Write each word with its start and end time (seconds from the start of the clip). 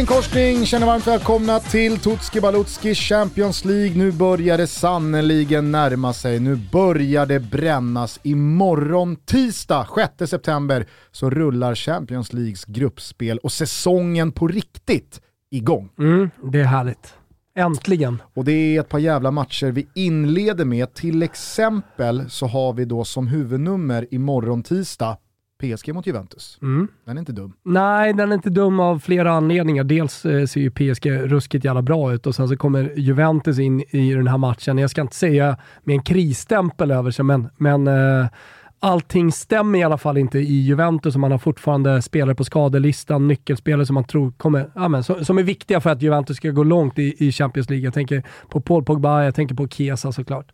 Korsning 0.00 0.16
korsning, 0.16 0.66
känner 0.66 0.86
varmt 0.86 1.06
välkomna 1.06 1.60
till 1.60 1.98
Tutski 1.98 2.40
Balutski 2.40 2.94
Champions 2.94 3.64
League. 3.64 3.96
Nu 3.96 4.12
börjar 4.12 4.58
det 4.58 4.66
sannoliken 4.66 5.72
närma 5.72 6.12
sig, 6.12 6.40
nu 6.40 6.56
börjar 6.72 7.26
det 7.26 7.40
brännas. 7.40 8.20
Imorgon 8.22 9.16
tisdag 9.16 9.86
6 10.18 10.30
september 10.30 10.86
så 11.10 11.30
rullar 11.30 11.74
Champions 11.74 12.32
Leagues 12.32 12.64
gruppspel 12.64 13.38
och 13.38 13.52
säsongen 13.52 14.32
på 14.32 14.48
riktigt 14.48 15.20
igång. 15.50 15.90
Mm, 15.98 16.30
det 16.52 16.60
är 16.60 16.64
härligt. 16.64 17.14
Äntligen. 17.56 18.22
Och 18.34 18.44
det 18.44 18.52
är 18.52 18.80
ett 18.80 18.88
par 18.88 18.98
jävla 18.98 19.30
matcher 19.30 19.66
vi 19.66 19.88
inleder 19.94 20.64
med. 20.64 20.94
Till 20.94 21.22
exempel 21.22 22.30
så 22.30 22.46
har 22.46 22.72
vi 22.72 22.84
då 22.84 23.04
som 23.04 23.26
huvudnummer 23.26 24.06
imorgon 24.10 24.62
tisdag 24.62 25.16
PSG 25.60 25.94
mot 25.94 26.06
Juventus. 26.06 26.58
Mm. 26.62 26.88
Den 27.04 27.16
är 27.16 27.20
inte 27.20 27.32
dum. 27.32 27.52
Nej, 27.62 28.12
den 28.12 28.30
är 28.30 28.34
inte 28.34 28.50
dum 28.50 28.80
av 28.80 28.98
flera 28.98 29.32
anledningar. 29.32 29.84
Dels 29.84 30.26
eh, 30.26 30.46
ser 30.46 30.60
ju 30.60 30.70
PSG 30.70 31.10
ruskigt 31.10 31.64
jävla 31.64 31.82
bra 31.82 32.12
ut 32.12 32.26
och 32.26 32.34
sen 32.34 32.48
så 32.48 32.56
kommer 32.56 32.92
Juventus 32.96 33.58
in 33.58 33.80
i 33.80 34.14
den 34.14 34.26
här 34.26 34.38
matchen. 34.38 34.78
Jag 34.78 34.90
ska 34.90 35.00
inte 35.00 35.16
säga 35.16 35.56
med 35.84 35.94
en 35.94 36.02
krisstämpel 36.02 36.90
över 36.90 37.10
sig, 37.10 37.24
men, 37.24 37.48
men 37.56 37.86
eh, 37.86 38.26
allting 38.80 39.32
stämmer 39.32 39.78
i 39.78 39.82
alla 39.82 39.98
fall 39.98 40.18
inte 40.18 40.38
i 40.38 40.60
Juventus 40.60 41.14
och 41.14 41.20
man 41.20 41.30
har 41.30 41.38
fortfarande 41.38 42.02
spelare 42.02 42.34
på 42.34 42.44
skadelistan, 42.44 43.28
nyckelspelare 43.28 43.86
som 43.86 43.94
man 43.94 44.04
tror 44.04 44.30
kommer, 44.30 44.70
ja, 44.74 44.88
men, 44.88 45.04
som, 45.04 45.24
som 45.24 45.38
är 45.38 45.42
viktiga 45.42 45.80
för 45.80 45.90
att 45.90 46.02
Juventus 46.02 46.36
ska 46.36 46.50
gå 46.50 46.64
långt 46.64 46.98
i, 46.98 47.26
i 47.28 47.32
Champions 47.32 47.70
League. 47.70 47.84
Jag 47.84 47.94
tänker 47.94 48.22
på 48.48 48.60
Paul 48.60 48.84
Pogba, 48.84 49.24
jag 49.24 49.34
tänker 49.34 49.54
på 49.54 49.68
Chiesa 49.68 50.12
såklart. 50.12 50.46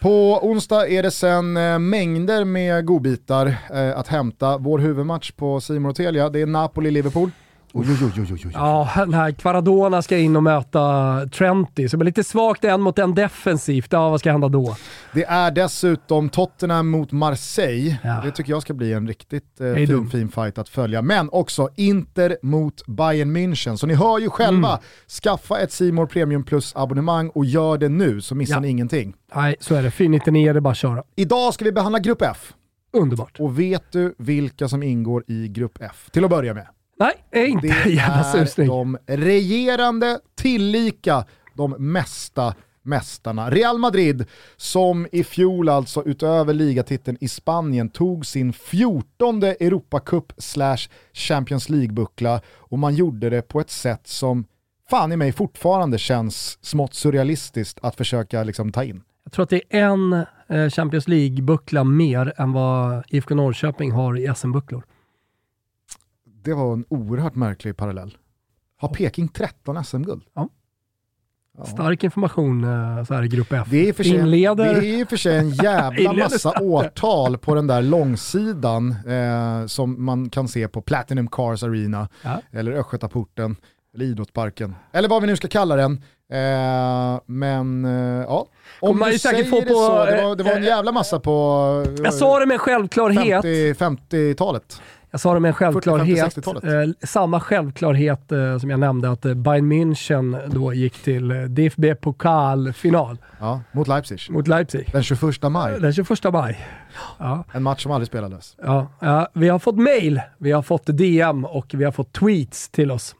På 0.00 0.38
onsdag 0.42 0.88
är 0.88 1.02
det 1.02 1.10
sen 1.10 1.56
eh, 1.56 1.78
mängder 1.78 2.44
med 2.44 2.86
godbitar 2.86 3.46
eh, 3.46 3.98
att 3.98 4.08
hämta. 4.08 4.58
Vår 4.58 4.78
huvudmatch 4.78 5.30
på 5.30 5.60
Simon 5.60 5.90
och 5.90 5.96
Telia, 5.96 6.28
det 6.28 6.40
är 6.40 6.46
Napoli-Liverpool. 6.46 7.30
Oj, 7.78 7.86
oj, 7.90 8.12
oj, 8.16 8.26
oj, 8.32 8.40
oj. 8.46 8.50
Ja, 8.54 9.04
när 9.06 9.30
Kvaradona 9.32 10.02
ska 10.02 10.18
in 10.18 10.36
och 10.36 10.42
möta 10.42 11.20
Trenty, 11.32 11.88
så 11.88 11.96
det 11.96 11.98
blir 11.98 12.06
lite 12.06 12.24
svagt 12.24 12.64
en 12.64 12.80
mot 12.80 12.98
en 12.98 13.14
defensivt. 13.14 13.92
Ja, 13.92 14.10
vad 14.10 14.20
ska 14.20 14.32
hända 14.32 14.48
då? 14.48 14.76
Det 15.14 15.24
är 15.24 15.50
dessutom 15.50 16.28
Tottenham 16.28 16.88
mot 16.88 17.12
Marseille. 17.12 17.96
Ja. 18.04 18.20
Det 18.24 18.30
tycker 18.30 18.50
jag 18.52 18.62
ska 18.62 18.74
bli 18.74 18.92
en 18.92 19.08
riktigt 19.08 19.60
eh, 19.60 19.74
fin, 19.74 20.10
fin 20.10 20.28
fight 20.28 20.58
att 20.58 20.68
följa. 20.68 21.02
Men 21.02 21.28
också 21.32 21.68
Inter 21.76 22.36
mot 22.42 22.86
Bayern 22.86 23.36
München. 23.36 23.76
Så 23.76 23.86
ni 23.86 23.94
hör 23.94 24.18
ju 24.18 24.30
själva, 24.30 24.68
Mm. 24.68 24.80
skaffa 25.22 25.58
ett 25.60 25.72
Simor 25.72 26.06
Premium 26.06 26.44
Plus-abonnemang 26.44 27.28
och 27.28 27.44
gör 27.44 27.78
det 27.78 27.88
nu 27.88 28.20
så 28.20 28.34
missar 28.34 28.54
Ja. 28.54 28.60
ni 28.60 28.68
ingenting. 28.68 29.14
Nej, 29.34 29.56
så 29.60 29.74
är 29.74 29.82
det. 29.82 29.90
499 29.90 30.50
är 30.50 30.54
det 30.54 30.60
bara 30.60 30.70
att 30.70 30.76
köra. 30.76 31.02
Idag 31.16 31.54
ska 31.54 31.64
vi 31.64 31.72
behandla 31.72 31.98
Grupp 31.98 32.22
F. 32.22 32.52
Underbart. 32.92 33.40
Och 33.40 33.58
vet 33.58 33.92
du 33.92 34.14
vilka 34.18 34.68
som 34.68 34.82
ingår 34.82 35.24
i 35.26 35.48
Grupp 35.48 35.78
F? 35.80 36.08
Till 36.12 36.24
att 36.24 36.30
börja 36.30 36.54
med. 36.54 36.66
Nej, 36.98 37.12
är 37.30 37.46
inte 37.46 37.66
Det 37.66 37.90
jävla 37.90 38.18
är 38.18 38.44
susning. 38.44 38.68
de 38.68 38.98
regerande, 39.06 40.20
tillika 40.34 41.24
de 41.54 41.70
mesta 41.78 42.54
mästarna. 42.82 43.50
Real 43.50 43.78
Madrid 43.78 44.24
som 44.56 45.06
i 45.12 45.24
fjol 45.24 45.68
alltså 45.68 46.02
utöver 46.06 46.54
ligatiteln 46.54 47.16
i 47.20 47.28
Spanien 47.28 47.88
tog 47.88 48.26
sin 48.26 48.52
14 48.52 49.42
Europacup 49.42 50.32
slash 50.38 50.78
Champions 51.12 51.68
League-buckla 51.68 52.40
och 52.56 52.78
man 52.78 52.94
gjorde 52.94 53.30
det 53.30 53.42
på 53.42 53.60
ett 53.60 53.70
sätt 53.70 54.06
som 54.06 54.44
fan 54.90 55.12
i 55.12 55.16
mig 55.16 55.32
fortfarande 55.32 55.98
känns 55.98 56.58
smått 56.64 56.94
surrealistiskt 56.94 57.78
att 57.82 57.96
försöka 57.96 58.42
liksom 58.42 58.72
ta 58.72 58.84
in. 58.84 59.02
Jag 59.24 59.32
tror 59.32 59.42
att 59.42 59.50
det 59.50 59.62
är 59.70 59.84
en 59.84 60.12
eh, 60.48 60.70
Champions 60.70 61.08
League-buckla 61.08 61.84
mer 61.84 62.32
än 62.36 62.52
vad 62.52 63.04
IFK 63.08 63.34
Norrköping 63.34 63.92
har 63.92 64.18
i 64.18 64.34
SM-bucklor. 64.34 64.82
Det 66.46 66.54
var 66.54 66.72
en 66.72 66.84
oerhört 66.88 67.34
märklig 67.34 67.76
parallell. 67.76 68.16
Har 68.80 68.88
Peking 68.88 69.28
13 69.28 69.84
SM-guld? 69.84 70.22
Ja. 70.34 70.48
Ja. 71.58 71.64
Stark 71.64 72.04
information 72.04 72.64
eh, 72.64 73.04
så 73.04 73.14
här 73.14 73.22
i 73.22 73.28
Grupp 73.28 73.52
F. 73.52 73.66
Det 73.70 73.76
är, 73.76 73.88
i 73.88 73.92
och 73.92 73.96
för 73.96 74.04
sig, 74.04 74.12
Inleder- 74.18 74.80
det 74.80 75.00
är 75.00 75.04
för 75.04 75.16
sig 75.16 75.36
en 75.38 75.50
jävla 75.50 76.12
massa 76.12 76.60
årtal 76.60 77.38
på 77.38 77.54
den 77.54 77.66
där 77.66 77.82
långsidan 77.82 78.90
eh, 79.08 79.66
som 79.66 80.04
man 80.04 80.30
kan 80.30 80.48
se 80.48 80.68
på 80.68 80.80
Platinum 80.82 81.28
Cars 81.28 81.62
Arena, 81.62 82.08
Ja. 82.22 82.40
eller 82.52 82.72
Östgötaporten, 82.72 83.56
eller 83.94 84.04
Idrottsparken, 84.04 84.74
eller 84.92 85.08
vad 85.08 85.20
vi 85.22 85.26
nu 85.28 85.36
ska 85.36 85.48
kalla 85.48 85.76
den. 85.76 85.92
Eh, 86.32 87.20
men 87.26 87.84
eh, 87.84 88.24
ja, 88.24 88.46
om 88.80 88.98
man 88.98 89.10
du 89.10 89.18
säger 89.18 89.44
få 89.44 89.60
det 89.60 89.66
på, 89.66 89.74
så, 89.74 90.04
det 90.04 90.22
var, 90.22 90.36
det 90.36 90.42
var 90.44 90.52
en 90.52 90.62
eh, 90.62 90.68
jävla 90.68 90.92
massa 90.92 91.20
på 91.20 91.84
eh, 91.86 91.94
Jag 92.04 92.14
sa 92.14 92.38
det 92.40 92.46
med 92.46 92.60
självklarhet. 92.60 93.42
50 93.42 93.72
50-talet. 93.74 94.80
Jag 95.10 95.20
sa 95.20 95.34
det 95.34 95.40
med 95.40 95.48
en 95.48 95.54
självklarhet. 95.54 96.36
40-50-60-talet. 96.36 96.64
Eh, 96.64 97.06
samma 97.08 97.40
självklarhet 97.40 98.32
eh, 98.32 98.58
som 98.58 98.70
jag 98.70 98.80
nämnde 98.80 99.10
att 99.10 99.24
eh, 99.24 99.34
Bayern 99.34 99.72
München 99.72 100.48
då 100.48 100.74
gick 100.74 101.02
till 101.02 101.30
eh, 101.30 101.36
DFB 101.42 101.94
pokalfinal 101.94 103.18
Ja, 103.40 103.60
mot 103.72 103.88
Leipzig. 103.88 104.20
mot 104.30 104.48
Leipzig. 104.48 104.88
Den 104.92 105.02
21 105.02 105.42
maj, 105.42 105.80
Den 105.80 105.92
21 105.92 106.32
maj. 106.32 106.66
Ja, 107.18 107.44
en 107.52 107.62
match 107.62 107.82
som 107.82 107.92
aldrig 107.92 108.06
spelades. 108.08 108.56
ja, 108.62 108.86
ja, 109.00 109.28
vi 109.32 109.48
har 109.48 109.58
fått 109.58 109.76
mail, 109.78 110.20
vi 110.38 110.52
har 110.52 110.62
fått 110.62 110.86
DM 110.86 111.44
och 111.44 111.66
vi 111.74 111.84
har 111.84 111.92
fått 111.92 112.12
tweets 112.12 112.68
till 112.68 112.90
oss. 112.90 113.14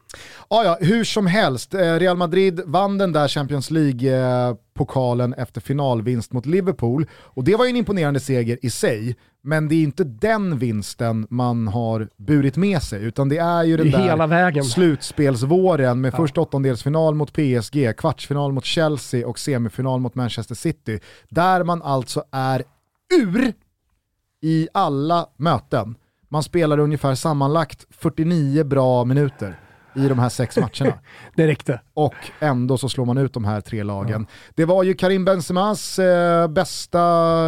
Ja, 0.49 0.63
ja, 0.63 0.77
hur 0.81 1.03
som 1.03 1.27
helst. 1.27 1.73
Eh, 1.73 1.79
Real 1.79 2.17
Madrid 2.17 2.61
vann 2.65 2.97
den 2.97 3.11
där 3.11 3.27
Champions 3.27 3.71
League-pokalen 3.71 5.33
efter 5.33 5.61
finalvinst 5.61 6.31
mot 6.33 6.45
Liverpool. 6.45 7.05
Och 7.13 7.43
det 7.43 7.55
var 7.55 7.65
ju 7.65 7.69
en 7.69 7.75
imponerande 7.75 8.19
seger 8.19 8.57
i 8.61 8.69
sig, 8.69 9.15
men 9.43 9.67
det 9.67 9.75
är 9.75 9.83
inte 9.83 10.03
den 10.03 10.57
vinsten 10.57 11.27
man 11.29 11.67
har 11.67 12.09
burit 12.17 12.55
med 12.57 12.83
sig, 12.83 13.03
utan 13.03 13.29
det 13.29 13.37
är 13.37 13.63
ju 13.63 13.77
den 13.77 13.87
är 13.87 14.17
där 14.17 14.27
vägen. 14.27 14.63
slutspelsvåren 14.63 16.01
med 16.01 16.13
Ja. 16.13 16.17
först 16.17 16.37
åttondelsfinal 16.37 17.15
mot 17.15 17.33
PSG, 17.33 17.93
kvartsfinal 17.97 18.51
mot 18.53 18.65
Chelsea 18.65 19.27
och 19.27 19.39
semifinal 19.39 19.99
mot 19.99 20.15
Manchester 20.15 20.55
City. 20.55 20.99
Där 21.29 21.63
man 21.63 21.81
alltså 21.81 22.23
är 22.31 22.63
ur 23.21 23.53
i 24.41 24.67
alla 24.73 25.27
möten. 25.37 25.95
Man 26.29 26.43
spelar 26.43 26.77
ungefär 26.79 27.15
sammanlagt 27.15 27.85
49 27.89 28.63
bra 28.63 29.05
minuter 29.05 29.59
i 29.95 30.07
de 30.07 30.19
här 30.19 30.29
sex 30.29 30.57
matcherna. 30.57 30.99
Det 31.35 31.47
räckte. 31.47 31.81
Och 31.93 32.13
ändå 32.39 32.77
så 32.77 32.89
slår 32.89 33.05
man 33.05 33.17
ut 33.17 33.33
de 33.33 33.45
här 33.45 33.61
tre 33.61 33.83
lagen. 33.83 34.27
Det 34.55 34.65
var 34.65 34.83
ju 34.83 34.93
Karim 34.93 35.25
Benzemas 35.25 35.99
eh, 35.99 36.47
bästa 36.47 36.99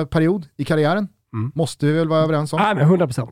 period 0.10 0.46
i 0.58 0.66
karriären, 0.66 1.08
Mm. 1.34 1.52
måste 1.56 1.86
vi 1.86 1.92
väl 1.92 2.08
vara 2.10 2.24
överens 2.24 2.54
om. 2.54 2.60
Nej, 2.62 2.76
men 2.76 2.86
100%. 2.90 3.30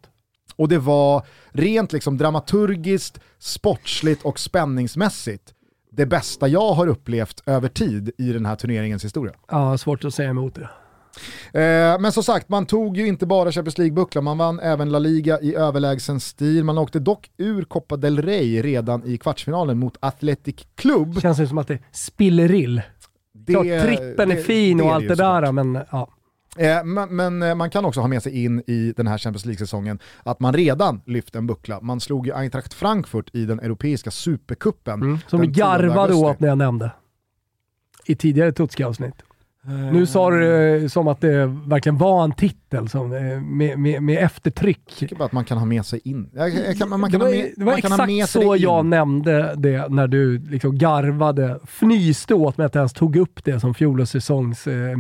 Och 0.56 0.68
det 0.70 0.78
var 0.78 1.26
rent 1.52 1.94
liksom 1.94 2.18
dramaturgiskt, 2.18 3.20
sportsligt 3.40 4.24
och 4.26 4.40
spänningsmässigt 4.40 5.54
det 5.92 6.06
bästa 6.06 6.48
jag 6.48 6.74
har 6.74 6.88
upplevt 6.88 7.42
över 7.46 7.70
tid 7.70 8.12
i 8.18 8.34
den 8.34 8.46
här 8.46 8.56
turneringens 8.56 9.06
historia. 9.06 9.34
Ja, 9.52 9.78
svårt 9.78 10.06
att 10.06 10.14
säga 10.14 10.30
emot 10.30 10.56
det. 10.56 10.70
Eh, 11.54 12.00
men 12.00 12.12
som 12.12 12.24
sagt, 12.24 12.50
man 12.50 12.66
tog 12.66 12.98
ju 12.98 13.08
inte 13.08 13.26
bara 13.26 13.52
Champions 13.52 13.78
League-bucklan, 13.78 14.22
man 14.24 14.38
vann 14.38 14.60
även 14.60 14.90
La 14.90 15.00
Liga 15.00 15.40
i 15.40 15.56
överlägsen 15.56 16.20
stil. 16.20 16.64
Man 16.64 16.78
åkte 16.78 17.00
dock 17.00 17.30
ur 17.38 17.64
Copa 17.64 17.98
del 17.98 18.22
Rey 18.22 18.62
redan 18.62 19.04
i 19.06 19.18
kvartsfinalen 19.18 19.78
mot 19.80 19.98
Athletic 20.00 20.56
Club. 20.76 21.22
Känns 21.22 21.38
det 21.38 21.48
som 21.48 21.58
att 21.58 21.68
det 21.68 21.80
spillerill. 21.92 22.82
Det- 23.34 23.54
Klart 23.54 23.66
trippen 23.66 24.32
är 24.32 24.36
fin 24.36 24.78
det 24.78 24.84
och 24.84 24.94
allt 24.94 25.04
ju 25.04 25.08
det 25.08 25.16
såklart. 25.16 25.44
där, 25.44 25.52
men 25.52 25.80
ja. 25.92 26.10
Eh, 26.58 26.84
men, 26.84 27.16
men 27.16 27.44
eh, 27.44 27.56
man 27.56 27.70
kan 27.70 27.86
också 27.86 28.00
ha 28.02 28.08
med 28.08 28.24
sig 28.24 28.44
in 28.44 28.64
i 28.68 28.94
den 28.98 29.08
här 29.08 29.18
Champions 29.18 29.46
League-säsongen 29.46 30.00
att 30.24 30.40
man 30.40 30.54
redan 30.54 31.02
lyft 31.06 31.36
en 31.36 31.48
buckla. 31.48 31.82
Man 31.82 32.00
slog 32.00 32.28
ju 32.28 32.34
Eintracht 32.36 32.74
Frankfurt 32.74 33.36
i 33.36 33.46
den 33.46 33.60
europeiska 33.60 34.12
supercupen. 34.12 35.02
Mm. 35.02 35.18
Som 35.28 35.42
vi 35.42 35.48
den 35.48 35.54
10 35.54 35.62
garvade 35.64 36.14
åt 36.14 36.40
när 36.40 36.48
jag 36.48 36.58
nämnde. 36.58 36.92
I 38.06 38.16
tidigare 38.16 38.52
Tutski-avsnitt. 38.52 39.16
Nu 39.68 40.06
sa 40.06 40.30
du 40.32 40.40
det 40.42 40.90
som 40.90 41.08
att 41.08 41.22
det 41.22 41.46
verkligen 41.46 41.98
var 41.98 42.24
en 42.24 42.32
titel 42.32 42.90
som, 42.90 43.14
eh, 43.14 43.42
med, 43.42 43.80
med, 43.80 44.04
med 44.04 44.24
eftertryck. 44.24 44.82
Jag 44.88 44.98
tycker 44.98 45.16
bara 45.16 45.26
att 45.26 45.32
man 45.32 45.46
kan 45.46 45.58
ha 45.58 45.66
med 45.66 45.86
sig 45.86 46.02
in. 46.04 46.30
Jag, 46.34 46.50
jag 46.50 46.78
kan, 46.78 46.90
man 46.90 47.02
det 47.02 47.12
kan 47.12 47.20
var, 47.20 47.28
ha 47.28 47.36
med, 47.36 47.54
det 47.58 47.64
var 47.64 47.72
man 47.72 47.82
kan 47.82 47.92
ha 47.92 48.06
med 48.06 48.16
exakt 48.24 48.32
så 48.32 48.52
det 48.54 48.58
in. 48.58 48.64
jag 48.64 48.86
nämnde 48.86 49.56
det 49.58 49.88
när 49.90 50.08
du 50.08 50.38
liksom 50.40 50.78
garvade, 50.78 51.60
fnyste 51.66 52.34
åt 52.34 52.58
mig 52.58 52.66
att 52.66 52.76
jag 52.76 52.80
ens 52.82 52.94
tog 52.94 53.16
upp 53.16 53.44
det 53.44 53.60
som 53.60 53.74
fjolårssäsongs 53.74 54.68
eh. 54.68 54.98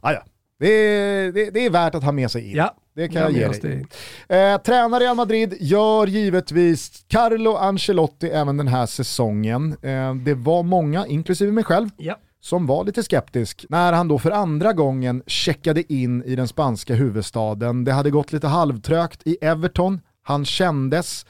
Ah, 0.00 0.12
ja. 0.12 0.22
det, 0.58 0.66
är, 0.68 1.32
det, 1.32 1.50
det 1.50 1.66
är 1.66 1.70
värt 1.70 1.94
att 1.94 2.04
ha 2.04 2.12
med 2.12 2.30
sig 2.30 2.50
in. 2.50 2.56
Ja, 2.56 2.74
Det 2.94 3.08
kan 3.08 3.22
jag 3.22 3.32
ge 3.32 3.44
minns 3.44 3.60
dig. 3.60 3.84
det. 4.28 4.52
Eh, 4.52 4.58
tränare 4.58 5.04
Real 5.04 5.16
Madrid 5.16 5.54
gör 5.60 6.06
givetvis 6.06 7.04
Carlo 7.08 7.54
Ancelotti 7.54 8.26
även 8.28 8.56
den 8.56 8.68
här 8.68 8.86
säsongen. 8.86 9.76
Eh, 9.82 10.14
det 10.14 10.34
var 10.34 10.62
många, 10.62 11.06
inklusive 11.06 11.52
mig 11.52 11.64
själv, 11.64 11.88
Ja 11.96 12.16
som 12.40 12.66
var 12.66 12.84
lite 12.84 13.02
skeptisk 13.02 13.66
när 13.68 13.92
han 13.92 14.08
då 14.08 14.18
för 14.18 14.30
andra 14.30 14.72
gången 14.72 15.22
checkade 15.26 15.92
in 15.92 16.22
i 16.24 16.36
den 16.36 16.48
spanska 16.48 16.94
huvudstaden. 16.94 17.84
Det 17.84 17.92
hade 17.92 18.10
gått 18.10 18.32
lite 18.32 18.48
halvtrögt 18.48 19.22
i 19.26 19.36
Everton, 19.40 20.00
han 20.22 20.44
kändes 20.44 21.26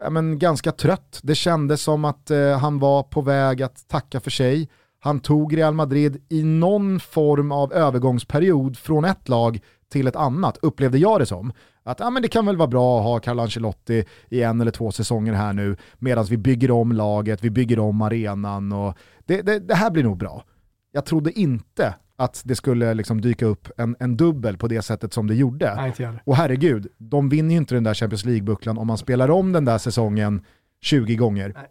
ja, 0.00 0.10
men, 0.10 0.38
ganska 0.38 0.72
trött. 0.72 1.20
Det 1.22 1.34
kändes 1.34 1.82
som 1.82 2.04
att 2.04 2.30
eh, 2.30 2.58
han 2.58 2.78
var 2.78 3.02
på 3.02 3.20
väg 3.20 3.62
att 3.62 3.88
tacka 3.88 4.20
för 4.20 4.30
sig. 4.30 4.68
Han 5.00 5.20
tog 5.20 5.56
Real 5.56 5.74
Madrid 5.74 6.22
i 6.28 6.42
någon 6.42 7.00
form 7.00 7.52
av 7.52 7.72
övergångsperiod 7.72 8.78
från 8.78 9.04
ett 9.04 9.28
lag 9.28 9.60
till 9.92 10.06
ett 10.06 10.16
annat, 10.16 10.58
upplevde 10.62 10.98
jag 10.98 11.20
det 11.20 11.26
som. 11.26 11.52
Att 11.84 12.00
ah, 12.00 12.10
men 12.10 12.22
det 12.22 12.28
kan 12.28 12.46
väl 12.46 12.56
vara 12.56 12.68
bra 12.68 12.98
att 12.98 13.04
ha 13.04 13.18
Carlo 13.18 13.42
Ancelotti 13.42 14.04
i 14.28 14.42
en 14.42 14.60
eller 14.60 14.70
två 14.70 14.92
säsonger 14.92 15.32
här 15.32 15.52
nu, 15.52 15.76
medan 15.98 16.24
vi 16.24 16.36
bygger 16.36 16.70
om 16.70 16.92
laget, 16.92 17.44
vi 17.44 17.50
bygger 17.50 17.78
om 17.78 18.02
arenan 18.02 18.72
och 18.72 18.94
det, 19.26 19.42
det, 19.42 19.58
det 19.58 19.74
här 19.74 19.90
blir 19.90 20.02
nog 20.02 20.18
bra. 20.18 20.44
Jag 20.92 21.04
trodde 21.04 21.40
inte 21.40 21.94
att 22.16 22.42
det 22.44 22.56
skulle 22.56 22.94
liksom 22.94 23.20
dyka 23.20 23.46
upp 23.46 23.68
en, 23.76 23.96
en 24.00 24.16
dubbel 24.16 24.56
på 24.56 24.68
det 24.68 24.82
sättet 24.82 25.12
som 25.12 25.26
det 25.26 25.34
gjorde. 25.34 25.74
Nej, 25.74 26.08
och 26.24 26.36
herregud, 26.36 26.86
de 26.98 27.28
vinner 27.28 27.50
ju 27.50 27.56
inte 27.56 27.74
den 27.74 27.84
där 27.84 27.94
Champions 27.94 28.24
League-bucklan 28.24 28.78
om 28.78 28.86
man 28.86 28.98
spelar 28.98 29.30
om 29.30 29.52
den 29.52 29.64
där 29.64 29.78
säsongen 29.78 30.44
20 30.80 31.16
gånger. 31.16 31.52
Nej. 31.56 31.68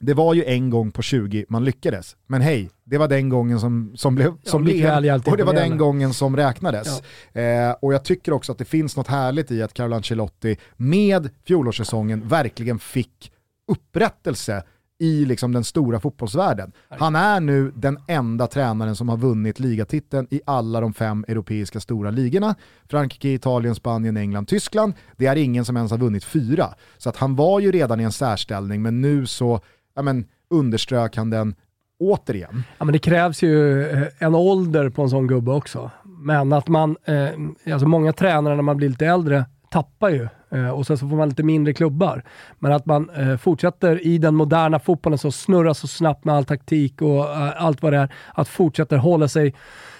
Det 0.00 0.14
var 0.14 0.34
ju 0.34 0.44
en 0.44 0.70
gång 0.70 0.90
på 0.90 1.02
20 1.02 1.44
man 1.48 1.64
lyckades. 1.64 2.16
Men 2.26 2.40
hej, 2.40 2.70
det 2.84 2.98
var 2.98 3.08
den 3.08 3.28
gången 3.28 3.60
som, 3.60 3.92
som 3.96 4.14
blev, 4.14 4.32
som 4.42 4.66
ja, 4.68 5.00
blev 5.00 5.14
och 5.26 5.36
det 5.36 5.44
var 5.44 5.54
den 5.54 5.78
gången 5.78 6.14
som 6.14 6.36
räknades. 6.36 7.02
Ja. 7.32 7.40
Eh, 7.40 7.76
och 7.80 7.94
jag 7.94 8.04
tycker 8.04 8.32
också 8.32 8.52
att 8.52 8.58
det 8.58 8.64
finns 8.64 8.96
något 8.96 9.08
härligt 9.08 9.50
i 9.50 9.62
att 9.62 9.74
Carlo 9.74 9.96
Ancelotti 9.96 10.56
med 10.76 11.30
fjolårssäsongen 11.46 12.28
verkligen 12.28 12.78
fick 12.78 13.32
upprättelse 13.68 14.62
i 15.04 15.24
liksom 15.24 15.52
den 15.52 15.64
stora 15.64 16.00
fotbollsvärlden. 16.00 16.72
Han 16.88 17.16
är 17.16 17.40
nu 17.40 17.72
den 17.76 17.98
enda 18.08 18.46
tränaren 18.46 18.96
som 18.96 19.08
har 19.08 19.16
vunnit 19.16 19.60
ligatiteln 19.60 20.26
i 20.30 20.40
alla 20.46 20.80
de 20.80 20.92
fem 20.92 21.24
europeiska 21.28 21.80
stora 21.80 22.10
ligorna. 22.10 22.54
Frankrike, 22.90 23.28
Italien, 23.28 23.74
Spanien, 23.74 24.16
England, 24.16 24.48
Tyskland. 24.48 24.92
Det 25.16 25.26
är 25.26 25.36
ingen 25.36 25.64
som 25.64 25.76
ens 25.76 25.90
har 25.90 25.98
vunnit 25.98 26.24
fyra. 26.24 26.74
Så 26.98 27.08
att 27.08 27.16
han 27.16 27.36
var 27.36 27.60
ju 27.60 27.72
redan 27.72 28.00
i 28.00 28.04
en 28.04 28.12
särställning, 28.12 28.82
men 28.82 29.00
nu 29.00 29.26
så 29.26 29.60
ja, 29.94 30.02
men, 30.02 30.24
underströk 30.50 31.16
han 31.16 31.30
den 31.30 31.54
återigen. 31.98 32.62
Ja, 32.78 32.84
men 32.84 32.92
det 32.92 32.98
krävs 32.98 33.42
ju 33.42 33.82
eh, 33.90 34.02
en 34.18 34.34
ålder 34.34 34.90
på 34.90 35.02
en 35.02 35.10
sån 35.10 35.26
gubbe 35.26 35.50
också. 35.50 35.90
Men 36.04 36.52
att 36.52 36.68
man, 36.68 36.96
eh, 37.04 37.72
alltså 37.72 37.88
många 37.88 38.12
tränare 38.12 38.56
när 38.56 38.62
man 38.62 38.76
blir 38.76 38.88
lite 38.88 39.06
äldre 39.06 39.44
tappar 39.70 40.08
ju 40.08 40.28
Eh, 40.54 40.68
och 40.68 40.86
sen 40.86 40.98
så 40.98 41.08
får 41.08 41.16
man 41.16 41.28
lite 41.28 41.42
mindre 41.42 41.74
klubbar. 41.74 42.22
Men 42.58 42.72
att 42.72 42.86
man 42.86 43.10
eh, 43.10 43.36
fortsätter 43.36 44.06
i 44.06 44.18
den 44.18 44.34
moderna 44.34 44.78
fotbollen 44.78 45.18
som 45.18 45.32
snurrar 45.32 45.72
så 45.72 45.88
snabbt 45.88 46.24
med 46.24 46.34
all 46.34 46.44
taktik 46.44 47.02
och 47.02 47.30
eh, 47.30 47.64
allt 47.64 47.82
vad 47.82 47.92
det 47.92 47.98
är, 47.98 48.08
att 48.34 48.48
fortsätta 48.48 48.96
hålla 48.96 49.28
sig 49.28 49.54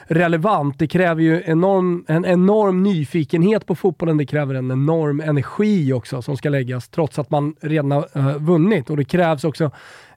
relevant. 0.06 0.78
Det 0.78 0.86
kräver 0.86 1.22
ju 1.22 1.42
enorm, 1.46 2.04
en 2.08 2.24
enorm 2.24 2.82
nyfikenhet 2.82 3.66
på 3.66 3.74
fotbollen. 3.74 4.16
Det 4.16 4.26
kräver 4.26 4.54
en 4.54 4.70
enorm 4.70 5.20
energi 5.20 5.92
också 5.92 6.22
som 6.22 6.36
ska 6.36 6.48
läggas, 6.48 6.88
trots 6.88 7.18
att 7.18 7.30
man 7.30 7.54
redan 7.60 7.90
har 7.90 8.08
eh, 8.14 8.36
vunnit. 8.38 8.90
Och 8.90 8.96
det 8.96 9.04
krävs 9.04 9.44
också 9.44 9.70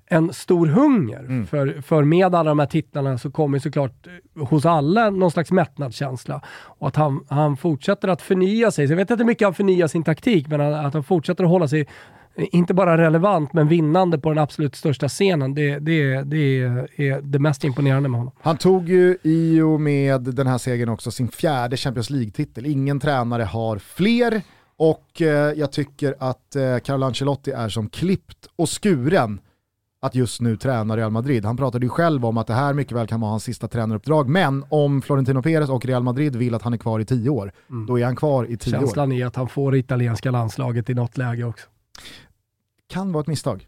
en 0.10 0.34
stor 0.34 0.68
hunger. 0.68 1.20
Mm. 1.20 1.48
För, 1.48 1.82
för 1.82 2.04
med 2.04 2.36
alla 2.36 2.44
de 2.44 2.60
här 2.60 2.66
titlarna 2.66 3.18
så 3.18 3.32
kommer 3.32 3.60
såklart 3.60 4.08
hos 4.36 4.66
alla 4.66 5.10
någon 5.10 5.32
slags 5.32 5.52
mättnadskänsla. 5.52 6.42
Och 6.50 6.88
att 6.88 6.96
han, 6.96 7.26
han 7.30 7.58
fortsätter 7.58 8.08
att 8.08 8.22
förnya 8.22 8.72
sig. 8.72 8.88
Så 8.88 8.92
jag 8.92 8.98
vet 8.98 9.12
inte 9.12 9.24
hur 9.24 9.28
mycket 9.28 9.46
han 9.46 9.54
förnyar 9.54 9.88
sin 9.88 10.04
taktik, 10.04 10.48
men 10.48 10.62
att 10.62 10.94
han 10.94 11.04
fortsätter 11.04 11.44
att 11.44 11.50
hålla 11.50 11.68
sig 11.68 11.88
inte 12.38 12.74
bara 12.74 12.98
relevant, 12.98 13.54
men 13.54 13.68
vinnande 13.68 14.18
på 14.18 14.30
den 14.30 14.38
absolut 14.38 14.76
största 14.76 15.08
scenen. 15.08 15.54
Det, 15.54 15.80
det, 15.80 16.22
det 16.24 16.62
är 16.96 17.22
det 17.22 17.40
mest 17.40 17.64
imponerande 17.64 18.10
med 18.10 18.20
honom. 18.20 18.34
Han 18.42 18.58
tog 18.58 18.90
ju 18.90 19.18
i 19.24 19.62
och 19.62 19.82
med 19.82 20.22
den 20.22 20.48
här 20.48 20.58
segern 20.58 20.90
också 20.90 21.12
sin 21.12 21.28
fjärde 21.28 21.78
Champions 21.78 22.10
League-titel. 22.10 22.66
Ingen 22.66 23.00
tränare 23.00 23.44
har 23.44 23.78
fler 23.78 24.42
och 24.78 25.22
eh, 25.22 25.28
jag 25.56 25.72
tycker 25.72 26.16
att 26.20 26.56
eh, 26.56 26.78
Carlo 26.78 27.06
Ancelotti 27.06 27.52
är 27.52 27.70
som 27.70 27.90
klippt 27.90 28.48
och 28.56 28.70
skuren 28.84 29.40
att 30.08 30.16
just 30.16 30.42
nu 30.42 30.58
träna 30.58 30.98
Real 30.98 31.12
Madrid. 31.12 31.46
Han 31.46 31.58
pratade 31.58 31.86
ju 31.86 31.90
själv 31.90 32.26
om 32.26 32.38
att 32.38 32.48
det 32.48 32.54
här 32.54 32.74
mycket 32.74 32.98
väl 32.98 33.08
kan 33.08 33.22
vara 33.22 33.32
hans 33.32 33.44
sista 33.44 33.68
tränaruppdrag, 33.68 34.30
men 34.30 34.66
om 34.70 35.02
Florentino 35.02 35.42
Perez 35.42 35.70
och 35.70 35.86
Real 35.86 36.04
Madrid 36.04 36.36
vill 36.36 36.56
att 36.56 36.62
han 36.62 36.74
är 36.74 36.78
kvar 36.78 37.00
i 37.00 37.06
tio 37.06 37.30
år, 37.30 37.52
mm. 37.70 37.86
då 37.86 38.00
är 38.00 38.06
han 38.06 38.16
kvar 38.16 38.44
i 38.44 38.48
tio 38.48 38.58
Känslan 38.58 38.84
år. 38.84 38.88
Känslan 38.88 39.12
är 39.12 39.26
att 39.26 39.36
han 39.36 39.50
får 39.50 39.76
italienska 39.76 40.32
landslaget 40.32 40.90
i 40.90 40.94
något 40.94 41.18
läge 41.18 41.44
också 41.44 41.68
kan 42.88 43.12
vara 43.12 43.22
ett 43.22 43.28
misstag. 43.28 43.68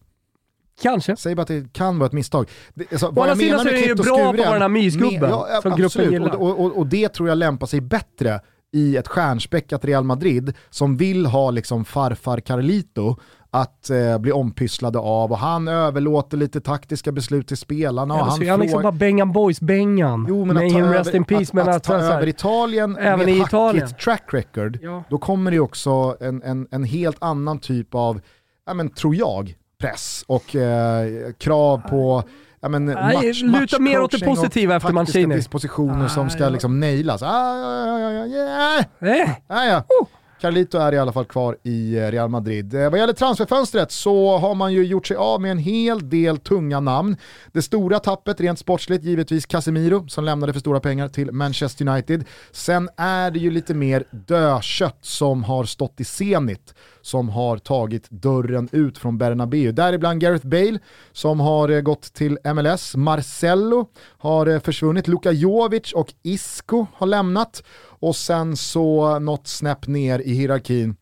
Kanske. 0.81 1.15
Säg 1.15 1.35
bara 1.35 1.41
att 1.41 1.47
det 1.47 1.73
kan 1.73 1.99
vara 1.99 2.07
ett 2.07 2.13
misstag. 2.13 2.49
alltså, 2.91 3.07
Å 3.07 3.21
andra 3.21 3.35
sidan 3.35 3.59
så 3.59 3.67
är 3.67 3.71
det 3.71 3.79
ju 3.79 3.95
bra 3.95 4.31
på 4.31 4.53
den 4.53 4.61
här 4.61 4.69
mysgubben 4.69 5.29
ja, 5.29 5.59
som 5.61 5.71
absolut. 5.73 5.93
gruppen 5.93 6.11
gillar. 6.13 6.35
Och, 6.35 6.59
och, 6.59 6.77
och, 6.77 6.87
det 6.87 7.09
tror 7.09 7.29
jag 7.29 7.37
lämpar 7.37 7.67
sig 7.67 7.81
bättre 7.81 8.41
i 8.71 8.97
ett 8.97 9.07
stjärnspäckat 9.07 9.85
Real 9.85 10.03
Madrid 10.03 10.53
som 10.69 10.97
vill 10.97 11.25
ha 11.25 11.51
liksom 11.51 11.85
farfar 11.85 12.39
Carlito 12.39 13.17
att 13.51 13.89
eh, 13.89 14.17
bli 14.17 14.31
ompysslade 14.31 14.99
av 14.99 15.31
och 15.31 15.37
han 15.37 15.67
överlåter 15.67 16.37
lite 16.37 16.61
taktiska 16.61 17.11
beslut 17.11 17.47
till 17.47 17.57
spelarna. 17.57 18.13
Ja, 18.15 18.21
och 18.21 18.27
han, 18.27 18.47
han 18.47 18.59
liksom 18.59 18.81
bara 18.81 18.91
Bengan 18.91 19.33
Boys-Bengan. 19.33 20.25
Jo, 20.29 20.45
men 20.45 20.57
att 20.57 20.73
ta, 20.73 20.79
över, 20.79 21.15
in 21.15 21.23
peace, 21.23 21.43
att, 21.43 21.53
men 21.53 21.69
att, 21.69 21.75
att 21.75 21.83
ta 21.83 21.93
över 21.93 22.27
Italien 22.27 22.97
även 22.97 23.25
med 23.25 23.35
i 23.35 23.41
Italien. 23.41 23.87
track 24.03 24.23
record, 24.31 24.79
ja. 24.81 25.03
då 25.09 25.17
kommer 25.17 25.51
det 25.51 25.59
också 25.59 26.17
en, 26.19 26.43
en, 26.43 26.67
en 26.71 26.83
helt 26.83 27.17
annan 27.19 27.59
typ 27.59 27.95
av 27.95 28.21
ja, 28.65 28.73
men, 28.73 28.89
tror 28.89 29.15
jag, 29.15 29.55
press 29.81 30.23
och 30.27 30.55
eh, 30.55 31.31
krav 31.37 31.77
på 31.89 32.23
ja, 32.59 32.69
men, 32.69 32.85
match, 32.85 33.41
luta 33.43 33.79
mer 33.79 34.01
åt 34.01 34.11
det 34.11 34.25
positiva 34.25 34.75
efter 34.75 34.93
Mancini. 34.93 35.35
dispositioner 35.35 36.05
ah, 36.05 36.09
som 36.09 36.29
ska 36.29 36.43
ja. 36.43 36.49
liksom 36.49 36.79
nailas. 36.79 37.23
Ah, 37.23 37.27
ja, 37.27 37.99
ja, 37.99 38.25
ja, 38.25 38.85
ja. 38.99 39.07
Eh. 39.07 39.29
Ah, 39.47 39.65
ja. 39.65 39.83
Oh. 40.01 40.07
Carlito 40.41 40.77
är 40.77 40.93
i 40.93 40.97
alla 40.97 41.11
fall 41.11 41.25
kvar 41.25 41.57
i 41.63 41.97
eh, 41.97 42.11
Real 42.11 42.29
Madrid. 42.29 42.73
Eh, 42.73 42.89
vad 42.89 42.99
gäller 42.99 43.13
transferfönstret 43.13 43.91
så 43.91 44.37
har 44.37 44.55
man 44.55 44.73
ju 44.73 44.85
gjort 44.85 45.07
sig 45.07 45.17
av 45.17 45.41
med 45.41 45.51
en 45.51 45.57
hel 45.57 46.09
del 46.09 46.37
tunga 46.37 46.79
namn. 46.79 47.17
Det 47.51 47.61
stora 47.61 47.99
tappet 47.99 48.41
rent 48.41 48.59
sportsligt 48.59 49.03
givetvis 49.03 49.45
Casemiro 49.45 50.07
som 50.07 50.23
lämnade 50.23 50.53
för 50.53 50.59
stora 50.59 50.79
pengar 50.79 51.07
till 51.07 51.31
Manchester 51.31 51.87
United. 51.87 52.25
Sen 52.51 52.89
är 52.97 53.31
det 53.31 53.39
ju 53.39 53.51
lite 53.51 53.73
mer 53.73 54.03
dödkött 54.11 54.97
som 55.01 55.43
har 55.43 55.63
stått 55.63 55.99
i 55.99 56.03
Zenit 56.03 56.73
som 57.01 57.29
har 57.29 57.57
tagit 57.57 58.09
dörren 58.09 58.69
ut 58.71 58.97
från 58.97 59.17
Bernabéu. 59.17 59.71
Däribland 59.71 60.21
Gareth 60.21 60.47
Bale 60.47 60.79
som 61.11 61.39
har 61.39 61.69
eh, 61.69 61.81
gått 61.81 62.13
till 62.13 62.37
MLS, 62.55 62.95
Marcello 62.95 63.89
har 64.17 64.47
eh, 64.47 64.59
försvunnit, 64.59 65.07
Luka 65.07 65.31
Jovic 65.31 65.93
och 65.93 66.13
Isco 66.23 66.85
har 66.93 67.07
lämnat 67.07 67.63
och 67.99 68.15
sen 68.15 68.57
så 68.57 69.19
något 69.19 69.47
snäpp 69.47 69.87
ner 69.87 70.19
i 70.19 70.33
hierarkin 70.33 70.95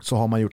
så 0.00 0.16
har 0.16 0.28
man 0.28 0.40
gjort 0.40 0.52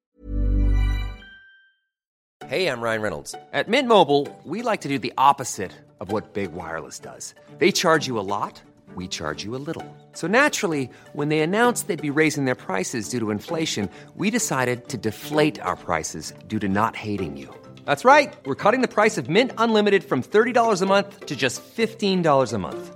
Hej, 2.51 2.63
jag 2.63 2.83
Ryan 2.83 3.01
Reynolds. 3.01 3.35
At 3.53 3.67
Mint 3.67 3.87
Mobile, 3.87 4.27
we 4.43 4.61
like 4.71 4.81
to 4.81 4.89
do 4.89 4.99
the 4.99 5.13
opposite 5.17 5.71
of 5.99 6.11
what 6.11 6.33
Big 6.33 6.51
Wireless 6.51 6.99
does. 6.99 7.33
They 7.59 7.71
charge 7.71 8.07
you 8.07 8.19
a 8.19 8.27
lot, 8.27 8.61
we 8.95 9.07
charge 9.07 9.45
you 9.45 9.55
a 9.55 9.63
little. 9.67 9.85
So 10.13 10.27
naturally, 10.27 10.89
when 11.13 11.29
they 11.29 11.39
announced 11.39 11.87
they'd 11.87 12.13
be 12.13 12.19
raising 12.19 12.43
their 12.43 12.55
prices 12.55 13.09
due 13.09 13.19
to 13.19 13.31
inflation, 13.31 13.89
we 14.17 14.29
decided 14.29 14.89
to 14.89 14.97
deflate 14.97 15.61
our 15.61 15.77
prices 15.77 16.33
due 16.47 16.59
to 16.59 16.67
not 16.67 16.95
hating 16.95 17.37
you. 17.37 17.47
That's 17.85 18.03
right. 18.03 18.33
We're 18.45 18.63
cutting 18.63 18.81
the 18.81 18.95
price 18.95 19.17
of 19.17 19.29
Mint 19.29 19.51
Unlimited 19.57 20.03
from 20.03 20.21
$30 20.21 20.81
a 20.81 20.85
month 20.85 21.27
to 21.27 21.35
just 21.37 21.61
$15 21.63 22.53
a 22.53 22.57
month. 22.57 22.95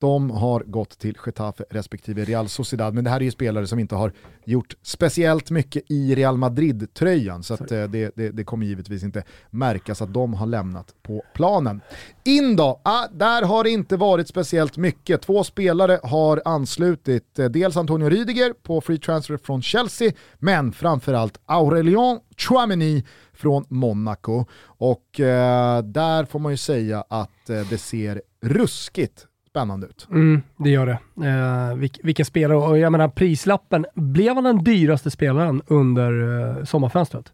De 0.00 0.30
har 0.30 0.60
gått 0.60 0.98
till 0.98 1.16
Getafe 1.26 1.64
respektive 1.70 2.24
Real 2.24 2.48
Sociedad, 2.48 2.94
men 2.94 3.04
det 3.04 3.10
här 3.10 3.20
är 3.20 3.24
ju 3.24 3.30
spelare 3.30 3.66
som 3.66 3.78
inte 3.78 3.94
har 3.94 4.12
gjort 4.44 4.74
speciellt 4.82 5.50
mycket 5.50 5.82
i 5.88 6.14
Real 6.14 6.36
Madrid-tröjan, 6.36 7.42
så 7.42 7.54
att, 7.54 7.72
eh, 7.72 7.84
det, 7.84 8.12
det, 8.16 8.30
det, 8.30 8.44
kommer 8.44 8.66
givetvis 8.66 9.02
inte 9.02 9.22
märkas 9.50 10.02
att 10.02 10.14
de 10.14 10.34
har 10.34 10.46
lämnat 10.46 10.94
på 11.02 11.22
planen. 11.34 11.80
In 12.24 12.56
då, 12.56 12.80
ah, 12.82 13.08
där 13.12 13.42
har 13.42 13.64
det 13.64 13.70
inte 13.70 13.96
varit 13.96 14.28
speciellt 14.28 14.76
mycket. 14.76 15.22
Två 15.22 15.44
spelare 15.44 16.00
har 16.02 16.42
anslutit, 16.44 17.38
eh, 17.38 17.46
dels 17.46 17.76
Antonio 17.76 18.08
Rydiger 18.08 18.52
på 18.52 18.80
free 18.80 18.98
transfer 18.98 19.36
från 19.36 19.62
Chelsea, 19.62 20.12
men 20.38 20.72
framförallt 20.72 21.40
Aurelion 21.46 22.20
Chouameni 22.36 23.04
från 23.32 23.64
Monaco. 23.68 24.44
Och 24.64 25.20
eh, 25.20 25.82
där 25.82 26.24
får 26.24 26.38
man 26.38 26.52
ju 26.52 26.56
säga 26.56 27.04
att 27.08 27.50
eh, 27.50 27.60
det 27.70 27.78
ser 27.78 28.22
ruskigt 28.42 29.27
spännande 29.58 29.86
ut. 29.86 30.06
Mm, 30.10 30.42
det 30.56 30.70
gör 30.70 30.86
det. 30.86 31.26
Eh, 31.28 31.74
vilk, 31.76 32.00
vilken 32.02 32.24
spelare, 32.24 32.58
och 32.58 32.78
jag 32.78 32.92
menar 32.92 33.08
prislappen, 33.08 33.86
blev 33.94 34.34
han 34.34 34.44
den 34.44 34.64
dyraste 34.64 35.10
spelaren 35.10 35.62
under 35.66 36.12
eh, 36.58 36.64
sommarfönstret? 36.64 37.32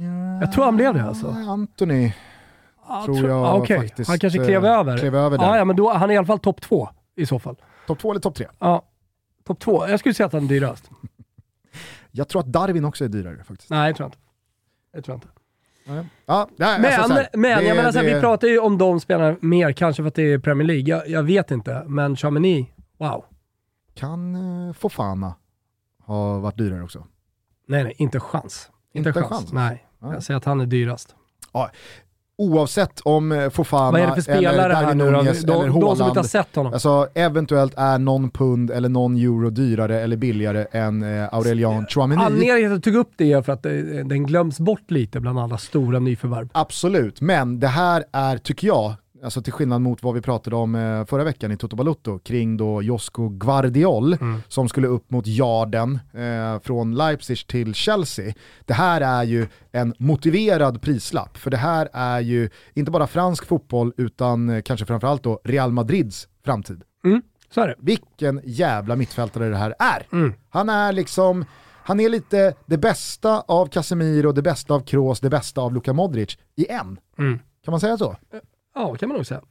Ja, 0.00 0.40
jag 0.40 0.52
tror 0.52 0.64
han 0.64 0.76
blev 0.76 0.94
det 0.94 1.02
alltså. 1.02 1.26
Anthony 1.26 2.12
ah, 2.86 3.04
tror 3.04 3.28
jag 3.28 3.44
ah, 3.44 3.56
okay. 3.60 3.78
faktiskt 3.78 4.10
Han 4.10 4.18
kanske 4.18 4.44
klev 4.44 4.64
eh, 4.64 4.78
över. 4.78 4.98
Klev 4.98 5.14
över 5.14 5.38
ah, 5.38 5.56
ja, 5.56 5.64
men 5.64 5.76
då, 5.76 5.92
han 5.92 6.10
är 6.10 6.14
i 6.14 6.16
alla 6.16 6.26
fall 6.26 6.38
topp 6.38 6.60
två 6.60 6.88
i 7.16 7.26
så 7.26 7.38
fall. 7.38 7.56
Topp 7.86 7.98
två 7.98 8.10
eller 8.10 8.20
topp 8.20 8.34
tre? 8.34 8.46
Ja, 8.58 8.82
topp 9.44 9.58
två. 9.60 9.88
Jag 9.88 10.00
skulle 10.00 10.14
säga 10.14 10.26
att 10.26 10.32
han 10.32 10.44
är 10.44 10.48
dyrast. 10.48 10.90
jag 12.10 12.28
tror 12.28 12.40
att 12.40 12.52
Darwin 12.52 12.84
också 12.84 13.04
är 13.04 13.08
dyrare 13.08 13.44
faktiskt. 13.44 13.70
Nej, 13.70 13.86
jag 13.86 13.96
tror 13.96 14.06
inte. 14.06 14.18
Jag 14.92 15.04
tror 15.04 15.14
inte. 15.14 15.28
Ja, 16.26 16.48
nej, 16.56 16.80
men 16.80 17.00
alltså, 17.00 17.12
här, 17.12 17.28
men 17.32 17.58
det, 17.58 17.64
jag 17.64 17.76
menar, 17.76 17.92
så 17.92 17.98
här, 17.98 18.14
vi 18.14 18.20
pratar 18.20 18.48
ju 18.48 18.58
om 18.58 18.78
de 18.78 19.00
spelarna 19.00 19.36
mer, 19.40 19.72
kanske 19.72 20.02
för 20.02 20.08
att 20.08 20.14
det 20.14 20.32
är 20.32 20.38
Premier 20.38 20.66
League. 20.68 20.84
Jag, 20.88 21.08
jag 21.08 21.22
vet 21.22 21.50
inte, 21.50 21.84
men 21.86 22.16
Chamini, 22.16 22.72
wow. 22.98 23.24
kan 23.94 24.34
eh, 24.68 24.72
Fofana 24.72 25.34
ha 26.04 26.38
varit 26.38 26.56
dyrare 26.58 26.82
också. 26.82 27.06
Nej, 27.68 27.84
nej, 27.84 27.94
inte 27.98 28.20
chans. 28.20 28.70
Inte, 28.92 29.08
Inte 29.08 29.20
chans. 29.20 29.32
chans. 29.32 29.52
Nej, 29.52 29.84
Ja. 30.00 30.14
jag 30.14 30.22
säger 30.22 30.38
att 30.38 30.44
han 30.44 30.60
är 30.60 30.66
dyrast. 30.66 31.14
Oavsett 32.38 33.00
om 33.00 33.32
eh, 33.32 33.50
Fofana 33.50 33.90
Vad 33.90 34.00
är 34.00 34.06
det 34.06 34.14
för 34.14 34.20
spelare 34.20 34.54
eller 34.72 34.82
Darwin? 34.82 34.98
Nunez 34.98 35.44
eller 35.44 35.54
De, 35.54 35.66
de 35.66 35.72
som 35.72 35.80
inte 35.80 35.86
har 35.86 36.04
Haaland. 36.04 36.26
sett 36.26 36.56
honom. 36.56 36.72
Alltså 36.72 37.08
eventuellt 37.14 37.74
är 37.76 37.98
någon 37.98 38.30
pund 38.30 38.70
eller 38.70 38.88
någon 38.88 39.16
euro 39.16 39.50
dyrare 39.50 40.00
eller 40.00 40.16
billigare 40.16 40.66
än 40.72 41.02
eh, 41.02 41.34
Aurelian 41.34 41.86
Chouameni. 41.86 42.22
Anledningen 42.22 42.56
till 42.56 42.66
att 42.66 42.72
jag 42.72 42.82
tog 42.82 42.94
upp 42.94 43.10
det 43.16 43.32
är 43.32 43.42
för 43.42 43.52
att 43.52 43.66
eh, 43.66 43.72
den 44.04 44.26
glöms 44.26 44.60
bort 44.60 44.90
lite 44.90 45.20
bland 45.20 45.38
alla 45.38 45.58
stora 45.58 45.98
nyförvärv. 45.98 46.48
Absolut, 46.52 47.20
men 47.20 47.60
det 47.60 47.66
här 47.68 48.04
är, 48.12 48.38
tycker 48.38 48.66
jag, 48.66 48.94
alltså 49.24 49.42
till 49.42 49.52
skillnad 49.52 49.80
mot 49.80 50.02
vad 50.02 50.14
vi 50.14 50.20
pratade 50.20 50.56
om 50.56 50.74
eh, 50.74 51.04
förra 51.04 51.24
veckan 51.24 51.52
i 51.52 51.56
Toto 51.56 51.76
Balutto, 51.76 52.18
kring 52.18 52.56
då 52.56 52.82
Josko 52.82 53.28
Guardiol 53.28 54.12
Mm. 54.12 54.42
som 54.48 54.68
skulle 54.68 54.86
upp 54.88 55.10
mot 55.10 55.26
Jarden 55.26 55.98
eh, 56.12 56.60
från 56.62 56.94
Leipzig 56.94 57.46
till 57.46 57.74
Chelsea. 57.74 58.34
Det 58.64 58.74
här 58.74 59.00
är 59.00 59.22
ju 59.24 59.46
en 59.72 59.94
motiverad 59.98 60.82
prislapp, 60.82 61.36
för 61.36 61.50
det 61.50 61.56
här 61.56 61.88
är 61.92 62.20
ju 62.20 62.50
inte 62.74 62.90
bara 62.90 63.06
fransk 63.06 63.46
fotboll 63.46 63.92
utan 63.96 64.48
eh, 64.50 64.62
kanske 64.62 64.86
framförallt 64.86 65.22
då 65.22 65.40
Real 65.44 65.72
Madrids 65.72 66.28
framtid. 66.44 66.82
Mm, 67.04 67.22
så 67.54 67.60
är 67.60 67.68
det. 67.68 67.74
Vilken 67.78 68.40
jävla 68.44 68.96
mittfältare 68.96 69.48
det 69.48 69.56
här 69.56 69.74
är. 69.78 70.06
Mm. 70.12 70.32
Han 70.50 70.68
är 70.68 70.92
liksom, 70.92 71.44
han 71.84 72.00
är 72.00 72.08
lite 72.08 72.54
det 72.66 72.78
bästa 72.78 73.40
av 73.40 73.66
Casemiro, 73.66 74.32
det 74.32 74.42
bästa 74.42 74.74
av 74.74 74.80
Kroos, 74.80 75.20
det 75.20 75.30
bästa 75.30 75.60
av 75.60 75.74
Luka 75.74 75.92
Modric 75.92 76.38
i 76.56 76.66
en. 76.70 76.98
Mm. 77.18 77.38
Kan 77.64 77.72
man 77.72 77.80
säga 77.80 77.96
så? 77.96 78.16
Ja, 78.78 78.94
kan 78.94 79.08
man 79.08 79.16
nog 79.16 79.26
säga. 79.26 79.42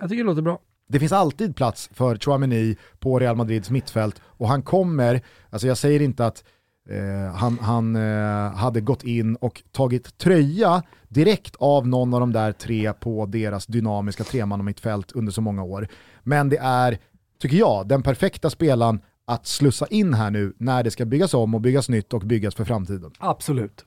Jag 0.00 0.08
tycker 0.08 0.24
det 0.24 0.26
låter 0.26 0.42
bra. 0.42 0.58
Det 0.88 0.98
finns 0.98 1.12
alltid 1.12 1.56
plats 1.56 1.90
för 1.92 2.16
Chouameni 2.16 2.76
på 2.98 3.18
Real 3.18 3.36
Madrids 3.36 3.70
mittfält 3.70 4.20
och 4.24 4.48
han 4.48 4.62
kommer, 4.62 5.22
alltså 5.50 5.66
jag 5.66 5.78
säger 5.78 6.02
inte 6.02 6.26
att 6.26 6.44
eh, 6.88 7.34
han, 7.34 7.58
han 7.58 7.96
eh, 7.96 8.52
hade 8.54 8.80
gått 8.80 9.04
in 9.04 9.36
och 9.36 9.62
tagit 9.70 10.18
tröja 10.18 10.82
direkt 11.08 11.56
av 11.56 11.88
någon 11.88 12.14
av 12.14 12.20
de 12.20 12.32
där 12.32 12.52
tre 12.52 12.92
på 12.92 13.26
deras 13.26 13.66
dynamiska 13.66 14.24
treman 14.24 14.64
mittfält 14.64 15.12
under 15.12 15.32
så 15.32 15.40
många 15.40 15.62
år. 15.62 15.88
Men 16.22 16.48
det 16.48 16.58
är, 16.58 16.98
tycker 17.38 17.56
jag, 17.56 17.88
den 17.88 18.02
perfekta 18.02 18.50
spelaren 18.50 19.00
att 19.24 19.46
slussa 19.46 19.86
in 19.86 20.14
här 20.14 20.30
nu 20.30 20.54
när 20.58 20.82
det 20.82 20.90
ska 20.90 21.04
byggas 21.04 21.34
om 21.34 21.54
och 21.54 21.60
byggas 21.60 21.88
nytt 21.88 22.12
och 22.12 22.20
byggas 22.20 22.54
för 22.54 22.64
framtiden. 22.64 23.10
Absolut. 23.18 23.84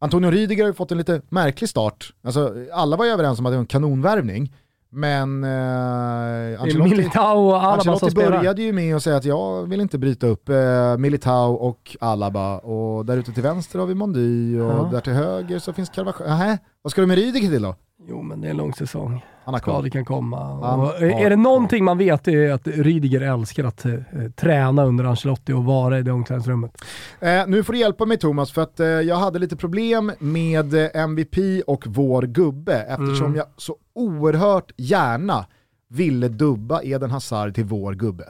Antonio 0.00 0.30
Rydiger 0.30 0.62
har 0.64 0.68
ju 0.68 0.74
fått 0.74 0.92
en 0.92 0.98
lite 0.98 1.20
märklig 1.28 1.68
start. 1.70 2.12
Alltså, 2.24 2.54
alla 2.72 2.96
var 2.96 3.04
ju 3.04 3.10
överens 3.10 3.38
om 3.38 3.46
att 3.46 3.52
det 3.52 3.56
var 3.56 3.60
en 3.62 3.66
kanonvärvning, 3.66 4.52
men 4.90 5.44
eh, 5.44 6.62
Ancelotti, 6.62 6.90
Militao 6.90 7.48
och 7.48 7.56
Alaba 7.62 7.72
Ancelotti 7.92 8.14
började 8.14 8.62
ju 8.62 8.72
med 8.72 8.96
att 8.96 9.02
säga 9.02 9.16
att 9.16 9.24
jag 9.24 9.66
vill 9.68 9.80
inte 9.80 9.98
bryta 9.98 10.26
upp 10.26 10.48
eh, 10.48 10.96
Militao 10.98 11.52
och 11.54 11.96
Alaba 12.00 12.58
och 12.58 13.06
där 13.06 13.16
ute 13.16 13.32
till 13.32 13.42
vänster 13.42 13.78
har 13.78 13.86
vi 13.86 13.94
Mondy 13.94 14.60
och 14.60 14.70
Ja. 14.70 14.88
där 14.92 15.00
till 15.00 15.12
höger 15.12 15.58
så 15.58 15.72
finns 15.72 15.88
Carvajal. 15.90 16.28
Nähä, 16.28 16.58
vad 16.82 16.90
ska 16.90 17.00
du 17.00 17.06
med 17.06 17.16
Rydiger 17.18 17.48
till 17.50 17.62
då? 17.62 17.74
Jo, 18.08 18.22
men 18.22 18.40
det 18.40 18.46
är 18.46 18.50
en 18.50 18.56
lång 18.56 18.74
säsong. 18.74 19.24
Han 19.48 19.54
har. 19.54 19.60
Skador 19.60 19.88
kan 19.88 20.04
komma. 20.04 20.36
Han 20.38 20.80
Och 20.80 20.86
har 20.86 20.94
är 21.02 21.30
det 21.30 21.36
någonting 21.36 21.84
man 21.84 21.98
vet 21.98 22.28
är 22.28 22.52
att 22.52 22.66
Rydiger 22.66 23.20
älskar 23.20 23.64
att 23.64 23.84
eh, 23.84 23.92
träna 24.36 24.84
under 24.84 25.04
Ancelotti 25.04 25.52
och 25.52 25.64
vara 25.64 25.98
i 25.98 26.02
det 26.02 26.12
omklädningsrummet. 26.12 26.84
Eh, 27.20 27.46
nu 27.46 27.62
får 27.64 27.72
du 27.72 27.78
hjälpa 27.78 28.04
mig 28.04 28.18
Thomas 28.18 28.52
för 28.52 28.62
att 28.62 28.80
eh, 28.80 28.86
jag 28.86 29.16
hade 29.16 29.38
lite 29.38 29.56
problem 29.56 30.12
med 30.18 30.74
eh, 30.74 31.02
MVP 31.02 31.36
och 31.66 31.84
vår 31.86 32.22
gubbe 32.22 32.74
eftersom 32.74 33.26
Mm. 33.26 33.36
jag 33.36 33.46
så 33.56 33.76
oerhört 33.94 34.72
gärna 34.76 35.46
ville 35.88 36.28
dubba 36.28 36.82
Eden 36.82 37.10
Hazard 37.10 37.54
till 37.54 37.64
vår 37.64 37.92
gubbe. 37.92 38.24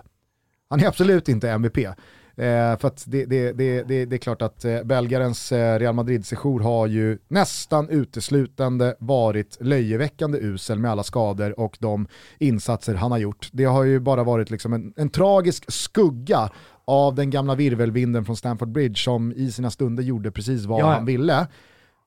Han 0.71 0.81
är 0.81 0.87
absolut 0.89 1.29
inte 1.29 1.51
MVP. 1.51 1.79
Eh, 2.39 2.79
för 2.79 3.11
det, 3.11 3.25
det, 3.25 3.53
det, 3.53 3.83
det, 3.83 4.17
är 4.17 4.19
klart 4.19 4.43
att 4.43 4.65
eh, 4.65 4.83
belgarens 4.83 5.53
eh, 5.53 5.79
Real 5.79 5.95
Madrid-sejour 5.95 6.61
har 6.61 6.87
ju 6.87 7.19
nästan 7.29 7.89
uteslutande 7.89 8.97
varit 8.99 9.57
löjeväckande 9.61 10.39
usel 10.39 10.79
med 10.79 10.91
alla 10.91 11.03
skador 11.03 11.61
och 11.61 11.77
de 11.81 12.07
insatser 12.39 12.95
han 12.95 13.11
har 13.11 13.19
gjort. 13.19 13.49
Det 13.53 13.65
har 13.65 13.85
ju 13.85 14.01
bara 14.01 14.25
varit 14.25 14.51
liksom 14.51 14.73
en, 14.73 14.93
en 14.97 15.11
tragisk 15.11 15.73
skugga 15.73 16.51
av 16.85 17.15
den 17.15 17.31
gamla 17.31 17.55
virvelvinden 17.55 18.25
från 18.25 18.37
Stamford 18.37 18.69
Bridge 18.69 18.99
som 18.99 19.33
i 19.33 19.53
sina 19.53 19.71
stunder 19.71 20.03
gjorde 20.03 20.31
precis 20.31 20.65
vad 20.65 20.81
ja. 20.81 20.93
han 20.93 21.05
ville. 21.05 21.47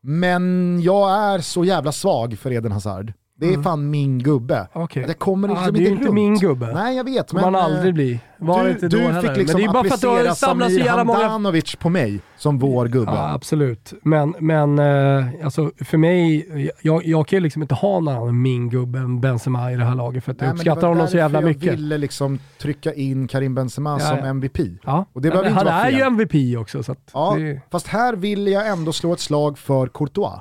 Men 0.01 0.77
jag 0.81 1.11
är 1.11 1.39
så 1.39 1.65
jävla 1.65 1.91
svag 1.91 2.37
för 2.37 2.51
Eden 2.51 2.71
Hazard. 2.71 3.13
Det 3.41 3.47
är 3.47 3.51
Mm. 3.53 3.63
fan 3.63 3.89
min 3.89 4.19
gubbe. 4.19 4.67
Okej. 4.73 5.03
Det 5.07 5.13
kommer 5.13 5.49
Ah, 5.49 5.51
liksom 5.51 5.73
det 5.73 5.79
är 5.87 5.91
inte 5.91 6.03
runt. 6.05 6.13
min 6.13 6.35
gubbe. 6.39 6.73
Nej 6.73 6.95
jag 6.97 7.03
vet. 7.03 7.33
men, 7.33 7.55
aldrig 7.55 7.87
eh, 7.87 7.93
bli. 7.93 8.19
Var 8.37 8.63
du, 8.63 8.69
inte 8.71 8.87
du 8.87 8.97
då 9.01 9.07
heller. 9.07 9.21
fick 9.29 9.37
liksom 9.37 9.61
men 9.61 9.67
det 9.67 9.69
är 9.69 9.73
bara 9.73 9.83
för 9.83 9.93
att 9.95 10.01
du 10.01 10.07
har 10.27 10.35
samlat 10.35 10.71
så 10.71 10.77
jävla 10.79 11.03
många... 11.03 11.61
På 11.79 11.89
mig 11.89 12.19
som 12.37 12.59
vår 12.59 12.85
gubbe. 12.85 13.11
Ja, 13.11 13.33
absolut. 13.33 13.93
Men, 14.03 14.35
men 14.39 14.79
eh, 14.79 15.25
alltså, 15.43 15.71
för 15.85 15.97
mig, 15.97 16.47
jag, 16.81 17.05
jag 17.05 17.27
kan 17.27 17.37
ju 17.37 17.43
liksom 17.43 17.61
inte 17.61 17.75
ha 17.75 17.99
någon 17.99 18.15
annan 18.15 18.41
min 18.41 18.69
gubbe 18.69 18.99
än 18.99 19.21
Benzema 19.21 19.71
i 19.71 19.75
det 19.75 19.83
här 19.85 19.95
laget 19.95 20.23
för 20.23 20.31
att 20.31 20.39
Nej, 20.39 20.47
jag 20.47 20.53
uppskattar 20.55 20.87
honom 20.87 21.07
så 21.07 21.17
jävla 21.17 21.39
jag 21.41 21.47
mycket. 21.47 21.73
ville 21.73 21.97
liksom 21.97 22.39
trycka 22.61 22.93
in 22.93 23.27
Karim 23.27 23.55
Benzema 23.55 23.91
Ja, 23.99 23.99
som 23.99 24.17
ja. 24.17 24.25
MVP. 24.25 24.59
Ja. 24.83 25.05
Och 25.13 25.21
det 25.21 25.27
Ja, 25.27 25.33
men 25.35 25.43
inte 25.45 25.55
han 25.55 25.65
vara 25.65 25.75
är 25.75 25.83
fel. 25.91 25.93
ju 25.99 26.01
MVP 26.05 26.57
också. 26.61 26.83
Så 26.83 26.95
Ja, 27.13 27.35
det, 27.37 27.61
fast 27.71 27.87
här 27.87 28.15
vill 28.15 28.47
jag 28.47 28.67
ändå 28.67 28.93
slå 28.93 29.13
ett 29.13 29.19
slag 29.19 29.57
för 29.57 29.87
Courtois. 29.87 30.39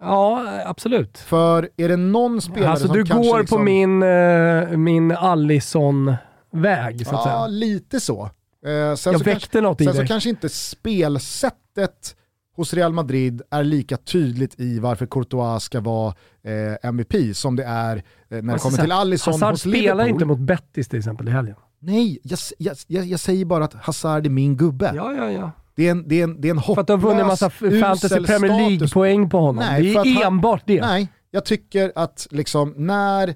Ja, 0.00 0.44
absolut. 0.66 1.18
För 1.18 1.68
är 1.76 1.88
det 1.88 1.96
någon 1.96 2.40
spelare 2.40 2.70
Alltså 2.70 2.86
som 2.86 2.96
du 2.96 3.04
kanske 3.04 3.30
går 3.30 3.38
liksom, 3.40 3.58
på 3.58 3.64
min, 3.64 4.02
uh, 4.02 4.76
min 4.76 5.12
Allison-väg 5.12 7.06
så 7.06 7.14
att 7.16 7.20
Ja, 7.20 7.24
säga. 7.24 7.46
lite 7.46 8.00
så. 8.00 8.22
Eh, 8.24 8.30
sen 8.70 8.72
Jag 8.72 8.98
så 8.98 9.10
kanske, 9.10 9.30
väckte 9.30 9.60
något 9.60 9.80
i 9.80 9.84
sen 9.84 9.92
så 9.94 9.98
dig. 10.00 10.08
kanske 10.08 10.28
inte 10.30 10.48
spelsättet 10.48 12.16
hos 12.56 12.74
Real 12.74 12.92
Madrid 12.92 13.42
är 13.50 13.64
lika 13.64 13.96
tydligt 13.96 14.60
i 14.60 14.78
varför 14.78 15.06
Courtois 15.06 15.62
ska 15.62 15.80
vara 15.80 16.14
eh, 16.44 16.88
MVP 16.88 17.36
som 17.36 17.56
det 17.56 17.64
är 17.64 17.96
eh, 17.96 18.02
när 18.28 18.42
det 18.42 18.52
Alltså, 18.52 18.68
kommer 18.68 18.76
så 18.76 18.82
till 18.82 18.92
Alisson 18.92 19.32
Hazard 19.32 19.50
hos 19.52 19.60
spelar 19.60 19.80
Liverpool. 19.82 20.08
inte 20.08 20.24
mot 20.24 20.38
Bettis 20.38 20.88
till 20.88 20.98
exempel 20.98 21.28
i 21.28 21.30
helgen. 21.30 21.56
Nej, 21.78 22.18
jag, 22.22 22.38
jag, 22.58 22.76
jag, 22.86 23.04
jag 23.04 23.20
säger 23.20 23.44
bara 23.44 23.64
att 23.64 23.74
Hazard 23.74 24.26
är 24.26 24.30
min 24.30 24.56
gubbe. 24.56 24.92
Ja, 24.94 25.12
ja, 25.14 25.30
ja. 25.30 25.50
Det 25.76 25.86
är 25.86 25.90
en, 25.90 26.08
det 26.08 26.20
är 26.20 26.24
en, 26.24 26.40
det 26.40 26.48
är 26.48 26.50
en 26.54 26.62
För 26.62 26.80
att 26.80 26.86
du 26.86 26.92
har 26.92 27.00
vunnit 27.00 27.20
en 27.20 27.26
massa 27.26 27.46
hopplös, 27.46 27.80
Fantasy 27.80 28.24
Premier. 28.24 28.70
League-poäng 28.70 29.30
på 29.30 29.38
honom. 29.38 29.64
Nej, 29.70 29.82
det 29.82 29.92
är 29.92 30.14
han- 30.24 30.32
enbart 30.32 30.62
det. 30.66 30.80
Nej, 30.80 31.08
jag 31.30 31.44
tycker 31.44 31.92
att 31.94 32.26
liksom, 32.30 32.74
när 32.76 33.34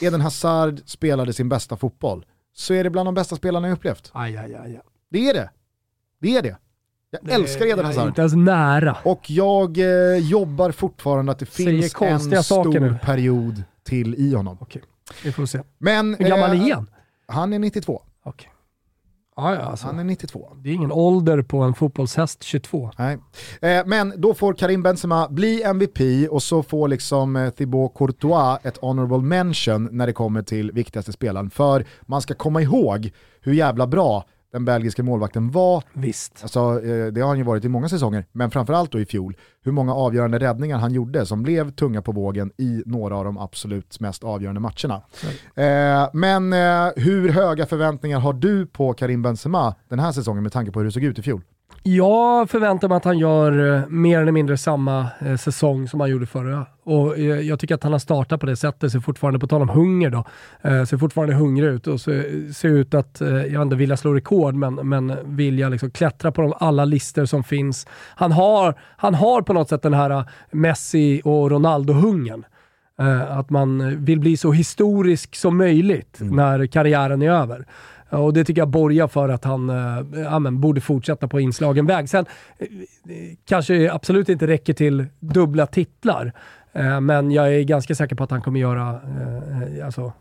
Eden 0.00 0.20
Hazard 0.20 0.80
spelade 0.86 1.32
sin 1.32 1.48
bästa 1.48 1.76
fotboll 1.76 2.24
så 2.54 2.74
är 2.74 2.84
det 2.84 2.90
bland 2.90 3.06
de 3.06 3.14
bästa 3.14 3.36
spelarna 3.36 3.68
jag 3.68 3.74
upplevt. 3.74 4.10
Aj, 4.14 4.36
aj, 4.36 4.54
aj. 4.54 4.80
Det 5.10 5.28
är 5.28 5.34
det. 5.34 5.50
Det 6.20 6.36
är 6.36 6.42
det. 6.42 6.56
Jag 7.10 7.20
Det- 7.24 7.32
älskar 7.32 7.66
Eden 7.66 7.84
Hazard. 7.84 8.08
Inte 8.08 8.20
ens 8.20 8.34
nära. 8.34 8.96
Och 9.04 9.30
jag 9.30 9.78
eh, 9.78 10.16
jobbar 10.18 10.70
fortfarande 10.70 11.32
att 11.32 11.38
det 11.38 11.46
finns 11.46 11.94
en 12.02 12.42
stor 12.44 12.80
nu. 12.80 12.98
period 13.02 13.62
till 13.84 14.14
i 14.14 14.34
honom. 14.34 14.58
Okej, 14.60 14.82
vi 15.24 15.32
får 15.32 15.46
se. 15.46 15.60
Men 15.78 16.14
Hur 16.18 16.28
gammal 16.28 16.52
eh, 16.52 16.66
är 16.68 16.74
han? 16.74 16.90
han 17.26 17.52
är 17.52 17.58
92. 17.58 18.02
Okej. 18.24 18.48
Ja, 19.36 19.54
ja, 19.54 19.60
alltså. 19.60 19.86
Han 19.86 19.98
är 19.98 20.04
92. 20.04 20.56
Det 20.56 20.70
är 20.70 20.74
ingen 20.74 20.92
ålder 20.92 21.42
på 21.42 21.58
en 21.58 21.74
fotbollshäst 21.74 22.42
22. 22.42 22.90
Nej. 22.98 23.18
Eh, 23.60 23.86
men 23.86 24.12
då 24.16 24.34
får 24.34 24.54
Karim 24.54 24.82
Benzema 24.82 25.28
bli 25.28 25.62
MVP 25.62 26.28
och 26.30 26.42
så 26.42 26.62
får 26.62 26.88
liksom 26.88 27.36
eh, 27.36 27.50
Thibaut 27.50 27.94
Courtois 27.94 28.58
ett 28.62 28.76
honorable 28.76 29.18
mention 29.18 29.88
när 29.92 30.06
det 30.06 30.12
kommer 30.12 30.42
till 30.42 30.72
viktigaste 30.72 31.12
spelaren. 31.12 31.50
För 31.50 31.86
man 32.02 32.22
ska 32.22 32.34
komma 32.34 32.62
ihåg 32.62 33.10
hur 33.40 33.52
jävla 33.52 33.86
bra 33.86 34.24
den 34.52 34.64
belgiska 34.64 35.02
målvakten 35.02 35.50
var. 35.50 35.84
Visst. 35.92 36.38
Alltså, 36.42 36.60
eh, 36.60 37.06
det 37.06 37.20
har 37.20 37.28
han 37.28 37.38
ju 37.38 37.44
varit 37.44 37.64
i 37.64 37.68
många 37.68 37.88
säsonger, 37.88 38.24
men 38.32 38.50
framförallt 38.50 38.92
då 38.92 39.00
i 39.00 39.06
fjol. 39.06 39.36
Hur 39.62 39.72
många 39.72 39.94
avgörande 39.94 40.38
räddningar 40.38 40.78
han 40.78 40.92
gjorde 40.92 41.26
som 41.26 41.42
blev 41.42 41.70
tunga 41.70 42.02
på 42.02 42.12
vågen 42.12 42.52
i 42.58 42.82
några 42.86 43.16
av 43.16 43.24
de 43.24 43.38
absolut 43.38 44.00
mest 44.00 44.24
avgörande 44.24 44.60
matcherna. 44.60 45.02
Eh, 45.54 46.10
men 46.12 46.52
eh, 46.52 46.92
hur 46.96 47.28
höga 47.28 47.66
förväntningar 47.66 48.18
har 48.18 48.32
du 48.32 48.66
på 48.66 48.92
Karim 48.92 49.22
Benzema 49.22 49.74
den 49.88 49.98
här 49.98 50.12
säsongen 50.12 50.42
med 50.42 50.52
tanke 50.52 50.72
på 50.72 50.80
hur 50.80 50.86
det 50.86 50.92
såg 50.92 51.04
ut 51.04 51.18
i 51.18 51.22
fjol? 51.22 51.42
Jag 51.84 52.50
förväntar 52.50 52.88
mig 52.88 52.96
att 52.96 53.04
han 53.04 53.18
gör 53.18 53.76
eh, 53.76 53.88
mer 53.88 54.20
eller 54.20 54.32
mindre 54.32 54.56
samma 54.56 55.08
eh, 55.20 55.36
säsong 55.36 55.88
som 55.88 56.00
han 56.00 56.10
gjorde 56.10 56.26
förra. 56.26 56.66
Och 56.84 57.18
jag 57.18 57.58
tycker 57.58 57.74
att 57.74 57.82
han 57.82 57.92
har 57.92 57.98
startat 57.98 58.40
på 58.40 58.46
det 58.46 58.56
sättet, 58.56 58.92
ser 58.92 59.00
fortfarande, 59.00 59.38
på 59.38 59.46
tal 59.46 59.62
om 59.62 59.68
hunger 59.68 60.10
då, 60.10 60.24
eh, 60.62 60.84
ser 60.84 60.96
fortfarande 60.96 61.34
hungrig 61.34 61.68
ut 61.68 61.86
och 61.86 62.00
ser, 62.00 62.52
ser 62.52 62.68
ut 62.68 62.94
att, 62.94 63.16
jag 63.20 63.42
vet 63.42 63.60
inte, 63.60 63.76
vilja 63.76 63.96
slå 63.96 64.14
rekord, 64.14 64.54
men, 64.54 64.74
men 64.74 65.16
vilja 65.24 65.68
liksom 65.68 65.90
klättra 65.90 66.32
på 66.32 66.42
de, 66.42 66.54
alla 66.56 66.84
listor 66.84 67.24
som 67.24 67.44
finns. 67.44 67.86
Han 68.16 68.32
har, 68.32 68.74
han 68.96 69.14
har 69.14 69.42
på 69.42 69.52
något 69.52 69.68
sätt 69.68 69.82
den 69.82 69.94
här 69.94 70.24
Messi 70.50 71.22
och 71.24 71.50
Ronaldo-hungern. 71.50 72.44
Att 73.28 73.50
man 73.50 74.04
vill 74.04 74.20
bli 74.20 74.36
så 74.36 74.52
historisk 74.52 75.36
som 75.36 75.56
möjligt 75.56 76.18
när 76.20 76.66
karriären 76.66 77.22
är 77.22 77.30
över. 77.30 77.66
Och 78.12 78.32
det 78.32 78.44
tycker 78.44 78.60
jag 78.60 78.68
borgar 78.68 79.08
för 79.08 79.28
att 79.28 79.44
han 79.44 79.68
ja, 80.14 80.38
men, 80.38 80.60
borde 80.60 80.80
fortsätta 80.80 81.28
på 81.28 81.40
inslagen 81.40 81.86
väg. 81.86 82.08
Sen 82.08 82.26
kanske 83.44 83.92
absolut 83.92 84.28
inte 84.28 84.46
räcker 84.46 84.72
till 84.72 85.06
dubbla 85.20 85.66
titlar. 85.66 86.32
Eh, 86.74 87.00
men 87.00 87.30
jag 87.30 87.54
är 87.54 87.62
ganska 87.62 87.94
säker 87.94 88.16
på 88.16 88.24
att 88.24 88.30
han 88.30 88.42
kommer 88.42 88.60
göra 88.60 88.88
eh, 88.90 89.86
alltså, 89.86 90.12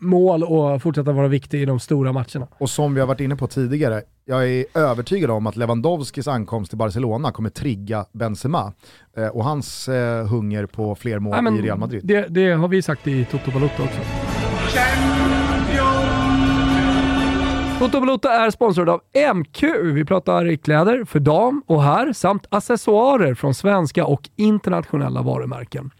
mål 0.00 0.44
och 0.44 0.82
fortsätta 0.82 1.12
vara 1.12 1.28
viktig 1.28 1.62
i 1.62 1.64
de 1.64 1.80
stora 1.80 2.12
matcherna. 2.12 2.46
Och 2.58 2.70
som 2.70 2.94
vi 2.94 3.00
har 3.00 3.06
varit 3.06 3.20
inne 3.20 3.36
på 3.36 3.46
tidigare, 3.46 4.02
jag 4.24 4.48
är 4.48 4.64
övertygad 4.74 5.30
om 5.30 5.46
att 5.46 5.56
Lewandowskis 5.56 6.28
ankomst 6.28 6.70
till 6.70 6.78
Barcelona 6.78 7.32
kommer 7.32 7.50
trigga 7.50 8.04
Benzema 8.12 8.72
eh, 9.16 9.26
och 9.26 9.44
hans 9.44 9.88
hunger 10.30 10.66
på 10.66 10.94
fler 10.94 11.18
mål 11.18 11.42
Nej, 11.42 11.58
i 11.58 11.62
Real 11.62 11.78
Madrid. 11.78 12.00
Det, 12.04 12.26
det, 12.28 12.52
har 12.52 12.68
vi 12.68 12.82
sagt 12.82 13.06
i 13.06 13.24
Toto 13.24 13.50
Balotto 13.50 13.82
också. 13.82 14.00
Toto 17.92 18.28
är 18.28 18.50
sponsrad 18.50 18.88
av 18.88 19.00
MQ. 19.34 19.62
Vi 19.82 20.04
pratar 20.04 20.56
kläder 20.56 21.04
för 21.04 21.20
dam 21.20 21.62
och 21.66 21.82
herr 21.82 22.12
samt 22.12 22.46
accessoarer 22.50 23.34
från 23.34 23.54
svenska 23.54 24.06
och 24.06 24.28
internationella 24.36 25.22
varumärken. 25.22 25.90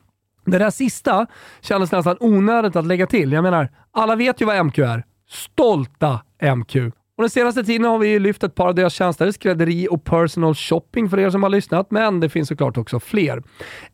Det 0.44 0.58
där 0.58 0.70
sista 0.70 1.26
kändes 1.60 1.92
nästan 1.92 2.16
onödigt 2.20 2.76
att 2.76 2.86
lägga 2.86 3.06
till. 3.06 3.32
Jag 3.32 3.42
menar, 3.42 3.68
alla 3.92 4.16
vet 4.16 4.40
ju 4.40 4.44
vad 4.44 4.66
MQ 4.66 4.78
är. 4.78 5.04
Stolta 5.28 6.20
MQ. 6.56 6.76
Och 7.16 7.22
den 7.22 7.30
senaste 7.30 7.64
tiden 7.64 7.86
har 7.86 7.98
vi 7.98 8.18
lyft 8.18 8.44
ett 8.44 8.54
par 8.54 8.68
av 8.68 8.74
deras 8.74 8.94
tjänster, 8.94 9.30
skrädderi 9.30 9.88
och 9.90 10.04
personal 10.04 10.54
shopping 10.54 11.10
för 11.10 11.18
er 11.18 11.30
som 11.30 11.42
har 11.42 11.50
lyssnat, 11.50 11.90
men 11.90 12.20
det 12.20 12.28
finns 12.28 12.48
såklart 12.48 12.76
också 12.76 13.00
fler. 13.00 13.42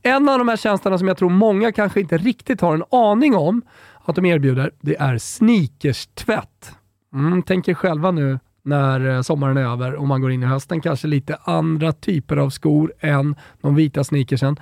En 0.02 0.28
av 0.28 0.38
de 0.38 0.48
här 0.48 0.56
tjänsterna 0.56 0.98
som 0.98 1.08
jag 1.08 1.16
tror 1.16 1.30
många 1.30 1.72
kanske 1.72 2.00
inte 2.00 2.16
riktigt 2.16 2.60
har 2.60 2.74
en 2.74 2.84
aning 2.90 3.36
om 3.36 3.62
att 4.04 4.16
de 4.16 4.26
erbjuder, 4.26 4.70
det 4.80 4.96
är 4.96 5.18
sneakerstvätt. 5.18 6.79
Mm, 7.14 7.42
tänk 7.42 7.68
er 7.68 7.74
själva 7.74 8.10
nu 8.10 8.38
när 8.62 9.16
eh, 9.16 9.22
sommaren 9.22 9.56
är 9.56 9.72
över 9.72 9.94
och 9.94 10.06
man 10.06 10.20
går 10.20 10.32
in 10.32 10.42
i 10.42 10.46
hösten, 10.46 10.80
kanske 10.80 11.06
lite 11.06 11.36
andra 11.44 11.92
typer 11.92 12.36
av 12.36 12.50
skor 12.50 12.92
än 13.00 13.34
de 13.60 13.74
vita 13.74 14.04
sneakersen. 14.04 14.56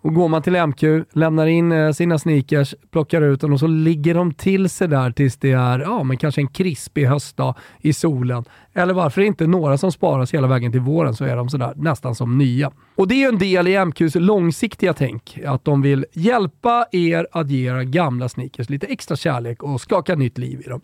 Och 0.00 0.14
går 0.14 0.28
man 0.28 0.42
till 0.42 0.66
MQ, 0.66 0.82
lämnar 1.12 1.46
in 1.46 1.72
eh, 1.72 1.92
sina 1.92 2.18
sneakers, 2.18 2.74
plockar 2.90 3.22
ut 3.22 3.40
dem 3.40 3.52
och 3.52 3.60
så 3.60 3.66
ligger 3.66 4.14
de 4.14 4.34
till 4.34 4.68
sig 4.68 4.88
där 4.88 5.10
tills 5.10 5.36
det 5.36 5.52
är 5.52 5.78
ja, 5.78 6.02
men 6.02 6.16
kanske 6.16 6.40
en 6.40 6.48
krispig 6.48 7.06
höstdag 7.06 7.54
i 7.80 7.92
solen. 7.92 8.44
Eller 8.78 8.94
varför 8.94 9.20
inte 9.20 9.46
några 9.46 9.78
som 9.78 9.92
sparas 9.92 10.34
hela 10.34 10.46
vägen 10.46 10.72
till 10.72 10.80
våren 10.80 11.14
så 11.14 11.24
är 11.24 11.36
de 11.36 11.48
sådär 11.48 11.72
nästan 11.76 12.14
som 12.14 12.38
nya. 12.38 12.70
Och 12.94 13.08
det 13.08 13.14
är 13.14 13.18
ju 13.18 13.28
en 13.28 13.38
del 13.38 13.68
i 13.68 13.84
MQs 13.84 14.14
långsiktiga 14.14 14.94
tänk, 14.94 15.38
att 15.46 15.64
de 15.64 15.82
vill 15.82 16.06
hjälpa 16.12 16.86
er 16.92 17.26
att 17.32 17.50
ge 17.50 17.68
era 17.68 17.84
gamla 17.84 18.28
sneakers 18.28 18.70
lite 18.70 18.86
extra 18.86 19.16
kärlek 19.16 19.62
och 19.62 19.80
skaka 19.80 20.14
nytt 20.14 20.38
liv 20.38 20.62
i 20.66 20.68
dem. 20.68 20.80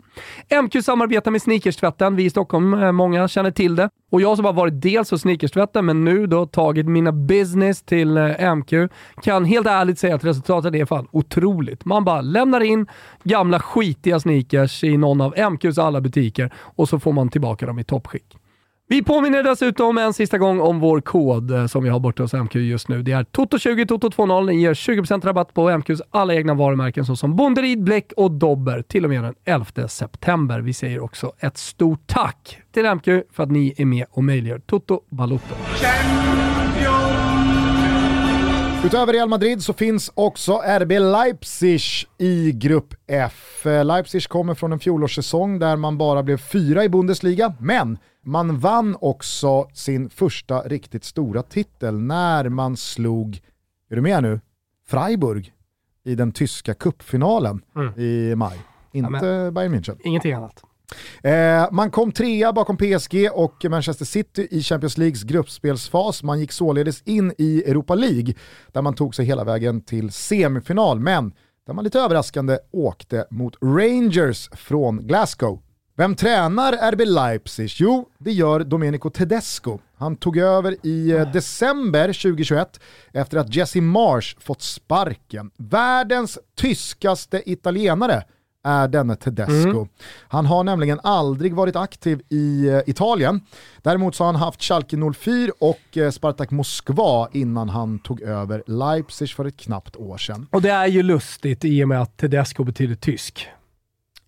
MQ 0.63 0.83
samarbetar 0.83 1.31
med 1.31 1.41
Sneakerstvätten, 1.41 2.15
vi 2.15 2.25
i 2.25 2.29
Stockholm, 2.29 2.73
eh, 2.73 2.91
många 2.91 3.27
känner 3.27 3.51
till 3.51 3.75
det. 3.75 3.89
Och 4.11 4.21
jag 4.21 4.35
som 4.35 4.45
har 4.45 4.53
varit 4.53 4.81
dels 4.81 5.11
hos 5.11 5.21
Sneakerstvätten, 5.21 5.85
men 5.85 6.03
nu 6.05 6.27
då 6.27 6.45
tagit 6.45 6.85
mina 6.85 7.11
business 7.11 7.81
till 7.81 8.17
eh, 8.17 8.55
MQ, 8.55 8.73
kan 9.23 9.45
helt 9.45 9.67
ärligt 9.67 9.99
säga 9.99 10.15
att 10.15 10.23
resultatet 10.23 10.73
är 10.73 10.85
fan 10.85 11.07
otroligt. 11.11 11.85
Man 11.85 12.03
bara 12.03 12.21
lämnar 12.21 12.61
in 12.61 12.87
gamla 13.23 13.59
skitiga 13.59 14.19
sneakers 14.19 14.83
i 14.83 14.97
någon 14.97 15.21
av 15.21 15.33
MQs 15.51 15.77
alla 15.77 16.01
butiker 16.01 16.53
och 16.57 16.89
så 16.89 16.99
får 16.99 17.13
man 17.13 17.29
tillbaka 17.29 17.65
dem 17.65 17.79
i 17.79 17.83
toppskick. 17.85 18.37
Vi 18.87 19.03
påminner 19.03 19.43
dessutom 19.43 19.97
en 19.97 20.13
sista 20.13 20.37
gång 20.37 20.59
om 20.59 20.79
vår 20.79 21.01
kod 21.01 21.51
eh, 21.51 21.65
som 21.65 21.83
vi 21.83 21.89
har 21.89 21.99
borta 21.99 22.23
hos 22.23 22.33
MQ 22.33 22.55
just 22.55 22.87
nu. 22.87 23.01
Det 23.01 23.11
är 23.11 23.23
TOTO20 23.23 23.85
TOTO20. 23.85 24.45
Ni 24.45 24.61
ger 24.61 24.73
20% 24.73 25.25
rabatt 25.25 25.53
på 25.53 25.69
MQs 25.77 26.01
alla 26.11 26.33
egna 26.33 26.53
varumärken 26.53 27.05
såsom 27.05 27.35
Bonderid, 27.35 27.83
Bläck 27.83 28.11
och 28.17 28.31
Dobber 28.31 28.81
till 28.81 29.03
och 29.03 29.09
med 29.09 29.23
den 29.23 29.35
11 29.45 29.87
september. 29.87 30.59
Vi 30.59 30.73
säger 30.73 31.03
också 31.03 31.31
ett 31.39 31.57
stort 31.57 32.07
tack 32.07 32.57
till 32.73 32.95
MQ 32.95 33.05
för 33.31 33.43
att 33.43 33.51
ni 33.51 33.73
är 33.77 33.85
med 33.85 34.05
och 34.09 34.23
möjliggör 34.23 34.59
Toto 34.59 35.01
Balotto. 35.09 35.55
Utöver 38.85 39.13
Real 39.13 39.29
Madrid 39.29 39.63
så 39.63 39.73
finns 39.73 40.11
också 40.13 40.61
RB 40.79 40.91
Leipzig 40.91 41.81
i 42.17 42.51
Grupp 42.51 42.93
F. 43.07 43.65
Leipzig 43.83 44.23
kommer 44.27 44.55
från 44.55 44.73
en 44.73 44.79
fjolårssäsong 44.79 45.59
där 45.59 45.75
man 45.75 45.97
bara 45.97 46.23
blev 46.23 46.37
fyra 46.37 46.83
i 46.83 46.89
Bundesliga, 46.89 47.53
men 47.59 47.97
man 48.21 48.59
vann 48.59 48.97
också 49.01 49.67
sin 49.73 50.09
första 50.09 50.61
riktigt 50.61 51.03
stora 51.03 51.43
titel 51.43 51.99
när 51.99 52.49
man 52.49 52.77
slog, 52.77 53.41
är 53.89 53.95
du 53.95 54.01
med 54.01 54.23
nu, 54.23 54.39
Freiburg 54.87 55.53
i 56.03 56.15
den 56.15 56.31
tyska 56.31 56.73
kuppfinalen 56.73 57.61
mm. 57.75 57.99
i 57.99 58.35
maj. 58.35 58.57
Inte 58.91 59.25
ja, 59.25 59.51
Bayern 59.51 59.75
München. 59.75 59.97
Ingenting 60.03 60.33
annat. 60.33 60.63
Eh, 61.23 61.71
man 61.71 61.91
kom 61.91 62.11
trea 62.11 62.53
bakom 62.53 62.77
PSG 62.77 63.29
och 63.33 63.65
Manchester 63.69 64.05
City 64.05 64.47
i 64.51 64.63
Champions 64.63 64.97
Leagues 64.97 65.23
gruppspelsfas. 65.23 66.23
Man 66.23 66.39
gick 66.39 66.51
således 66.51 67.01
in 67.01 67.33
i 67.37 67.63
Europa 67.67 67.95
League 67.95 68.33
där 68.71 68.81
man 68.81 68.95
tog 68.95 69.15
sig 69.15 69.25
hela 69.25 69.43
vägen 69.43 69.81
till 69.81 70.11
semifinal, 70.11 70.99
men 70.99 71.33
där 71.67 71.73
man 71.73 71.83
lite 71.83 71.99
överraskande 71.99 72.57
åkte 72.71 73.25
mot 73.29 73.55
Rangers 73.61 74.49
från 74.53 75.07
Glasgow. 75.07 75.61
Vem 75.97 76.15
tränar 76.15 76.91
RB 76.91 77.01
Leipzig? 77.05 77.69
Jo, 77.75 78.09
det 78.17 78.31
gör 78.31 78.59
Domenico 78.59 79.09
Tedesco. 79.09 79.79
Han 79.97 80.15
tog 80.15 80.37
över 80.37 80.75
i 80.83 81.11
eh, 81.11 81.31
december 81.31 82.07
2021 82.07 82.79
efter 83.13 83.37
att 83.37 83.55
Jesse 83.55 83.81
Marsh 83.81 84.39
fått 84.39 84.61
sparken. 84.61 85.51
Världens 85.57 86.39
tyskaste 86.55 87.51
italienare 87.51 88.23
är 88.65 88.87
denne 88.87 89.15
Tedesco. 89.15 89.69
Mm. 89.69 89.87
Han 90.27 90.45
har 90.45 90.63
nämligen 90.63 90.99
aldrig 91.03 91.53
varit 91.53 91.75
aktiv 91.75 92.21
i 92.29 92.69
uh, 92.69 92.81
Italien. 92.85 93.41
Däremot 93.81 94.15
så 94.15 94.23
har 94.23 94.31
han 94.31 94.41
haft 94.41 94.63
Schalke 94.63 94.97
04 95.15 95.51
och 95.59 95.97
uh, 95.97 96.09
Spartak 96.09 96.51
Moskva 96.51 97.29
innan 97.31 97.69
han 97.69 97.99
tog 97.99 98.21
över 98.21 98.63
Leipzig 98.67 99.29
för 99.29 99.45
ett 99.45 99.57
knappt 99.57 99.95
år 99.95 100.17
sedan. 100.17 100.47
Och 100.51 100.61
det 100.61 100.71
är 100.71 100.87
ju 100.87 101.03
lustigt 101.03 101.65
i 101.65 101.83
och 101.83 101.87
med 101.87 102.01
att 102.01 102.17
Tedesco 102.17 102.63
betyder 102.63 102.95
tysk. 102.95 103.47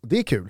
Det 0.02 0.20
är 0.20 0.24
kul. 0.24 0.50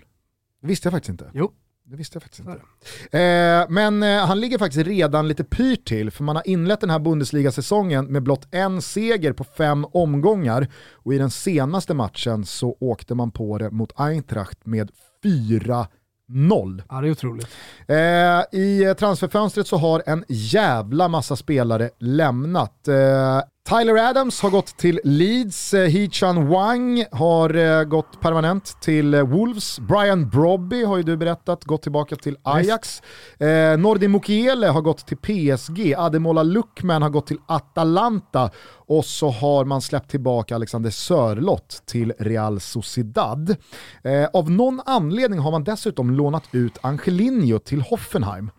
Det 0.61 0.67
visste 0.67 0.87
jag 0.87 0.93
faktiskt 0.93 1.09
inte. 1.09 1.31
Jo. 1.33 1.51
Det 1.89 1.95
visste 1.95 2.15
jag 2.15 2.23
faktiskt 2.23 2.39
inte. 2.47 3.17
Eh, 3.17 3.65
men 3.69 4.03
eh, 4.03 4.25
han 4.25 4.39
ligger 4.39 4.57
faktiskt 4.57 4.87
redan 4.87 5.27
lite 5.27 5.43
pyrt 5.43 5.87
till, 5.87 6.11
för 6.11 6.23
man 6.23 6.35
har 6.35 6.47
inlett 6.47 6.81
den 6.81 6.89
här 6.89 6.99
Bundesliga-säsongen 6.99 8.05
med 8.05 8.23
blott 8.23 8.47
en 8.51 8.81
seger 8.81 9.33
på 9.33 9.43
fem 9.43 9.85
omgångar 9.91 10.67
och 10.91 11.13
i 11.13 11.17
den 11.17 11.29
senaste 11.29 11.93
matchen 11.93 12.45
så 12.45 12.77
åkte 12.79 13.15
man 13.15 13.31
på 13.31 13.57
det 13.57 13.71
mot 13.71 13.99
Eintracht 13.99 14.65
med 14.65 14.91
4 15.23 15.87
Noll. 16.29 16.83
Ja, 16.89 17.01
det 17.01 17.07
är 17.07 17.11
otroligt. 17.11 17.47
Eh, 17.87 18.59
I 18.59 18.95
transferfönstret 18.99 19.67
så 19.67 19.77
har 19.77 20.03
en 20.05 20.23
jävla 20.27 21.07
massa 21.07 21.35
spelare 21.35 21.89
lämnat. 21.99 22.87
Eh, 22.87 23.41
Tyler 23.67 24.09
Adams 24.09 24.41
har 24.41 24.49
gått 24.49 24.77
till 24.77 24.99
Leeds, 25.03 25.73
eh, 25.73 25.87
Hee-Chan 25.87 26.47
Wang 26.47 27.05
har 27.11 27.55
eh, 27.55 27.83
gått 27.83 28.21
permanent 28.21 28.81
till 28.81 29.13
eh, 29.13 29.27
Wolves, 29.27 29.79
Brian 29.79 30.29
Brobby 30.29 30.83
har 30.83 30.97
ju 30.97 31.03
du 31.03 31.17
berättat 31.17 31.63
gått 31.63 31.81
tillbaka 31.81 32.15
till 32.15 32.37
Ajax, 32.43 33.01
eh, 33.39 33.77
Nordi 33.77 34.07
Mukiele 34.07 34.67
har 34.67 34.81
gått 34.81 35.07
till 35.07 35.17
PSG, 35.17 35.95
Ademola 35.97 36.43
Luckman 36.43 37.01
har 37.01 37.09
gått 37.09 37.27
till 37.27 37.39
Atalanta. 37.45 38.51
Och 38.89 39.05
så 39.05 39.29
har 39.29 39.65
man 39.65 39.81
släppt 39.81 40.11
tillbaka 40.11 40.55
Alexander 40.55 40.89
Sörlott 40.89 41.81
till 41.85 42.13
Real 42.19 42.59
Sociedad. 42.59 43.55
Eh, 44.03 44.25
av 44.33 44.51
någon 44.51 44.81
anledning 44.85 45.39
har 45.39 45.51
man 45.51 45.63
dessutom 45.63 46.11
lånat 46.11 46.43
ut 46.51 46.77
Angelino 46.81 47.59
till 47.59 47.81
Hoffenheim. 47.81 48.51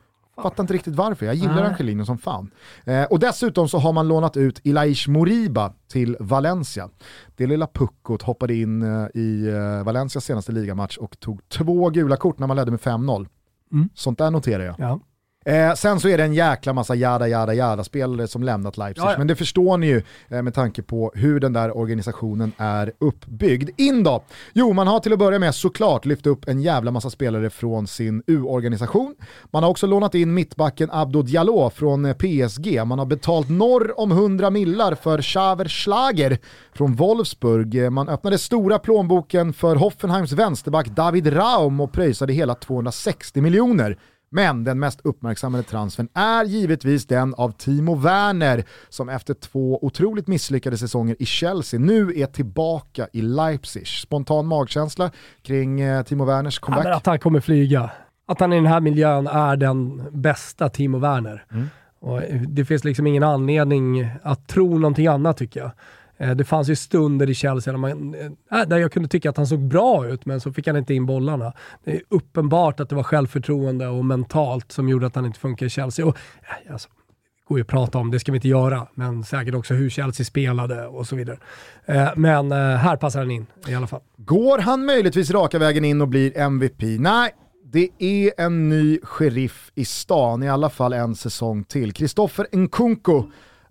Fattar 0.42 0.62
inte 0.62 0.74
riktigt 0.74 0.94
varför, 0.94 1.27
jag 1.27 1.35
gillar 1.35 1.59
mm. 1.59 1.72
Angelino 1.72 2.05
som 2.05 2.18
fan. 2.18 2.51
Eh, 2.85 3.05
och 3.05 3.18
dessutom 3.18 3.68
så 3.68 3.79
har 3.79 3.92
man 3.92 4.09
lånat 4.09 4.37
ut 4.37 4.61
Ilaish 4.64 5.09
Moriba 5.09 5.72
till 5.92 6.16
Valencia. 6.20 6.88
Det 7.37 7.46
lilla 7.46 7.66
puckot 7.66 8.22
hoppade 8.22 8.55
in 8.55 8.83
eh, 8.83 9.07
i 9.14 9.48
eh, 9.48 9.85
Valencias 9.85 10.24
senaste 10.24 10.53
ligamatch 10.53 10.96
och 10.96 11.20
tog 11.20 11.48
två 11.48 11.90
gula 11.90 12.16
kort 12.16 12.38
när 12.38 12.46
man 12.46 12.57
ledde 12.57 12.70
med 12.70 12.81
5-0. 12.81 13.27
Mm. 13.72 13.88
Sånt 13.94 14.18
där 14.18 14.31
noterar 14.31 14.64
jag. 14.64 14.74
Ja. 14.79 15.01
Eh, 15.49 15.75
sen 15.75 16.01
så 16.01 16.09
är 16.09 16.19
det 16.19 16.25
en 16.25 16.35
jäkla 16.35 16.73
massa 16.73 16.95
jada 16.95 17.29
jada 17.29 17.55
jada 17.55 17.85
spelare 17.85 18.29
som 18.29 18.43
lämnat 18.43 18.77
Leipzig, 18.77 19.03
ja, 19.03 19.13
ja. 19.13 19.19
men 19.19 19.27
det 19.27 19.37
förstår 19.37 19.77
ni 19.77 19.87
ju 19.87 20.03
eh, 20.29 20.43
med 20.43 20.55
tanke 20.55 20.83
på 20.83 21.13
hur 21.15 21.41
den 21.41 21.53
där 21.53 21.77
organisationen 21.77 22.53
är 22.57 22.93
uppbyggd. 22.99 23.71
In 23.77 24.03
då! 24.03 24.25
Jo, 24.53 24.73
man 24.73 24.87
har 24.87 25.01
till 25.01 25.13
att 25.13 25.19
börja 25.19 25.39
med 25.39 25.55
såklart 25.55 26.05
lyft 26.05 26.27
upp 26.27 26.49
en 26.49 26.61
jävla 26.61 26.91
massa 26.91 27.11
spelare 27.11 27.51
från 27.51 27.87
sin 27.87 28.23
U-organisation. 28.27 29.15
Man 29.51 29.63
har 29.63 29.71
också 29.71 29.87
lånat 29.87 30.15
in 30.15 30.35
mittbacken 30.35 30.91
Abdo 30.93 31.23
Diallo 31.23 31.71
från 31.71 32.05
eh, 32.05 32.15
PSG. 32.15 32.87
Man 32.87 32.99
har 32.99 33.07
betalt 33.07 33.49
norr 33.49 34.01
om 34.01 34.13
100 34.13 34.51
millar 34.51 34.95
för 34.95 35.23
Xaver 35.23 35.69
Schlager 35.69 36.39
från 36.73 36.95
Wolfsburg. 36.95 37.85
Eh, 37.85 37.91
man 37.91 38.09
öppnade 38.09 38.39
stora 38.39 38.79
plånboken 38.79 39.53
för 39.53 39.77
Hoffenheims 39.77 40.33
vänsterback 40.33 40.87
David 40.89 41.37
Raum 41.37 41.81
och 41.81 41.93
pröjsade 41.93 42.33
hela 42.33 42.55
260 42.55 43.41
miljoner. 43.41 43.99
Men 44.31 44.64
den 44.64 44.79
mest 44.79 45.01
uppmärksammade 45.05 45.62
transfern 45.62 46.09
är 46.14 46.45
givetvis 46.45 47.07
den 47.07 47.35
av 47.35 47.51
Timo 47.51 47.95
Werner 47.95 48.64
som 48.88 49.09
efter 49.09 49.35
två 49.35 49.85
otroligt 49.85 50.27
misslyckade 50.27 50.79
säsonger 50.79 51.17
i 51.19 51.27
Chelsea 51.27 51.81
nu 51.81 52.12
är 52.21 52.27
tillbaka 52.27 53.09
i 53.12 53.23
Leipzig. 53.23 53.87
Spontan 53.87 54.47
magkänsla 54.47 55.11
kring 55.43 55.81
eh, 55.81 56.03
Timo 56.03 56.25
Werners 56.25 56.59
comeback? 56.59 56.87
Ja, 56.87 56.97
att 56.97 57.07
han 57.07 57.19
kommer 57.19 57.41
flyga. 57.41 57.91
att 58.27 58.41
han 58.41 58.53
i 58.53 58.57
den 58.57 58.67
här 58.67 58.81
miljön 58.81 59.27
är 59.27 59.57
den 59.57 60.03
bästa 60.12 60.69
Timo 60.69 60.99
Werner. 60.99 61.45
Mm. 61.53 61.69
Och 62.01 62.21
det 62.49 62.64
finns 62.64 62.85
liksom 62.85 63.07
ingen 63.07 63.23
anledning 63.23 64.11
att 64.23 64.49
tro 64.49 64.79
någonting 64.79 65.07
annat 65.07 65.37
tycker 65.37 65.61
jag. 65.61 65.71
Eh, 66.18 66.31
det 66.31 66.44
fanns 66.44 66.68
ju 66.68 66.76
stunder 66.76 67.31
i 67.31 67.35
Chelsea 67.35 67.72
där, 67.72 67.78
man, 67.78 68.14
eh, 68.14 68.61
äh, 68.61 68.68
där 68.68 68.78
jag 68.78 68.92
kunde 68.92 69.09
tycka 69.09 69.31
att 69.31 69.37
han 69.37 69.46
såg 69.46 69.61
bra 69.61 70.07
ut, 70.07 70.26
men 70.26 70.40
så 70.40 70.52
fick 70.52 70.66
han 70.66 70.76
inte 70.76 70.94
in 70.94 71.07
bollarna. 71.07 71.52
Det 71.85 71.96
är 71.96 72.02
uppenbart 72.09 72.81
att 72.81 72.88
det 72.88 72.94
var 72.94 73.02
självförtroende 73.02 73.88
och 73.88 74.04
mentalt 74.04 74.72
som 74.72 74.88
gjorde 74.88 75.07
att 75.07 75.14
han 75.14 75.26
inte 75.26 75.40
funkar 75.40 75.66
i 75.66 75.70
Chelsea. 75.70 76.07
Och, 76.07 76.16
eh, 76.42 76.72
alltså, 76.72 76.88
det 76.88 77.48
går 77.48 77.59
ju 77.59 77.62
att 77.62 77.68
prata 77.68 77.98
om, 77.98 78.11
det 78.11 78.20
ska 78.20 78.33
vi 78.33 78.37
inte 78.37 78.48
göra, 78.48 78.87
men 78.94 79.24
säkert 79.24 79.54
också 79.54 79.74
hur 79.74 79.90
Chelsea 79.90 80.24
spelade 80.24 80.87
och 80.87 81.07
så 81.07 81.16
vidare. 81.16 81.38
Eh, 81.87 82.09
men 82.16 82.52
eh, 82.52 82.59
här 82.59 82.96
passar 82.96 83.18
han 83.20 83.31
in 83.31 83.46
i 83.68 83.74
alla 83.74 83.87
fall. 83.87 84.00
Går 84.16 84.59
han 84.59 84.85
möjligtvis 84.85 85.31
raka 85.31 85.59
vägen 85.59 85.85
in 85.85 86.00
och 86.00 86.09
blir 86.09 86.38
MVP? 86.38 86.83
Nej, 86.83 87.31
det 87.72 87.88
är 87.98 88.33
en 88.38 88.68
ny 88.68 88.98
sheriff 89.02 89.72
i 89.74 89.85
stan, 89.85 90.42
i 90.42 90.48
alla 90.48 90.70
fall 90.70 90.92
en 90.92 91.14
säsong 91.14 91.64
till. 91.64 91.92
Kristoffer 91.92 92.46
Nkunku 92.52 93.22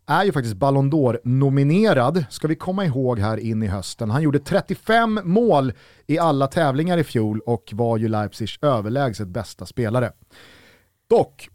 är 0.08 0.24
ju 0.24 0.32
faktiskt 0.32 0.56
Ballon 0.56 0.92
d'Or-nominerad, 0.92 2.26
ska 2.30 2.48
vi 2.48 2.56
komma 2.56 2.86
ihåg 2.86 3.20
här 3.20 3.38
in 3.38 3.64
i 3.64 3.68
hösten. 3.68 4.10
Han 4.10 4.24
gjorde 4.24 4.40
35 4.40 5.20
mål 5.24 5.74
i 6.08 6.20
alla 6.20 6.48
tävlingar 6.48 6.98
i 6.98 7.04
fjol 7.04 7.40
och 7.40 7.70
var 7.74 7.98
ju 7.98 8.08
Leipzigs 8.08 8.60
överlägset 8.62 9.28
bästa 9.28 9.66
spelare. 9.66 10.12
Dock 11.10 11.50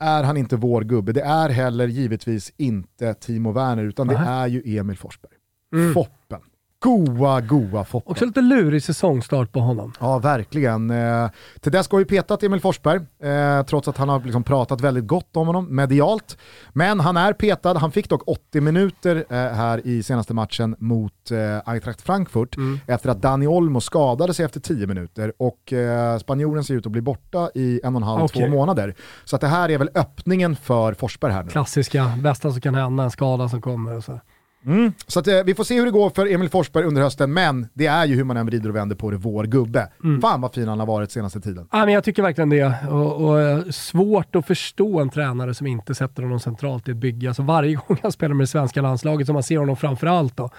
är 0.00 0.22
han 0.22 0.36
inte 0.36 0.56
vår 0.56 0.82
gubbe, 0.82 1.12
det 1.12 1.22
är 1.22 1.48
heller 1.48 1.88
givetvis 1.88 2.52
inte 2.56 3.14
Timo 3.14 3.52
Werner, 3.52 3.84
utan 3.84 4.06
det 4.06 4.16
är 4.16 4.46
ju 4.46 4.78
Emil 4.78 4.96
Forsberg. 4.96 5.32
Mm. 5.74 5.94
Foppen. 5.94 6.40
Goa, 6.82 7.40
goa 7.40 7.84
Foppa. 7.84 8.10
Också 8.10 8.24
lite 8.24 8.40
lurig 8.40 8.82
säsongstart 8.82 9.52
på 9.52 9.60
honom. 9.60 9.92
Ja, 10.00 10.18
verkligen. 10.18 10.90
Eh, 10.90 11.30
dess 11.60 11.90
har 11.90 11.98
ju 11.98 12.04
petat 12.04 12.42
Emil 12.42 12.60
Forsberg, 12.60 13.00
eh, 13.22 13.62
trots 13.62 13.88
att 13.88 13.96
han 13.96 14.08
har 14.08 14.20
liksom 14.20 14.44
pratat 14.44 14.80
väldigt 14.80 15.06
gott 15.06 15.36
om 15.36 15.46
honom 15.46 15.76
medialt. 15.76 16.38
Men 16.72 17.00
han 17.00 17.16
är 17.16 17.32
petad, 17.32 17.78
han 17.78 17.92
fick 17.92 18.08
dock 18.08 18.22
80 18.26 18.60
minuter 18.60 19.24
eh, 19.30 19.36
här 19.36 19.86
i 19.86 20.02
senaste 20.02 20.34
matchen 20.34 20.76
mot 20.78 21.30
eh, 21.30 21.68
Eintracht 21.68 22.02
Frankfurt 22.02 22.56
mm. 22.56 22.80
efter 22.86 23.08
att 23.10 23.22
Dani 23.22 23.46
Olmo 23.46 23.80
skadade 23.80 24.34
sig 24.34 24.44
efter 24.44 24.60
10 24.60 24.86
minuter 24.86 25.32
och 25.38 25.72
eh, 25.72 26.18
spanjoren 26.18 26.64
ser 26.64 26.74
ut 26.74 26.86
att 26.86 26.92
bli 26.92 27.02
borta 27.02 27.50
i 27.54 27.80
en 27.84 27.94
och 27.94 28.00
en 28.00 28.08
halv, 28.08 28.22
okay. 28.22 28.42
två 28.42 28.50
månader. 28.50 28.94
Så 29.24 29.36
att 29.36 29.40
det 29.40 29.48
här 29.48 29.70
är 29.70 29.78
väl 29.78 29.90
öppningen 29.94 30.56
för 30.56 30.94
Forsberg 30.94 31.32
här 31.32 31.42
nu. 31.42 31.50
Klassiska, 31.50 32.12
bästa 32.22 32.50
som 32.50 32.60
kan 32.60 32.74
hända, 32.74 33.04
en 33.04 33.10
skada 33.10 33.48
som 33.48 33.62
kommer. 33.62 33.96
Och 33.96 34.04
så. 34.04 34.20
Mm. 34.66 34.92
Så 35.06 35.20
att, 35.20 35.28
eh, 35.28 35.42
vi 35.44 35.54
får 35.54 35.64
se 35.64 35.78
hur 35.78 35.84
det 35.84 35.90
går 35.90 36.10
för 36.10 36.32
Emil 36.32 36.48
Forsberg 36.48 36.84
under 36.84 37.02
hösten, 37.02 37.32
men 37.32 37.68
det 37.74 37.86
är 37.86 38.06
ju 38.06 38.16
hur 38.16 38.24
man 38.24 38.36
än 38.36 38.46
vrider 38.46 38.68
och 38.68 38.76
vänder 38.76 38.96
på 38.96 39.10
det, 39.10 39.16
vår 39.16 39.44
gubbe. 39.44 39.88
Mm. 40.04 40.20
Fan 40.20 40.40
vad 40.40 40.54
fin 40.54 40.68
han 40.68 40.78
har 40.78 40.86
varit 40.86 41.10
senaste 41.10 41.40
tiden. 41.40 41.68
Ja, 41.72 41.84
men 41.84 41.94
jag 41.94 42.04
tycker 42.04 42.22
verkligen 42.22 42.50
det. 42.50 42.74
Och, 42.90 43.24
och, 43.24 43.40
eh, 43.40 43.62
svårt 43.70 44.36
att 44.36 44.46
förstå 44.46 45.00
en 45.00 45.10
tränare 45.10 45.54
som 45.54 45.66
inte 45.66 45.94
sätter 45.94 46.22
honom 46.22 46.40
centralt 46.40 46.88
i 46.88 46.90
ett 46.90 46.96
bygge. 46.96 47.28
Alltså 47.28 47.42
varje 47.42 47.74
gång 47.88 47.98
han 48.02 48.12
spelar 48.12 48.34
med 48.34 48.42
det 48.42 48.48
svenska 48.48 48.82
landslaget, 48.82 49.26
som 49.26 49.34
man 49.34 49.42
ser 49.42 49.58
honom 49.58 49.76
framförallt 49.76 50.36
då, 50.36 50.50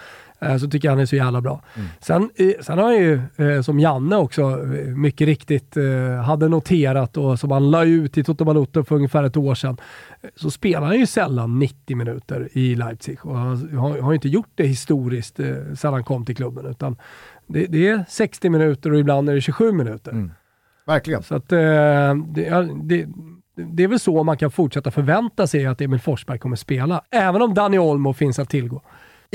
så 0.59 0.69
tycker 0.69 0.87
jag 0.87 0.91
han 0.91 1.01
är 1.01 1.05
så 1.05 1.15
jävla 1.15 1.41
bra. 1.41 1.61
Mm. 1.75 1.87
Sen, 1.99 2.29
sen 2.61 2.77
har 2.77 2.85
han 2.85 2.95
ju, 2.95 3.21
eh, 3.35 3.61
som 3.61 3.79
Janne 3.79 4.15
också 4.15 4.41
eh, 4.41 4.95
mycket 4.95 5.27
riktigt 5.27 5.75
hade 6.25 6.49
noterat 6.49 7.17
och 7.17 7.39
som 7.39 7.51
han 7.51 7.71
la 7.71 7.85
ut 7.85 8.17
i 8.17 8.23
Toto 8.23 8.45
Balotto 8.45 8.83
för 8.83 8.95
ungefär 8.95 9.23
ett 9.23 9.37
år 9.37 9.55
sedan, 9.55 9.77
så 10.35 10.51
spelar 10.51 10.87
han 10.87 10.99
ju 10.99 11.05
sällan 11.05 11.59
90 11.59 11.97
minuter 11.97 12.49
i 12.51 12.75
Leipzig 12.75 13.25
och 13.25 13.37
han 13.37 13.77
har, 13.77 13.99
har 13.99 14.13
inte 14.13 14.29
gjort 14.29 14.51
det 14.55 14.67
historiskt 14.67 15.35
sedan 15.75 15.93
han 15.93 16.03
kom 16.03 16.25
till 16.25 16.35
klubben, 16.35 16.65
utan 16.65 16.97
det, 17.47 17.65
det 17.65 17.87
är 17.87 18.05
60 18.09 18.49
minuter 18.49 18.91
och 18.91 18.99
ibland 18.99 19.29
är 19.29 19.35
det 19.35 19.41
27 19.41 19.71
minuter. 19.71 20.11
Mm. 20.11 20.31
Verkligen. 20.85 21.23
Så 21.23 21.35
att, 21.35 21.49
det, 21.49 22.57
det, 22.83 23.07
det 23.55 23.83
är 23.83 23.87
väl 23.87 23.99
så 23.99 24.23
man 24.23 24.37
kan 24.37 24.51
fortsätta 24.51 24.91
förvänta 24.91 25.47
sig 25.47 25.65
att 25.65 25.81
Emil 25.81 25.99
Forsberg 25.99 26.39
kommer 26.39 26.55
spela, 26.55 27.03
även 27.11 27.41
om 27.41 27.53
Dani 27.53 27.79
Olmo 27.79 28.13
finns 28.13 28.39
att 28.39 28.49
tillgå. 28.49 28.81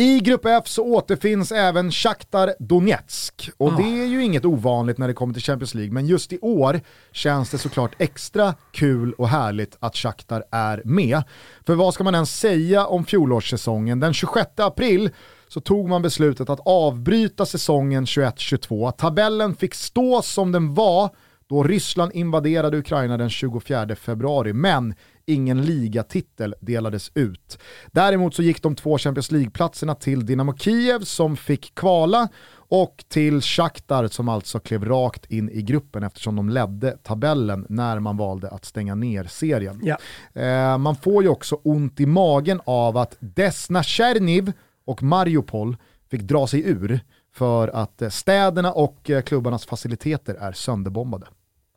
I 0.00 0.20
grupp 0.20 0.44
F 0.44 0.66
så 0.66 0.84
återfinns 0.84 1.52
även 1.52 1.92
Shakhtar 1.92 2.54
Donetsk 2.58 3.50
och 3.56 3.76
det 3.76 3.82
är 3.82 4.06
ju 4.06 4.24
inget 4.24 4.44
ovanligt 4.44 4.98
när 4.98 5.08
det 5.08 5.14
kommer 5.14 5.34
till 5.34 5.42
Champions 5.42 5.74
League, 5.74 5.92
men 5.92 6.06
just 6.06 6.32
i 6.32 6.38
år 6.38 6.80
känns 7.12 7.50
det 7.50 7.58
såklart 7.58 7.94
extra 7.98 8.54
kul 8.72 9.12
och 9.12 9.28
härligt 9.28 9.76
att 9.80 9.96
Shakhtar 9.96 10.44
är 10.50 10.82
med. 10.84 11.22
För 11.66 11.74
vad 11.74 11.94
ska 11.94 12.04
man 12.04 12.14
ens 12.14 12.38
säga 12.38 12.86
om 12.86 13.04
fjolårssäsongen? 13.04 14.00
Den 14.00 14.14
26 14.14 14.48
april 14.56 15.10
så 15.48 15.60
tog 15.60 15.88
man 15.88 16.02
beslutet 16.02 16.50
att 16.50 16.60
avbryta 16.64 17.46
säsongen 17.46 18.04
21-22. 18.04 18.92
Tabellen 18.92 19.54
fick 19.56 19.74
stå 19.74 20.22
som 20.22 20.52
den 20.52 20.74
var 20.74 21.10
då 21.48 21.62
Ryssland 21.62 22.12
invaderade 22.14 22.78
Ukraina 22.78 23.16
den 23.16 23.30
24 23.30 23.96
februari, 23.96 24.52
men 24.52 24.94
ingen 25.26 25.62
ligatitel 25.62 26.54
delades 26.60 27.10
ut. 27.14 27.58
Däremot 27.86 28.34
så 28.34 28.42
gick 28.42 28.62
de 28.62 28.74
två 28.74 28.98
Champions 28.98 29.30
League-platserna 29.30 29.94
till 29.94 30.26
Dynamo 30.26 30.56
Kiev 30.56 31.00
som 31.00 31.36
fick 31.36 31.74
kvala 31.74 32.28
och 32.70 33.04
till 33.08 33.40
Shakhtar 33.40 34.08
som 34.08 34.28
alltså 34.28 34.60
klev 34.60 34.84
rakt 34.84 35.30
in 35.30 35.50
i 35.50 35.62
gruppen 35.62 36.02
eftersom 36.02 36.36
de 36.36 36.48
ledde 36.48 36.90
tabellen 37.02 37.66
när 37.68 38.00
man 38.00 38.16
valde 38.16 38.48
att 38.48 38.64
stänga 38.64 38.94
ner 38.94 39.24
serien. 39.24 39.80
Ja. 39.82 39.96
Eh, 40.42 40.78
man 40.78 40.96
får 40.96 41.22
ju 41.22 41.28
också 41.28 41.60
ont 41.62 42.00
i 42.00 42.06
magen 42.06 42.60
av 42.64 42.96
att 42.96 43.16
Desna 43.20 43.82
Cherniv 43.82 44.52
och 44.84 45.02
Mariupol 45.02 45.76
fick 46.10 46.22
dra 46.22 46.46
sig 46.46 46.68
ur 46.68 47.00
för 47.34 47.68
att 47.68 48.02
eh, 48.02 48.08
städerna 48.08 48.72
och 48.72 49.10
eh, 49.10 49.22
klubbarnas 49.22 49.66
faciliteter 49.66 50.34
är 50.34 50.52
sönderbombade. 50.52 51.26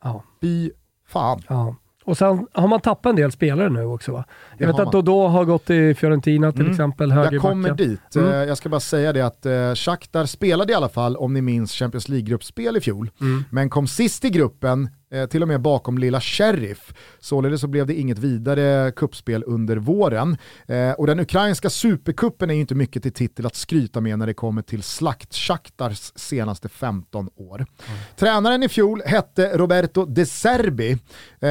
Ja. 0.02 0.24
Fy 0.40 0.70
fan. 1.06 1.42
Ja. 1.48 1.76
Och 2.04 2.18
sen 2.18 2.46
har 2.52 2.68
man 2.68 2.80
tappat 2.80 3.10
en 3.10 3.16
del 3.16 3.32
spelare 3.32 3.68
nu 3.68 3.84
också 3.84 4.12
va? 4.12 4.24
Jag 4.58 4.66
vet 4.66 4.78
att 4.78 4.92
Dodo 4.92 5.26
har 5.26 5.44
gått 5.44 5.70
i 5.70 5.94
Fiorentina 5.94 6.52
till 6.52 6.60
mm. 6.60 6.70
exempel, 6.70 7.10
Jag 7.10 7.40
kommer 7.40 7.74
dit. 7.74 8.16
Mm. 8.16 8.28
Eh, 8.28 8.34
jag 8.34 8.56
ska 8.56 8.68
bara 8.68 8.80
säga 8.80 9.12
det 9.12 9.20
att 9.20 9.46
uh, 9.46 9.74
Shakhtar 9.74 10.26
spelade 10.26 10.72
i 10.72 10.76
alla 10.76 10.88
fall, 10.88 11.16
om 11.16 11.34
ni 11.34 11.42
minns, 11.42 11.72
Champions 11.72 12.08
League-gruppspel 12.08 12.76
i 12.76 12.80
fjol. 12.80 13.10
Mm. 13.20 13.44
Men 13.50 13.70
kom 13.70 13.86
sist 13.86 14.24
i 14.24 14.30
gruppen 14.30 14.84
eh, 14.84 14.90
till 15.30 15.42
och 15.42 15.48
med 15.48 15.60
bakom 15.60 15.98
lilla 15.98 16.20
Sheriff. 16.20 16.94
Således 17.20 17.60
så 17.60 17.66
blev 17.66 17.86
det 17.86 17.94
inget 17.94 18.18
vidare 18.18 18.92
kuppspel 18.92 19.44
under 19.46 19.76
våren. 19.76 20.36
Eh, 20.66 20.90
och 20.90 21.06
den 21.06 21.20
ukrainska 21.20 21.70
superkuppen 21.70 22.50
är 22.50 22.54
ju 22.54 22.60
inte 22.60 22.74
mycket 22.74 23.02
till 23.02 23.12
titel 23.12 23.46
att 23.46 23.56
skryta 23.56 24.00
med 24.00 24.18
när 24.18 24.26
det 24.26 24.34
kommer 24.34 24.62
till 24.62 24.82
slakt 24.82 25.34
Shakhtars 25.34 26.12
senaste 26.14 26.68
15 26.68 27.28
år. 27.36 27.56
Mm. 27.56 27.68
Tränaren 28.16 28.62
i 28.62 28.68
fjol 28.68 29.02
hette 29.06 29.56
Roberto 29.56 30.04
De 30.04 30.26
Serbi. 30.26 30.98
Eh, 31.40 31.48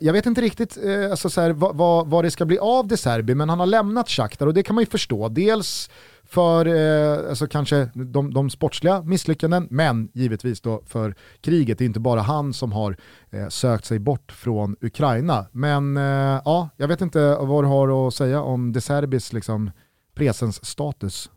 jag 0.00 0.12
vet 0.12 0.26
inte 0.26 0.40
riktigt 0.40 0.78
eh, 0.84 1.10
alltså 1.10 1.30
så 1.30 1.40
här, 1.40 1.50
vad, 1.50 1.76
vad, 1.76 2.06
vad 2.06 2.24
det 2.24 2.30
ska 2.30 2.44
bli 2.44 2.58
av 2.58 2.88
De 2.88 2.96
Serbi, 2.96 3.34
men 3.34 3.48
han 3.48 3.60
har 3.60 3.66
lämnat 3.66 4.08
Shakhtar 4.08 4.46
och 4.46 4.54
det 4.54 4.62
kan 4.62 4.74
man 4.74 4.82
ju 4.82 4.90
förstå. 4.90 5.28
Dels 5.28 5.90
för 6.30 6.66
eh, 6.66 7.28
alltså 7.28 7.46
kanske 7.46 7.88
de, 7.94 8.34
de 8.34 8.50
sportsliga 8.50 9.02
misslyckanden, 9.02 9.68
men 9.70 10.08
givetvis 10.14 10.60
då 10.60 10.82
för 10.86 11.14
kriget. 11.40 11.78
Det 11.78 11.84
är 11.84 11.86
inte 11.86 12.00
bara 12.00 12.20
han 12.20 12.52
som 12.52 12.72
har 12.72 12.96
eh, 13.30 13.48
sökt 13.48 13.84
sig 13.84 13.98
bort 13.98 14.32
från 14.32 14.76
Ukraina. 14.80 15.46
Men 15.52 15.96
eh, 15.96 16.42
ja, 16.44 16.68
jag 16.76 16.88
vet 16.88 17.00
inte 17.00 17.36
vad 17.40 17.64
du 17.64 17.68
har 17.68 18.08
att 18.08 18.14
säga 18.14 18.42
om 18.42 18.72
De 18.72 18.80
Serbis 18.80 19.32
liksom, 19.32 19.70
presensstatus. 20.14 21.30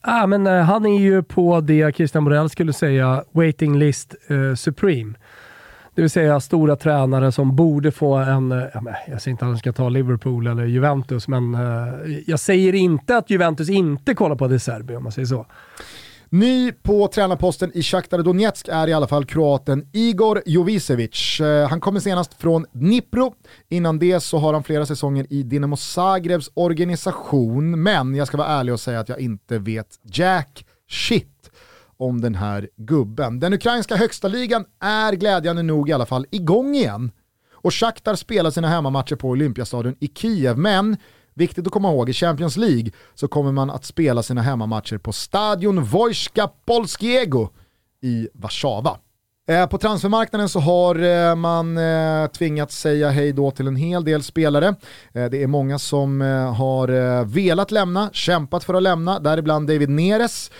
Ah, 0.00 0.26
men, 0.26 0.46
eh, 0.46 0.62
han 0.62 0.86
är 0.86 1.00
ju 1.00 1.22
på 1.22 1.60
det 1.60 1.96
Christian 1.96 2.24
Borell 2.24 2.50
skulle 2.50 2.72
säga 2.72 3.24
waiting 3.32 3.78
list 3.78 4.14
eh, 4.28 4.54
supreme. 4.54 5.14
Det 5.94 6.02
vill 6.02 6.10
säga 6.10 6.40
stora 6.40 6.76
tränare 6.76 7.32
som 7.32 7.56
borde 7.56 7.92
få 7.92 8.14
en, 8.14 8.52
eh, 8.52 8.58
jag 9.08 9.22
säger 9.22 9.30
inte 9.30 9.44
att 9.44 9.50
han 9.50 9.58
ska 9.58 9.72
ta 9.72 9.88
Liverpool 9.88 10.46
eller 10.46 10.64
Juventus, 10.64 11.28
men 11.28 11.54
eh, 11.54 12.20
jag 12.26 12.40
säger 12.40 12.74
inte 12.74 13.16
att 13.16 13.30
Juventus 13.30 13.68
inte 13.68 14.14
kollar 14.14 14.36
på 14.36 14.48
De 14.48 14.58
Serbi 14.58 14.96
om 14.96 15.02
man 15.02 15.12
säger 15.12 15.26
så. 15.26 15.46
Ny 16.28 16.72
på 16.72 17.08
tränarposten 17.08 17.70
i 17.74 17.82
Shakhtar 17.82 18.22
Donetsk 18.22 18.68
är 18.68 18.88
i 18.88 18.92
alla 18.92 19.06
fall 19.06 19.24
kroaten 19.24 19.86
Igor 19.92 20.42
Jovicevic. 20.46 21.40
Eh, 21.40 21.68
han 21.68 21.80
kommer 21.80 22.00
senast 22.00 22.34
från 22.34 22.66
Dnipro. 22.72 23.34
Innan 23.68 23.98
det 23.98 24.20
så 24.20 24.38
har 24.38 24.52
han 24.52 24.62
flera 24.62 24.86
säsonger 24.86 25.26
i 25.30 25.42
Dinamo 25.42 25.76
Zagrebs 25.76 26.50
organisation, 26.54 27.82
men 27.82 28.14
jag 28.14 28.26
ska 28.26 28.36
vara 28.36 28.48
ärlig 28.48 28.74
och 28.74 28.80
säga 28.80 29.00
att 29.00 29.08
jag 29.08 29.20
inte 29.20 29.58
vet 29.58 29.86
jack 30.02 30.64
shit 30.90 31.31
om 32.02 32.20
den 32.20 32.34
här 32.34 32.68
gubben. 32.76 33.40
Den 33.40 33.52
ukrainska 33.52 33.96
högsta 33.96 34.28
ligan 34.28 34.64
är 34.80 35.12
glädjande 35.12 35.62
nog 35.62 35.88
i 35.88 35.92
alla 35.92 36.06
fall 36.06 36.26
igång 36.30 36.74
igen. 36.74 37.10
Och 37.52 37.74
Shakhtar 37.74 38.14
spelar 38.14 38.50
sina 38.50 38.68
hemmamatcher 38.68 39.16
på 39.16 39.28
Olympiastadion 39.28 39.96
i 40.00 40.08
Kiev, 40.08 40.58
men 40.58 40.96
viktigt 41.34 41.66
att 41.66 41.72
komma 41.72 41.90
ihåg, 41.90 42.08
i 42.08 42.12
Champions 42.12 42.56
League 42.56 42.90
så 43.14 43.28
kommer 43.28 43.52
man 43.52 43.70
att 43.70 43.84
spela 43.84 44.22
sina 44.22 44.42
hemmamatcher 44.42 44.98
på 44.98 45.12
Stadion 45.12 45.84
Wojska 45.84 46.48
Polskiego 46.64 47.48
i 48.00 48.28
Warszawa. 48.34 48.98
Eh, 49.48 49.66
på 49.66 49.78
transfermarknaden 49.78 50.48
så 50.48 50.60
har 50.60 50.94
eh, 51.02 51.34
man 51.34 51.78
eh, 51.78 52.26
tvingats 52.26 52.78
säga 52.78 53.10
hej 53.10 53.32
då 53.32 53.50
till 53.50 53.66
en 53.66 53.76
hel 53.76 54.04
del 54.04 54.22
spelare. 54.22 54.74
Det 55.12 55.42
är 55.42 55.46
många 55.46 55.78
som 55.78 56.20
har 56.56 57.24
velat 57.24 57.70
lämna, 57.70 58.10
kämpat 58.12 58.64
för 58.64 58.74
att 58.74 58.82
lämna, 58.82 59.18
däribland 59.18 59.68
David 59.68 59.88
Neres. 59.88 60.50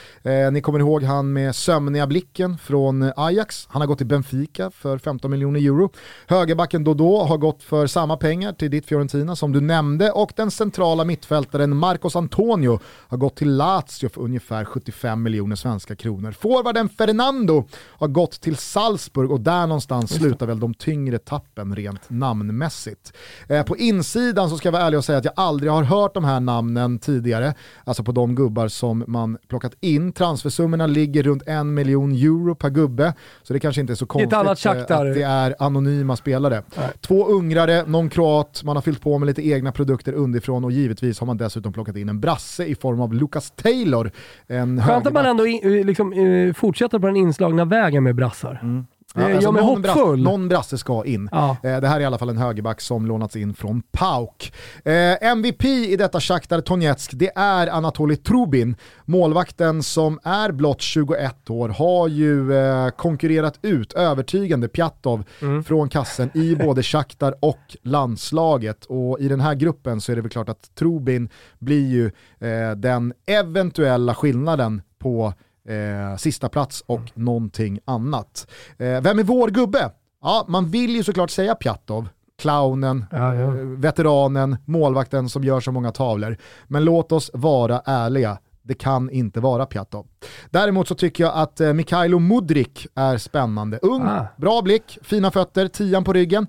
Ni 0.52 0.60
kommer 0.60 0.78
ihåg 0.78 1.02
han 1.02 1.32
med 1.32 1.54
sömniga 1.54 2.06
blicken 2.06 2.58
från 2.58 3.12
Ajax. 3.16 3.66
Han 3.70 3.82
har 3.82 3.86
gått 3.86 3.98
till 3.98 4.06
Benfica 4.06 4.70
för 4.70 4.98
15 4.98 5.30
miljoner 5.30 5.60
euro. 5.60 5.92
Högerbacken 6.26 6.84
Dodo 6.84 7.16
har 7.16 7.36
gått 7.36 7.62
för 7.62 7.86
samma 7.86 8.16
pengar 8.16 8.52
till 8.52 8.70
ditt 8.70 8.86
Fiorentina 8.86 9.36
som 9.36 9.52
du 9.52 9.60
nämnde 9.60 10.10
och 10.10 10.32
den 10.36 10.50
centrala 10.50 11.04
mittfältaren 11.04 11.76
Marcos 11.76 12.16
Antonio 12.16 12.80
har 12.84 13.18
gått 13.18 13.36
till 13.36 13.56
Lazio 13.56 14.08
för 14.08 14.20
ungefär 14.20 14.64
75 14.64 15.22
miljoner 15.22 15.56
svenska 15.56 15.96
kronor. 15.96 16.32
Forwarden 16.32 16.88
Fernando 16.88 17.64
har 17.74 18.08
gått 18.08 18.40
till 18.40 18.56
Salzburg 18.72 19.30
och 19.30 19.40
där 19.40 19.66
någonstans 19.66 20.14
slutar 20.14 20.46
väl 20.46 20.60
de 20.60 20.74
tyngre 20.74 21.18
tappen 21.18 21.76
rent 21.76 22.10
namnmässigt. 22.10 23.12
Eh, 23.48 23.62
på 23.62 23.76
insidan 23.76 24.50
så 24.50 24.56
ska 24.56 24.68
jag 24.68 24.72
vara 24.72 24.82
ärlig 24.82 24.98
och 24.98 25.04
säga 25.04 25.18
att 25.18 25.24
jag 25.24 25.34
aldrig 25.36 25.72
har 25.72 25.82
hört 25.82 26.14
de 26.14 26.24
här 26.24 26.40
namnen 26.40 26.98
tidigare, 26.98 27.54
alltså 27.84 28.04
på 28.04 28.12
de 28.12 28.34
gubbar 28.34 28.68
som 28.68 29.04
man 29.06 29.38
plockat 29.48 29.72
in. 29.80 30.12
Transfersummorna 30.12 30.86
ligger 30.86 31.22
runt 31.22 31.42
en 31.46 31.74
miljon 31.74 32.12
euro 32.12 32.54
per 32.54 32.70
gubbe, 32.70 33.14
så 33.42 33.52
det 33.52 33.60
kanske 33.60 33.80
inte 33.80 33.92
är 33.92 33.94
så 33.94 34.06
konstigt 34.06 34.32
eh, 34.32 34.40
att 34.40 34.88
det 34.88 35.22
är 35.22 35.54
anonyma 35.58 36.16
spelare. 36.16 36.62
Nej. 36.76 36.88
Två 37.00 37.26
ungrare, 37.26 37.84
någon 37.86 38.10
kroat, 38.10 38.62
man 38.64 38.76
har 38.76 38.82
fyllt 38.82 39.00
på 39.00 39.18
med 39.18 39.26
lite 39.26 39.48
egna 39.48 39.72
produkter 39.72 40.12
underifrån 40.12 40.64
och 40.64 40.72
givetvis 40.72 41.20
har 41.20 41.26
man 41.26 41.36
dessutom 41.36 41.72
plockat 41.72 41.96
in 41.96 42.08
en 42.08 42.20
brasse 42.20 42.64
i 42.64 42.74
form 42.74 43.00
av 43.00 43.14
Lucas 43.14 43.50
Taylor. 43.50 44.10
Skönt 44.48 45.06
att 45.06 45.12
man 45.12 45.26
ändå 45.26 45.46
in, 45.46 45.86
liksom, 45.86 46.12
uh, 46.12 46.52
fortsätter 46.52 46.98
på 46.98 47.06
den 47.06 47.16
inslagne 47.16 47.64
vägen 47.64 48.04
med 48.04 48.14
brassar. 48.14 48.61
Mm. 48.62 48.86
Ja, 49.14 49.24
alltså 49.24 49.42
jag 49.42 49.54
någon, 49.54 49.82
brasse, 49.82 50.00
någon 50.00 50.48
brasse 50.48 50.78
ska 50.78 51.04
in. 51.04 51.28
Ja. 51.32 51.56
Eh, 51.62 51.80
det 51.80 51.88
här 51.88 51.96
är 51.96 52.00
i 52.00 52.04
alla 52.04 52.18
fall 52.18 52.28
en 52.28 52.38
högerback 52.38 52.80
som 52.80 53.06
lånats 53.06 53.36
in 53.36 53.54
från 53.54 53.82
PAOK. 53.82 54.52
Eh, 54.84 55.28
MVP 55.30 55.64
i 55.64 55.96
detta 55.96 56.20
Shakhtar 56.20 56.60
Donetsk, 56.60 57.10
det 57.14 57.30
är 57.34 57.66
Anatoly 57.66 58.16
Trubin. 58.16 58.76
Målvakten 59.04 59.82
som 59.82 60.20
är 60.24 60.52
blott 60.52 60.80
21 60.80 61.50
år 61.50 61.68
har 61.68 62.08
ju 62.08 62.54
eh, 62.54 62.88
konkurrerat 62.88 63.58
ut 63.62 63.92
övertygande 63.92 64.68
Pjatov 64.68 65.24
mm. 65.42 65.64
från 65.64 65.88
kassen 65.88 66.30
i 66.34 66.56
både 66.56 66.82
Shakhtar 66.82 67.34
och 67.40 67.76
landslaget. 67.82 68.84
Och 68.84 69.20
i 69.20 69.28
den 69.28 69.40
här 69.40 69.54
gruppen 69.54 70.00
så 70.00 70.12
är 70.12 70.16
det 70.16 70.22
väl 70.22 70.30
klart 70.30 70.48
att 70.48 70.74
Trubin 70.74 71.28
blir 71.58 71.88
ju 71.88 72.06
eh, 72.48 72.76
den 72.76 73.12
eventuella 73.26 74.14
skillnaden 74.14 74.82
på 74.98 75.34
eh, 75.68 76.16
sista 76.16 76.48
plats 76.48 76.84
och 76.86 76.98
mm. 76.98 77.10
någonting 77.14 77.78
annat. 77.84 78.50
Eh, 78.78 79.00
vem 79.00 79.18
är 79.18 79.22
vår 79.22 79.48
gubbe? 79.48 79.90
Ja, 80.22 80.44
man 80.48 80.70
vill 80.70 80.96
ju 80.96 81.02
såklart 81.04 81.30
säga 81.30 81.54
Pjatov, 81.54 82.08
clownen, 82.38 83.04
ja, 83.10 83.34
ja. 83.34 83.40
Eh, 83.40 83.54
veteranen, 83.54 84.56
målvakten 84.64 85.28
som 85.28 85.44
gör 85.44 85.60
så 85.60 85.72
många 85.72 85.92
tavlor. 85.92 86.36
Men 86.68 86.84
låt 86.84 87.12
oss 87.12 87.30
vara 87.34 87.82
ärliga. 87.84 88.38
Det 88.64 88.74
kan 88.74 89.10
inte 89.10 89.40
vara 89.40 89.66
Pjatov. 89.66 90.06
Däremot 90.50 90.88
så 90.88 90.94
tycker 90.94 91.24
jag 91.24 91.32
att 91.34 91.60
eh, 91.60 91.72
Mikhailo 91.72 92.18
Mudrik 92.18 92.86
är 92.94 93.18
spännande. 93.18 93.78
Ung, 93.82 94.02
ah. 94.02 94.26
bra 94.36 94.62
blick, 94.62 94.98
fina 95.02 95.30
fötter, 95.30 95.68
tian 95.68 96.04
på 96.04 96.12
ryggen. 96.12 96.46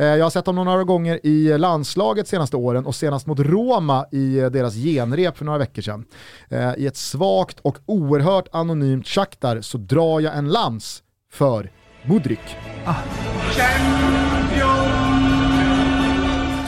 Eh, 0.00 0.06
jag 0.06 0.24
har 0.24 0.30
sett 0.30 0.46
honom 0.46 0.64
några 0.64 0.84
gånger 0.84 1.26
i 1.26 1.58
landslaget 1.58 2.28
senaste 2.28 2.56
åren 2.56 2.86
och 2.86 2.94
senast 2.94 3.26
mot 3.26 3.38
Roma 3.38 4.06
i 4.12 4.38
eh, 4.38 4.46
deras 4.46 4.74
genrep 4.74 5.36
för 5.36 5.44
några 5.44 5.58
veckor 5.58 5.82
sedan. 5.82 6.04
Eh, 6.50 6.74
I 6.76 6.86
ett 6.86 6.96
svagt 6.96 7.60
och 7.60 7.78
oerhört 7.86 8.48
anonymt 8.52 9.06
Shakhtar 9.06 9.60
så 9.60 9.78
drar 9.78 10.20
jag 10.20 10.36
en 10.36 10.48
lans 10.48 11.02
för 11.32 11.70
Mudrik. 12.02 12.56
Ah. 12.84 12.94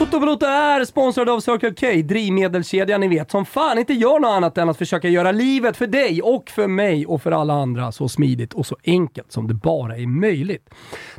Toto 0.02 0.20
Balotto 0.20 0.46
är 0.46 0.84
sponsrad 0.84 1.28
av 1.28 1.40
Circle 1.40 1.74
K, 1.74 2.02
drivmedelskedjan 2.08 3.00
ni 3.00 3.08
vet, 3.08 3.30
som 3.30 3.44
fan 3.44 3.78
inte 3.78 3.92
gör 3.92 4.20
något 4.20 4.28
annat 4.28 4.58
än 4.58 4.68
att 4.68 4.78
försöka 4.78 5.08
göra 5.08 5.32
livet 5.32 5.76
för 5.76 5.86
dig 5.86 6.22
och 6.22 6.50
för 6.50 6.68
mig 6.68 7.06
och 7.06 7.22
för 7.22 7.32
alla 7.32 7.54
andra 7.54 7.92
så 7.92 8.08
smidigt 8.08 8.54
och 8.54 8.66
så 8.66 8.76
enkelt 8.84 9.32
som 9.32 9.48
det 9.48 9.54
bara 9.54 9.96
är 9.96 10.06
möjligt. 10.06 10.70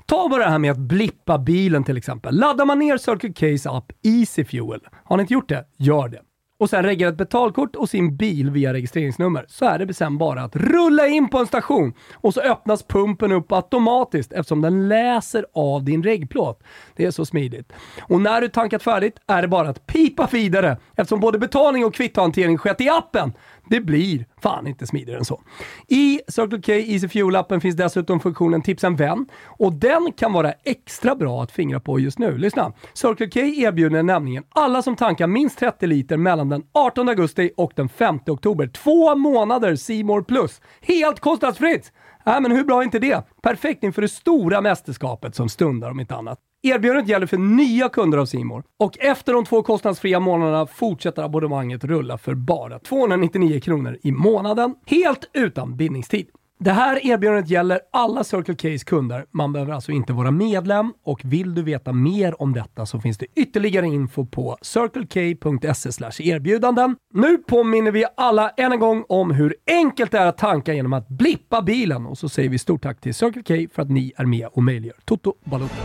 Ta 0.05 0.29
bara 0.29 0.43
det 0.43 0.49
här 0.49 0.59
med 0.59 0.71
att 0.71 0.77
blippa 0.77 1.37
bilen 1.37 1.83
till 1.83 1.97
exempel. 1.97 2.35
Laddar 2.35 2.65
man 2.65 2.79
ner 2.79 2.97
Circle 2.97 3.29
K's 3.29 3.77
app 3.77 3.91
Easy 4.03 4.45
Fuel, 4.45 4.79
har 5.03 5.17
ni 5.17 5.21
inte 5.21 5.33
gjort 5.33 5.49
det? 5.49 5.65
Gör 5.77 6.07
det 6.07 6.19
och 6.63 6.69
sen 6.69 6.83
reggar 6.83 7.09
ett 7.09 7.17
betalkort 7.17 7.75
och 7.75 7.89
sin 7.89 8.17
bil 8.17 8.49
via 8.49 8.73
registreringsnummer 8.73 9.45
så 9.47 9.65
är 9.65 9.79
det 9.79 9.93
sen 9.93 10.17
bara 10.17 10.43
att 10.43 10.55
rulla 10.55 11.07
in 11.07 11.29
på 11.29 11.37
en 11.37 11.47
station 11.47 11.93
och 12.13 12.33
så 12.33 12.41
öppnas 12.41 12.83
pumpen 12.83 13.31
upp 13.31 13.51
automatiskt 13.51 14.33
eftersom 14.33 14.61
den 14.61 14.87
läser 14.87 15.45
av 15.53 15.83
din 15.83 16.03
reggplåt. 16.03 16.63
Det 16.95 17.05
är 17.05 17.11
så 17.11 17.25
smidigt. 17.25 17.73
Och 18.01 18.21
när 18.21 18.41
du 18.41 18.47
tankat 18.47 18.83
färdigt 18.83 19.19
är 19.27 19.41
det 19.41 19.47
bara 19.47 19.69
att 19.69 19.85
pipa 19.85 20.29
vidare 20.31 20.77
eftersom 20.95 21.19
både 21.19 21.39
betalning 21.39 21.85
och 21.85 21.93
kvittohantering 21.93 22.57
skett 22.57 22.81
i 22.81 22.89
appen. 22.89 23.33
Det 23.69 23.81
blir 23.81 24.25
fan 24.41 24.67
inte 24.67 24.87
smidigare 24.87 25.19
än 25.19 25.25
så. 25.25 25.41
I 25.87 26.19
Circle 26.27 26.61
K 26.61 26.71
Easy 26.71 27.07
Fuel-appen 27.07 27.59
finns 27.59 27.75
dessutom 27.75 28.19
funktionen 28.19 28.61
”Tipsa 28.61 28.87
en 28.87 28.95
vän 28.95 29.25
och 29.45 29.73
den 29.73 30.11
kan 30.17 30.33
vara 30.33 30.51
extra 30.51 31.15
bra 31.15 31.43
att 31.43 31.51
fingra 31.51 31.79
på 31.79 31.99
just 31.99 32.19
nu. 32.19 32.37
Lyssna! 32.37 32.73
Circle 32.93 33.29
K 33.29 33.39
erbjuder 33.39 34.03
nämligen 34.03 34.43
alla 34.49 34.81
som 34.81 34.95
tankar 34.95 35.27
minst 35.27 35.59
30 35.59 35.87
liter 35.87 36.17
mellan 36.17 36.49
den 36.49 36.63
18 36.71 37.09
augusti 37.09 37.51
och 37.57 37.71
den 37.75 37.89
5 37.89 38.19
oktober 38.27 38.67
två 38.67 39.15
månader 39.15 39.75
Simor 39.75 40.21
Plus. 40.21 40.61
Helt 40.81 41.19
kostnadsfritt! 41.19 41.91
Äh, 42.25 42.39
men 42.39 42.51
hur 42.51 42.63
bra 42.63 42.79
är 42.79 42.83
inte 42.83 42.99
det? 42.99 43.23
Perfekt 43.41 43.83
inför 43.83 44.01
det 44.01 44.09
stora 44.09 44.61
mästerskapet 44.61 45.35
som 45.35 45.49
stundar 45.49 45.91
om 45.91 45.99
inte 45.99 46.15
annat. 46.15 46.39
Erbjudandet 46.65 47.07
gäller 47.07 47.25
för 47.25 47.37
nya 47.37 47.89
kunder 47.89 48.17
av 48.17 48.25
Simor 48.25 48.63
och 48.79 48.97
efter 48.99 49.33
de 49.33 49.45
två 49.45 49.63
kostnadsfria 49.63 50.19
månaderna 50.19 50.67
fortsätter 50.67 51.23
abonnemanget 51.23 51.83
rulla 51.83 52.17
för 52.17 52.33
bara 52.33 52.79
299 52.79 53.59
kronor 53.59 53.97
i 54.03 54.11
månaden, 54.11 54.75
helt 54.85 55.29
utan 55.33 55.77
bindningstid. 55.77 56.27
Det 56.59 56.71
här 56.71 57.05
erbjudandet 57.05 57.49
gäller 57.49 57.79
alla 57.91 58.23
Circle 58.23 58.53
K's 58.53 58.85
kunder. 58.85 59.25
Man 59.31 59.53
behöver 59.53 59.73
alltså 59.73 59.91
inte 59.91 60.13
vara 60.13 60.31
medlem 60.31 60.93
och 61.03 61.21
vill 61.23 61.55
du 61.55 61.63
veta 61.63 61.93
mer 61.93 62.41
om 62.41 62.53
detta 62.53 62.85
så 62.85 62.99
finns 62.99 63.17
det 63.17 63.25
ytterligare 63.35 63.87
info 63.87 64.25
på 64.25 64.57
circlek.se 64.61 66.29
erbjudanden. 66.29 66.95
Nu 67.13 67.37
påminner 67.37 67.91
vi 67.91 68.05
alla 68.17 68.49
än 68.49 68.71
en 68.71 68.79
gång 68.79 69.05
om 69.09 69.31
hur 69.31 69.55
enkelt 69.67 70.11
det 70.11 70.17
är 70.17 70.25
att 70.25 70.37
tanka 70.37 70.73
genom 70.73 70.93
att 70.93 71.07
blippa 71.07 71.61
bilen 71.61 72.05
och 72.05 72.17
så 72.17 72.29
säger 72.29 72.49
vi 72.49 72.59
stort 72.59 72.81
tack 72.81 73.01
till 73.01 73.13
Circle 73.13 73.43
K 73.47 73.73
för 73.75 73.81
att 73.81 73.89
ni 73.89 74.13
är 74.15 74.25
med 74.25 74.47
och 74.47 74.63
möjliggör 74.63 74.97
Toto 75.05 75.33
Balotto. 75.43 75.75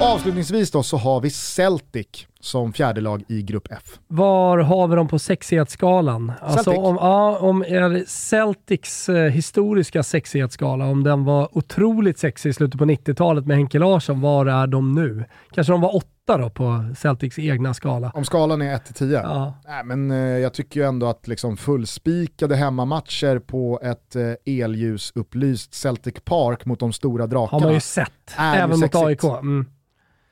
Avslutningsvis 0.00 0.70
då 0.70 0.82
så 0.82 0.96
har 0.96 1.20
vi 1.20 1.30
Celtic 1.30 2.06
som 2.40 2.72
fjärde 2.72 3.00
lag 3.00 3.22
i 3.28 3.42
Grupp 3.42 3.68
F. 3.70 3.98
Var 4.06 4.58
har 4.58 4.88
vi 4.88 4.96
dem 4.96 5.08
på 5.08 5.18
sexighetsskalan? 5.18 6.32
Alltså 6.40 6.70
om, 6.70 6.96
ja, 6.96 7.38
om 7.38 7.64
Celtics 8.06 9.08
eh, 9.08 9.30
historiska 9.30 10.02
sexighetsskala, 10.02 10.84
om 10.86 11.04
den 11.04 11.24
var 11.24 11.58
otroligt 11.58 12.18
sexig 12.18 12.50
i 12.50 12.52
slutet 12.52 12.78
på 12.78 12.84
90-talet 12.84 13.46
med 13.46 13.56
Henke 13.56 13.78
Larsson, 13.78 14.20
var 14.20 14.46
är 14.46 14.66
de 14.66 14.94
nu? 14.94 15.24
Kanske 15.52 15.72
de 15.72 15.80
var 15.80 15.96
åtta 15.96 16.38
då 16.38 16.50
på 16.50 16.94
Celtics 16.98 17.38
egna 17.38 17.74
skala? 17.74 18.12
Om 18.14 18.24
skalan 18.24 18.62
är 18.62 18.76
1-10? 18.76 19.12
Ja. 19.12 19.54
Nej, 19.66 19.84
men 19.84 20.10
eh, 20.10 20.16
jag 20.16 20.54
tycker 20.54 20.80
ju 20.80 20.86
ändå 20.86 21.06
att 21.06 21.28
liksom 21.28 21.56
fullspikade 21.56 22.56
hemmamatcher 22.56 23.38
på 23.38 23.80
ett 23.82 24.16
eh, 24.16 24.62
elljusupplyst 24.64 25.74
Celtic 25.74 26.14
Park 26.24 26.64
mot 26.66 26.80
de 26.80 26.92
stora 26.92 27.26
drakarna. 27.26 27.60
Har 27.60 27.66
man 27.66 27.74
ju 27.74 27.80
sett, 27.80 28.10
även 28.38 28.80
mot 28.80 28.94
AIK. 28.94 29.24
Mm. 29.24 29.66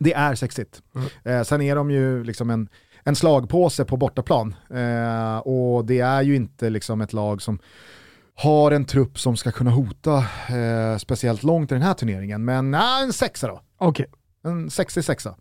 Det 0.04 0.14
är 0.14 0.34
sexigt. 0.34 0.82
Mm. 0.94 1.08
Eh, 1.24 1.44
sen 1.44 1.62
är 1.62 1.76
de 1.76 1.90
ju 1.90 2.24
liksom 2.24 2.50
en, 2.50 2.68
en 3.04 3.16
slagpåse 3.16 3.84
på 3.84 3.96
bortaplan. 3.96 4.54
Eh, 4.70 5.38
och 5.38 5.84
det 5.84 6.00
är 6.00 6.22
ju 6.22 6.36
inte 6.36 6.70
liksom 6.70 7.00
ett 7.00 7.12
lag 7.12 7.42
som 7.42 7.58
har 8.34 8.70
en 8.70 8.84
trupp 8.84 9.18
som 9.18 9.36
ska 9.36 9.50
kunna 9.50 9.70
hota 9.70 10.16
eh, 10.48 10.96
speciellt 10.98 11.42
långt 11.42 11.72
i 11.72 11.74
den 11.74 11.82
här 11.82 11.94
turneringen. 11.94 12.44
Men 12.44 12.70
nej, 12.70 13.04
en 13.04 13.12
sexa 13.12 13.48
då. 13.48 13.60
Okay. 13.78 14.06
En 14.44 14.70
sexig 14.70 15.04
sexa 15.04 15.34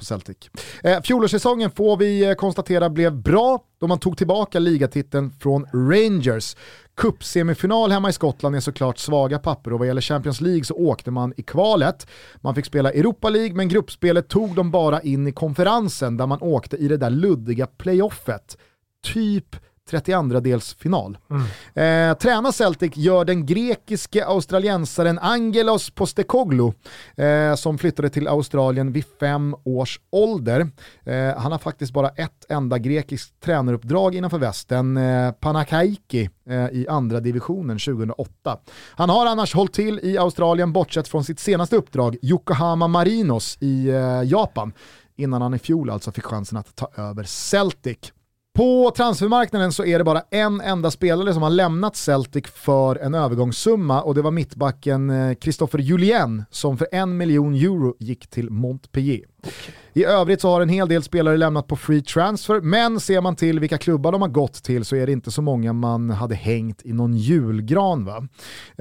på 0.00 0.04
Celtic. 0.04 0.36
Eh, 0.82 1.02
fjolårssäsongen 1.02 1.70
får 1.70 1.96
vi 1.96 2.24
eh, 2.24 2.34
konstatera 2.34 2.90
blev 2.90 3.12
bra 3.12 3.64
då 3.80 3.86
man 3.86 3.98
tog 3.98 4.18
tillbaka 4.18 4.58
ligatiteln 4.58 5.30
från 5.30 5.66
Rangers. 5.72 6.56
Cupsemifinal 6.96 7.90
hemma 7.90 8.08
i 8.08 8.12
Skottland 8.12 8.56
är 8.56 8.60
såklart 8.60 8.98
svaga 8.98 9.38
papper 9.38 9.72
och 9.72 9.78
vad 9.78 9.88
gäller 9.88 10.00
Champions 10.00 10.40
League 10.40 10.64
så 10.64 10.74
åkte 10.74 11.10
man 11.10 11.34
i 11.36 11.42
kvalet. 11.42 12.06
Man 12.40 12.54
fick 12.54 12.66
spela 12.66 12.92
Europa 12.92 13.30
League 13.30 13.54
men 13.54 13.68
gruppspelet 13.68 14.28
tog 14.28 14.54
dem 14.54 14.70
bara 14.70 15.00
in 15.00 15.26
i 15.26 15.32
konferensen 15.32 16.16
där 16.16 16.26
man 16.26 16.42
åkte 16.42 16.76
i 16.76 16.88
det 16.88 16.96
där 16.96 17.10
luddiga 17.10 17.66
playoffet. 17.66 18.56
Typ 19.04 19.56
32-delsfinal. 19.90 21.18
Mm. 21.30 21.42
Eh, 22.10 22.16
tränar 22.18 22.52
Celtic 22.52 22.96
gör 22.96 23.24
den 23.24 23.46
grekiske 23.46 24.26
australiensaren 24.26 25.18
Angelos 25.18 25.90
Postecoglou 25.90 26.72
eh, 27.16 27.54
som 27.54 27.78
flyttade 27.78 28.10
till 28.10 28.28
Australien 28.28 28.92
vid 28.92 29.04
fem 29.20 29.56
års 29.64 30.00
ålder. 30.10 30.60
Eh, 31.04 31.36
han 31.36 31.52
har 31.52 31.58
faktiskt 31.58 31.92
bara 31.92 32.08
ett 32.08 32.46
enda 32.48 32.78
grekiskt 32.78 33.40
tränaruppdrag 33.40 34.14
innanför 34.14 34.38
västen, 34.38 34.96
eh, 34.96 35.32
Panakaiki 35.32 36.30
eh, 36.46 36.68
i 36.68 36.86
andra 36.88 37.20
divisionen 37.20 37.78
2008. 37.78 38.58
Han 38.94 39.10
har 39.10 39.26
annars 39.26 39.54
hållit 39.54 39.72
till 39.72 40.00
i 40.02 40.18
Australien 40.18 40.72
bortsett 40.72 41.08
från 41.08 41.24
sitt 41.24 41.40
senaste 41.40 41.76
uppdrag, 41.76 42.16
Yokohama 42.22 42.88
Marinos 42.88 43.58
i 43.60 43.88
eh, 43.88 44.22
Japan, 44.24 44.72
innan 45.16 45.42
han 45.42 45.54
i 45.54 45.58
fjol 45.58 45.90
alltså 45.90 46.12
fick 46.12 46.24
chansen 46.24 46.58
att 46.58 46.76
ta 46.76 46.90
över 46.96 47.24
Celtic. 47.24 48.12
På 48.56 48.92
transfermarknaden 48.96 49.72
så 49.72 49.84
är 49.84 49.98
det 49.98 50.04
bara 50.04 50.22
en 50.30 50.60
enda 50.60 50.90
spelare 50.90 51.34
som 51.34 51.42
har 51.42 51.50
lämnat 51.50 51.96
Celtic 51.96 52.44
för 52.46 52.96
en 52.96 53.14
övergångssumma 53.14 54.02
och 54.02 54.14
det 54.14 54.22
var 54.22 54.30
mittbacken 54.30 55.10
eh, 55.10 55.34
Christopher 55.40 55.78
Julien 55.78 56.44
som 56.50 56.78
för 56.78 56.88
en 56.92 57.16
miljon 57.16 57.54
euro 57.54 57.96
gick 57.98 58.26
till 58.26 58.50
Montpellier. 58.50 59.26
Okay. 59.38 59.74
I 59.92 60.04
övrigt 60.04 60.40
så 60.40 60.48
har 60.48 60.60
en 60.60 60.68
hel 60.68 60.88
del 60.88 61.02
spelare 61.02 61.36
lämnat 61.36 61.66
på 61.66 61.76
free 61.76 62.02
transfer, 62.02 62.60
men 62.60 63.00
ser 63.00 63.20
man 63.20 63.36
till 63.36 63.60
vilka 63.60 63.78
klubbar 63.78 64.12
de 64.12 64.22
har 64.22 64.28
gått 64.28 64.62
till 64.62 64.84
så 64.84 64.96
är 64.96 65.06
det 65.06 65.12
inte 65.12 65.30
så 65.30 65.42
många 65.42 65.72
man 65.72 66.10
hade 66.10 66.34
hängt 66.34 66.82
i 66.84 66.92
någon 66.92 67.16
julgran. 67.16 68.04
Va? 68.04 68.28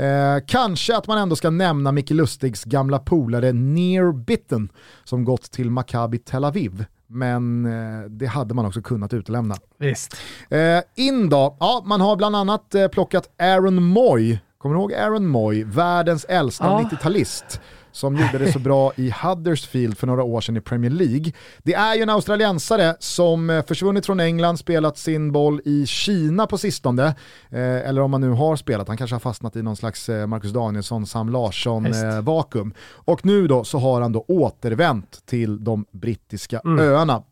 Eh, 0.03 0.43
kanske 0.47 0.97
att 0.97 1.07
man 1.07 1.17
ändå 1.17 1.35
ska 1.35 1.49
nämna 1.49 1.91
Micke 1.91 2.11
Lustigs 2.11 2.63
gamla 2.63 2.99
polare 2.99 3.53
Near 3.53 4.11
Bitten 4.13 4.69
som 5.03 5.23
gått 5.23 5.51
till 5.51 5.71
Maccabi 5.71 6.17
Tel 6.17 6.45
Aviv 6.45 6.85
men 7.09 7.65
eh, 7.65 8.09
det 8.09 8.25
hade 8.25 8.53
man 8.53 8.65
också 8.65 8.81
kunnat 8.81 9.13
utelämna. 9.13 9.55
Visst. 9.77 10.17
Eh, 10.49 10.81
in 10.95 11.29
då, 11.29 11.57
ja 11.59 11.83
man 11.85 12.01
har 12.01 12.15
bland 12.15 12.35
annat 12.35 12.75
eh, 12.75 12.87
plockat 12.87 13.29
Aaron 13.39 13.83
Moy, 13.83 14.39
kommer 14.57 14.75
du 14.75 14.81
ihåg 14.81 14.93
Aaron 14.93 15.27
Moy, 15.27 15.63
världens 15.63 16.25
äldsta 16.25 16.65
ja. 16.65 16.89
90-talist? 16.91 17.61
Som 17.91 18.15
gjorde 18.15 18.37
det 18.37 18.51
så 18.51 18.59
bra 18.59 18.91
i 18.95 19.13
Huddersfield 19.23 19.97
för 19.97 20.07
några 20.07 20.23
år 20.23 20.41
sedan 20.41 20.57
i 20.57 20.61
Premier 20.61 20.91
League. 20.91 21.31
Det 21.63 21.73
är 21.73 21.95
ju 21.95 22.01
en 22.01 22.09
australiensare 22.09 22.95
som 22.99 23.49
eh, 23.49 23.65
försvunnit 23.65 24.05
från 24.05 24.19
England, 24.19 24.57
spelat 24.57 24.97
sin 24.97 25.31
boll 25.31 25.61
i 25.65 25.85
Kina 25.85 26.47
på 26.47 26.57
sistone, 26.57 27.05
eh, 27.49 27.89
eller 27.89 28.01
om 28.01 28.11
man 28.11 28.21
nu 28.21 28.29
har 28.29 28.55
spelat, 28.55 28.87
han 28.87 28.97
kanske 28.97 29.15
har 29.15 29.19
fastnat 29.19 29.55
i 29.55 29.61
någon 29.61 29.75
slags 29.75 30.09
eh, 30.09 30.27
Marcus 30.27 30.51
Danielsson, 30.51 31.05
Sam 31.05 31.29
Larsson-vakuum. 31.29 32.73
och 32.93 33.25
nu 33.25 33.47
då 33.47 33.63
så 33.63 33.77
har 33.77 34.01
han 34.01 34.11
då 34.11 34.25
återvänt 34.27 35.25
till 35.25 35.63
de 35.63 35.85
brittiska 35.91 36.61
mm. 36.65 36.79
öarna. 36.79 37.23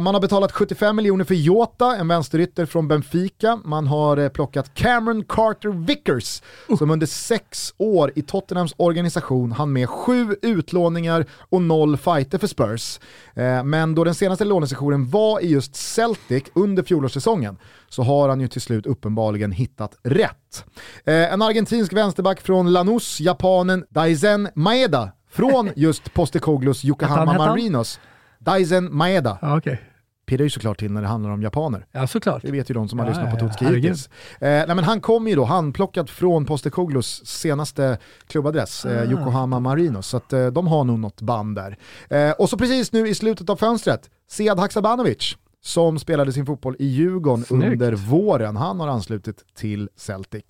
man 0.00 0.14
har 0.14 0.20
betalat 0.20 0.52
75 0.52 0.96
miljoner 0.96 1.24
för 1.24 1.34
Jota, 1.34 1.96
en 1.96 2.08
vänsterytter 2.08 2.66
från 2.66 2.88
Benfica. 2.88 3.60
Man 3.64 3.86
har 3.86 4.28
plockat 4.28 4.74
Cameron 4.74 5.24
Carter 5.24 5.68
Vickers, 5.68 6.42
uh. 6.70 6.76
som 6.76 6.90
under 6.90 7.06
sex 7.06 7.74
år 7.76 8.12
i 8.14 8.22
Tottenhams 8.22 8.74
organisation 8.76 9.52
han 9.64 9.72
med 9.72 9.88
sju 9.88 10.36
utlåningar 10.42 11.26
och 11.50 11.62
noll 11.62 11.96
fighter 11.96 12.38
för 12.38 12.46
Spurs. 12.46 13.00
Eh, 13.34 13.64
men 13.64 13.94
då 13.94 14.04
den 14.04 14.14
senaste 14.14 14.44
lånesessionen 14.44 15.10
var 15.10 15.40
i 15.40 15.46
just 15.46 15.76
Celtic 15.76 16.44
under 16.54 16.82
fjolårssäsongen 16.82 17.58
så 17.88 18.02
har 18.02 18.28
han 18.28 18.40
ju 18.40 18.48
till 18.48 18.60
slut 18.60 18.86
uppenbarligen 18.86 19.52
hittat 19.52 19.98
rätt. 20.02 20.64
Eh, 21.04 21.32
en 21.32 21.42
argentinsk 21.42 21.92
vänsterback 21.92 22.40
från 22.40 22.72
Lanús, 22.72 23.20
japanen 23.20 23.84
Daizen 23.90 24.48
Maeda, 24.54 25.12
från 25.30 25.70
just 25.76 26.14
Postecoglus 26.14 26.84
Yokohama 26.84 27.32
Marinos. 27.32 28.00
Daizen 28.38 28.96
Maeda. 28.96 29.38
Ah, 29.42 29.56
okay 29.56 29.76
pirrar 30.26 30.44
ju 30.44 30.50
såklart 30.50 30.78
till 30.78 30.92
när 30.92 31.02
det 31.02 31.08
handlar 31.08 31.30
om 31.30 31.42
japaner. 31.42 31.86
Ja, 31.92 32.06
såklart. 32.06 32.42
Det 32.42 32.50
vet 32.52 32.70
ju 32.70 32.74
de 32.74 32.88
som 32.88 32.98
har 32.98 33.06
lyssnat 33.06 33.30
på 33.30 33.36
Tutski 33.36 33.64
hittills. 33.64 34.06
Eh, 34.40 34.48
nej, 34.48 34.66
men 34.66 34.84
han 34.84 35.00
kom 35.00 35.28
ju 35.28 35.34
då 35.34 35.44
handplockad 35.44 36.10
från 36.10 36.44
Postecoglus 36.46 37.26
senaste 37.26 37.98
klubbadress, 38.26 38.84
eh, 38.84 39.02
ah. 39.02 39.04
Yokohama 39.04 39.60
Marinos, 39.60 40.06
så 40.06 40.16
att, 40.16 40.32
eh, 40.32 40.46
de 40.46 40.66
har 40.66 40.84
nog 40.84 40.98
något 40.98 41.20
band 41.20 41.56
där. 41.56 41.78
Eh, 42.08 42.30
och 42.30 42.50
så 42.50 42.58
precis 42.58 42.92
nu 42.92 43.08
i 43.08 43.14
slutet 43.14 43.50
av 43.50 43.56
fönstret, 43.56 44.10
Sead 44.30 44.58
Haksabanovic, 44.58 45.36
som 45.62 45.98
spelade 45.98 46.32
sin 46.32 46.46
fotboll 46.46 46.76
i 46.78 46.86
Djurgården 46.86 47.44
Snyggt. 47.44 47.72
under 47.72 47.92
våren, 47.92 48.56
han 48.56 48.80
har 48.80 48.88
anslutit 48.88 49.44
till 49.56 49.88
Celtic. 49.96 50.44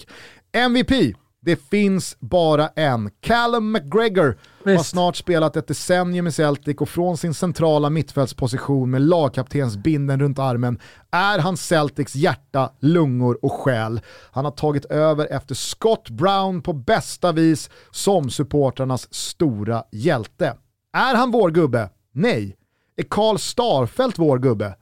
MVP, 0.53 1.15
det 1.45 1.57
finns 1.57 2.17
bara 2.21 2.69
en. 2.69 3.11
Callum 3.21 3.73
McGregor 3.73 4.39
Visst. 4.65 4.77
har 4.77 4.85
snart 4.85 5.17
spelat 5.17 5.57
ett 5.57 5.67
decennium 5.67 6.27
i 6.27 6.33
Celtic 6.33 6.77
och 6.77 6.89
från 6.89 7.17
sin 7.17 7.35
centrala 7.35 7.91
mittfältsposition 7.91 8.91
med 8.91 9.03
lagkaptensbinden 9.03 10.21
runt 10.21 10.39
armen 10.39 10.79
är 11.11 11.39
han 11.39 11.57
Celtics 11.57 12.15
hjärta, 12.15 12.73
lungor 12.81 13.39
och 13.43 13.53
själ. 13.53 14.01
Han 14.31 14.45
har 14.45 14.53
tagit 14.53 14.85
över 14.85 15.27
efter 15.31 15.55
Scott 15.55 16.11
Brown 16.11 16.63
på 16.63 16.73
bästa 16.73 17.33
vis 17.33 17.71
som 17.91 18.31
supportrarnas 18.31 19.15
stora 19.15 19.85
hjälte. 19.93 20.57
Är 20.93 21.15
han 21.15 21.31
vår 21.31 21.51
gubbe? 21.51 21.91
Nej. 22.13 22.57
Är 22.97 23.03
Karl 23.03 23.39
Starfelt 23.39 24.19
vår 24.19 24.39
gubbe? 24.39 24.77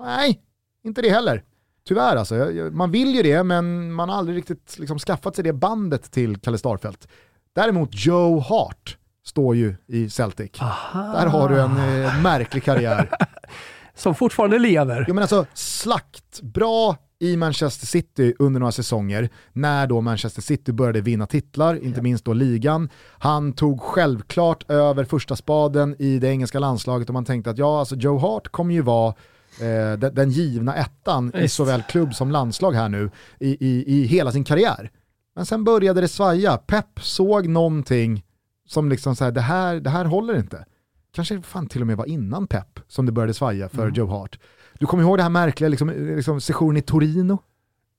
Nej, 0.00 0.40
inte 0.84 1.02
det 1.02 1.10
heller. 1.10 1.44
Tyvärr 1.88 2.16
alltså, 2.16 2.34
man 2.72 2.90
vill 2.90 3.14
ju 3.14 3.22
det 3.22 3.42
men 3.42 3.92
man 3.92 4.08
har 4.08 4.16
aldrig 4.16 4.36
riktigt 4.36 4.78
liksom 4.78 4.98
skaffat 4.98 5.34
sig 5.34 5.44
det 5.44 5.52
bandet 5.52 6.10
till 6.10 6.36
Kalle 6.36 6.58
Starfelt. 6.58 7.08
Däremot 7.54 7.90
Joe 7.92 8.40
Hart 8.40 8.96
står 9.24 9.56
ju 9.56 9.74
i 9.86 10.10
Celtic. 10.10 10.50
Aha. 10.60 11.12
Där 11.12 11.26
har 11.26 11.48
du 11.48 11.60
en 11.60 12.04
eh, 12.04 12.22
märklig 12.22 12.64
karriär. 12.64 13.10
Som 13.94 14.14
fortfarande 14.14 14.58
lever. 14.58 15.04
Jo 15.08 15.14
men 15.14 15.22
alltså 15.22 15.46
slakt, 15.54 16.40
bra 16.42 16.96
i 17.18 17.36
Manchester 17.36 17.86
City 17.86 18.34
under 18.38 18.60
några 18.60 18.72
säsonger, 18.72 19.28
när 19.52 19.86
då 19.86 20.00
Manchester 20.00 20.42
City 20.42 20.72
började 20.72 21.00
vinna 21.00 21.26
titlar, 21.26 21.84
inte 21.84 21.98
ja. 21.98 22.02
minst 22.02 22.24
då 22.24 22.32
ligan. 22.32 22.88
Han 23.18 23.52
tog 23.52 23.80
självklart 23.80 24.70
över 24.70 25.04
första 25.04 25.36
spaden 25.36 25.96
i 25.98 26.18
det 26.18 26.28
engelska 26.28 26.58
landslaget 26.58 27.08
och 27.08 27.14
man 27.14 27.24
tänkte 27.24 27.50
att 27.50 27.58
ja, 27.58 27.78
alltså 27.78 27.96
Joe 27.96 28.18
Hart 28.18 28.48
kommer 28.48 28.74
ju 28.74 28.82
vara 28.82 29.14
eh, 29.60 29.98
den, 29.98 30.14
den, 30.14 30.30
givna 30.30 30.74
ettan 30.74 31.30
Just. 31.34 31.44
i 31.44 31.48
såväl 31.48 31.82
klubb 31.82 32.14
som 32.14 32.30
landslag 32.30 32.72
här 32.72 32.88
nu 32.88 33.10
i, 33.38 33.66
i, 33.66 33.84
i 33.86 34.06
hela 34.06 34.32
sin 34.32 34.44
karriär. 34.44 34.90
Men 35.34 35.46
sen 35.46 35.64
började 35.64 36.00
det 36.00 36.08
svaja. 36.08 36.56
Pep 36.56 37.00
såg 37.00 37.48
någonting 37.48 38.24
som 38.66 38.88
liksom 38.88 39.16
så 39.16 39.24
här, 39.24 39.32
det 39.32 39.40
här, 39.40 39.76
det 39.80 39.90
här 39.90 40.04
håller 40.04 40.36
inte. 40.36 40.64
Kanske 41.12 41.42
fan 41.42 41.66
till 41.66 41.80
och 41.80 41.86
med 41.86 41.96
var 41.96 42.06
innan 42.06 42.46
Pep 42.46 42.80
som 42.88 43.06
det 43.06 43.12
började 43.12 43.34
svaja 43.34 43.68
för 43.68 43.82
mm. 43.82 43.94
Joe 43.94 44.06
Hart. 44.06 44.38
Du 44.78 44.86
kommer 44.86 45.02
ihåg 45.02 45.18
det 45.18 45.22
här 45.22 45.30
märkliga 45.30 45.68
liksom, 45.68 45.90
liksom, 46.16 46.40
sessionen 46.40 46.76
i 46.76 46.82
Torino? 46.82 47.38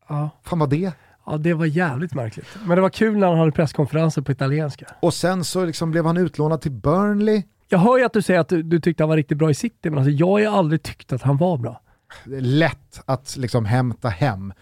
Ja. 0.10 0.30
Fan 0.44 0.60
vad 0.60 0.70
det? 0.70 0.92
Ja, 1.26 1.38
det 1.38 1.54
var 1.54 1.66
jävligt 1.66 2.14
märkligt. 2.14 2.48
Men 2.66 2.76
det 2.76 2.82
var 2.82 2.90
kul 2.90 3.18
när 3.18 3.28
han 3.28 3.38
hade 3.38 3.52
presskonferenser 3.52 4.22
på 4.22 4.32
italienska. 4.32 4.86
Och 5.00 5.14
sen 5.14 5.44
så 5.44 5.66
liksom 5.66 5.92
blev 5.92 6.06
han 6.06 6.18
utlånad 6.18 6.62
till 6.62 6.72
Burnley 6.72 7.44
jag 7.70 7.80
hör 7.80 7.98
ju 7.98 8.04
att 8.04 8.14
du 8.14 8.22
säger 8.22 8.40
att 8.40 8.50
du, 8.50 8.64
du 8.64 8.80
tyckte 8.80 9.04
han 9.04 9.10
var 9.10 9.18
riktigt 9.18 9.38
bra 9.38 9.50
i 9.50 9.54
city, 9.54 9.90
men 9.90 10.00
alltså, 10.00 10.12
jag 10.12 10.28
har 10.28 10.40
ju 10.40 10.46
aldrig 10.46 10.84
tyckt 10.84 11.14
att 11.14 11.22
han 11.22 11.38
var 11.38 11.58
bra. 11.58 11.82
Det 12.26 12.38
är 12.38 12.42
lätt 12.42 13.02
att 13.06 13.38
liksom 13.38 13.66
hämta 13.66 14.10
hem 14.10 14.54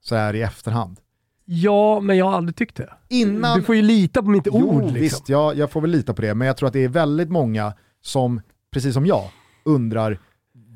så 0.00 0.16
här 0.16 0.34
i 0.34 0.42
efterhand. 0.42 1.00
Ja, 1.44 2.00
men 2.00 2.16
jag 2.16 2.24
har 2.24 2.32
aldrig 2.32 2.56
tyckt 2.56 2.76
det. 2.76 2.92
Innan... 3.08 3.58
Du 3.58 3.64
får 3.64 3.74
ju 3.74 3.82
lita 3.82 4.22
på 4.22 4.28
mitt 4.28 4.46
jo, 4.46 4.52
ord. 4.52 4.82
Liksom. 4.82 5.00
Visst, 5.00 5.28
jag, 5.28 5.56
jag 5.56 5.70
får 5.70 5.80
väl 5.80 5.90
lita 5.90 6.14
på 6.14 6.22
det, 6.22 6.34
men 6.34 6.46
jag 6.46 6.56
tror 6.56 6.66
att 6.66 6.72
det 6.72 6.84
är 6.84 6.88
väldigt 6.88 7.30
många 7.30 7.72
som, 8.00 8.40
precis 8.72 8.94
som 8.94 9.06
jag, 9.06 9.24
undrar 9.64 10.18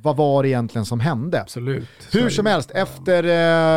vad 0.03 0.17
var 0.17 0.43
det 0.43 0.49
egentligen 0.49 0.87
som 0.87 1.01
hände? 1.01 1.41
Absolut. 1.41 1.89
Hur 2.13 2.31
som 2.31 2.47
helst, 2.47 2.71
efter 2.71 3.25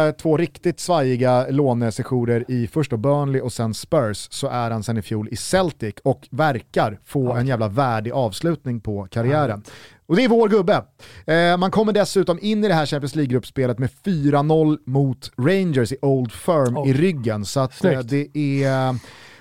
eh, 0.07 0.12
två 0.12 0.38
riktigt 0.38 0.79
svajiga 0.79 1.47
lånesessioner 1.49 2.45
i 2.47 2.67
först 2.67 2.91
då 2.91 2.97
Burnley 2.97 3.41
och 3.41 3.53
sen 3.53 3.73
Spurs 3.73 4.27
så 4.31 4.47
är 4.47 4.71
han 4.71 4.83
sen 4.83 4.97
i 4.97 5.01
fjol 5.01 5.27
i 5.31 5.36
Celtic 5.36 5.95
och 6.03 6.27
verkar 6.31 6.99
få 7.05 7.25
ja. 7.25 7.39
en 7.39 7.47
jävla 7.47 7.67
värdig 7.67 8.12
avslutning 8.12 8.79
på 8.79 9.07
karriären. 9.12 9.63
Ja. 9.65 9.71
Och 10.05 10.15
det 10.15 10.23
är 10.23 10.29
vår 10.29 10.49
gubbe. 10.49 10.83
Eh, 11.25 11.57
man 11.57 11.71
kommer 11.71 11.93
dessutom 11.93 12.39
in 12.41 12.63
i 12.63 12.67
det 12.67 12.73
här 12.73 12.86
Champions 12.86 13.15
League-gruppspelet 13.15 13.79
med 13.79 13.89
4-0 14.05 14.77
mot 14.86 15.31
Rangers 15.38 15.91
i 15.91 15.97
Old 16.01 16.31
Firm 16.31 16.77
oh. 16.77 16.89
i 16.89 16.93
ryggen. 16.93 17.45
Så 17.45 17.59
att, 17.59 17.83
eh, 17.83 17.99
det 17.99 18.38
är... 18.38 18.95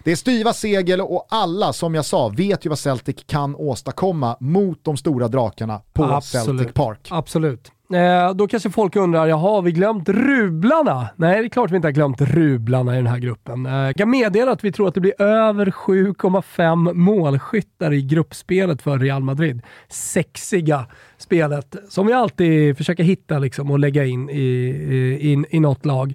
Det 0.04 0.12
är 0.12 0.16
styva 0.16 0.52
segel 0.52 1.00
och 1.00 1.26
alla, 1.30 1.72
som 1.72 1.94
jag 1.94 2.04
sa, 2.04 2.28
vet 2.28 2.66
ju 2.66 2.68
vad 2.68 2.78
Celtic 2.78 3.16
kan 3.26 3.56
åstadkomma 3.56 4.36
mot 4.40 4.84
de 4.84 4.96
stora 4.96 5.28
drakarna 5.28 5.80
på 5.92 6.04
Absolut. 6.04 6.46
Celtic 6.46 6.74
Park. 6.74 7.08
Absolut. 7.10 7.72
Eh, 7.94 8.34
då 8.34 8.48
kanske 8.48 8.70
folk 8.70 8.96
undrar, 8.96 9.26
jaha, 9.26 9.38
har 9.38 9.62
vi 9.62 9.72
glömt 9.72 10.08
Rublarna? 10.08 11.08
Nej, 11.16 11.40
det 11.40 11.46
är 11.46 11.48
klart 11.48 11.70
vi 11.70 11.76
inte 11.76 11.88
har 11.88 11.92
glömt 11.92 12.20
Rublarna 12.20 12.94
i 12.94 12.96
den 12.96 13.06
här 13.06 13.18
gruppen. 13.18 13.66
Eh, 13.66 13.72
jag 13.72 13.96
kan 13.96 14.10
meddela 14.10 14.52
att 14.52 14.64
vi 14.64 14.72
tror 14.72 14.88
att 14.88 14.94
det 14.94 15.00
blir 15.00 15.22
över 15.22 15.66
7,5 15.66 16.94
målskyttar 16.94 17.92
i 17.92 18.02
gruppspelet 18.02 18.82
för 18.82 18.98
Real 18.98 19.22
Madrid. 19.22 19.62
Sexiga 19.88 20.86
spelet 21.18 21.76
som 21.88 22.06
vi 22.06 22.12
alltid 22.12 22.76
försöker 22.76 23.04
hitta 23.04 23.38
liksom, 23.38 23.70
och 23.70 23.78
lägga 23.78 24.04
in 24.04 24.30
i, 24.30 24.40
i, 24.40 25.32
i, 25.32 25.44
i 25.50 25.60
något 25.60 25.86
lag. 25.86 26.14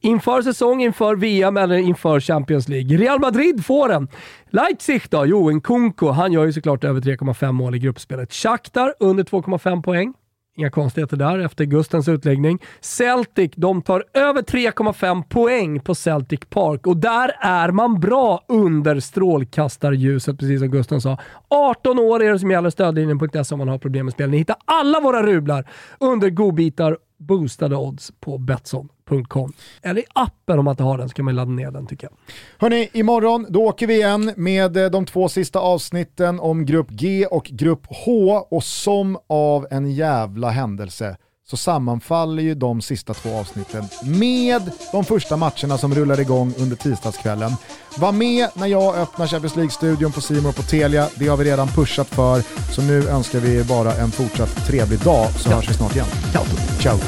Inför 0.00 0.42
säsong, 0.42 0.82
inför 0.82 1.16
VM 1.16 1.56
eller 1.56 1.76
inför 1.76 2.20
Champions 2.20 2.68
League. 2.68 2.96
Real 2.98 3.20
Madrid 3.20 3.64
får 3.64 3.88
den. 3.88 4.08
Leipzig 4.50 5.02
då? 5.10 5.26
Jo, 5.26 5.50
en 5.50 5.60
Kunko. 5.60 6.10
Han 6.10 6.32
gör 6.32 6.44
ju 6.44 6.52
såklart 6.52 6.84
över 6.84 7.00
3,5 7.00 7.52
mål 7.52 7.74
i 7.74 7.78
gruppspelet. 7.78 8.32
Shakhtar 8.32 8.94
under 9.00 9.24
2,5 9.24 9.82
poäng. 9.82 10.14
Inga 10.56 10.70
konstigheter 10.70 11.16
där 11.16 11.38
efter 11.38 11.64
Gustens 11.64 12.08
utläggning. 12.08 12.58
Celtic, 12.80 13.50
de 13.56 13.82
tar 13.82 14.04
över 14.14 14.42
3,5 14.42 15.22
poäng 15.28 15.80
på 15.80 15.94
Celtic 15.94 16.40
Park 16.50 16.86
och 16.86 16.96
där 16.96 17.32
är 17.40 17.70
man 17.70 18.00
bra 18.00 18.44
under 18.48 19.00
strålkastarljuset, 19.00 20.38
precis 20.38 20.60
som 20.60 20.68
Gusten 20.68 21.00
sa. 21.00 21.18
18 21.48 21.98
år 21.98 22.22
är 22.22 22.32
det 22.32 22.38
som 22.38 22.50
gäller 22.50 22.70
stödlinjen.se 22.70 23.54
om 23.54 23.58
man 23.58 23.68
har 23.68 23.78
problem 23.78 24.06
med 24.06 24.12
spel. 24.12 24.30
Ni 24.30 24.38
hittar 24.38 24.56
alla 24.64 25.00
våra 25.00 25.22
rublar 25.22 25.70
under 26.00 26.30
godbitar 26.30 26.96
boostade 27.18 27.76
odds 27.76 28.12
på 28.20 28.38
Betsson.com. 28.38 29.52
Eller 29.82 30.00
i 30.00 30.04
appen 30.14 30.58
om 30.58 30.64
man 30.64 30.72
inte 30.72 30.82
har 30.82 30.98
den 30.98 31.08
så 31.08 31.14
kan 31.14 31.24
man 31.24 31.36
ladda 31.36 31.50
ner 31.50 31.70
den 31.70 31.86
tycker 31.86 32.06
jag. 32.06 32.16
Hörni, 32.58 32.88
imorgon 32.92 33.46
då 33.48 33.62
åker 33.64 33.86
vi 33.86 33.94
igen 33.94 34.32
med 34.36 34.76
eh, 34.76 34.90
de 34.90 35.06
två 35.06 35.28
sista 35.28 35.58
avsnitten 35.58 36.40
om 36.40 36.66
Grupp 36.66 36.90
G 36.90 37.26
och 37.26 37.44
Grupp 37.44 37.86
H 37.90 38.46
och 38.50 38.64
som 38.64 39.18
av 39.26 39.66
en 39.70 39.92
jävla 39.92 40.50
händelse 40.50 41.16
så 41.50 41.56
sammanfaller 41.56 42.42
ju 42.42 42.54
de 42.54 42.80
sista 42.82 43.14
två 43.14 43.38
avsnitten 43.38 43.84
med 44.02 44.70
de 44.92 45.04
första 45.04 45.36
matcherna 45.36 45.78
som 45.78 45.94
rullar 45.94 46.20
igång 46.20 46.54
under 46.58 46.76
tisdagskvällen. 46.76 47.52
Var 47.98 48.12
med 48.12 48.48
när 48.54 48.66
jag 48.66 48.96
öppnar 48.96 49.26
Champions 49.26 49.56
League-studion 49.56 50.12
på 50.12 50.20
Simor 50.20 50.52
på 50.52 50.62
Telia. 50.62 51.08
Det 51.14 51.28
har 51.28 51.36
vi 51.36 51.44
redan 51.44 51.68
pushat 51.68 52.08
för, 52.08 52.42
så 52.74 52.82
nu 52.82 53.08
önskar 53.08 53.40
vi 53.40 53.64
bara 53.64 53.92
en 53.94 54.10
fortsatt 54.10 54.66
trevlig 54.66 54.98
dag 54.98 55.30
så 55.30 55.50
ja. 55.50 55.56
hörs 55.56 55.70
vi 55.70 55.74
snart 55.74 55.94
igen. 55.94 56.06
Ciao. 56.32 56.44
Ciao. 56.80 56.98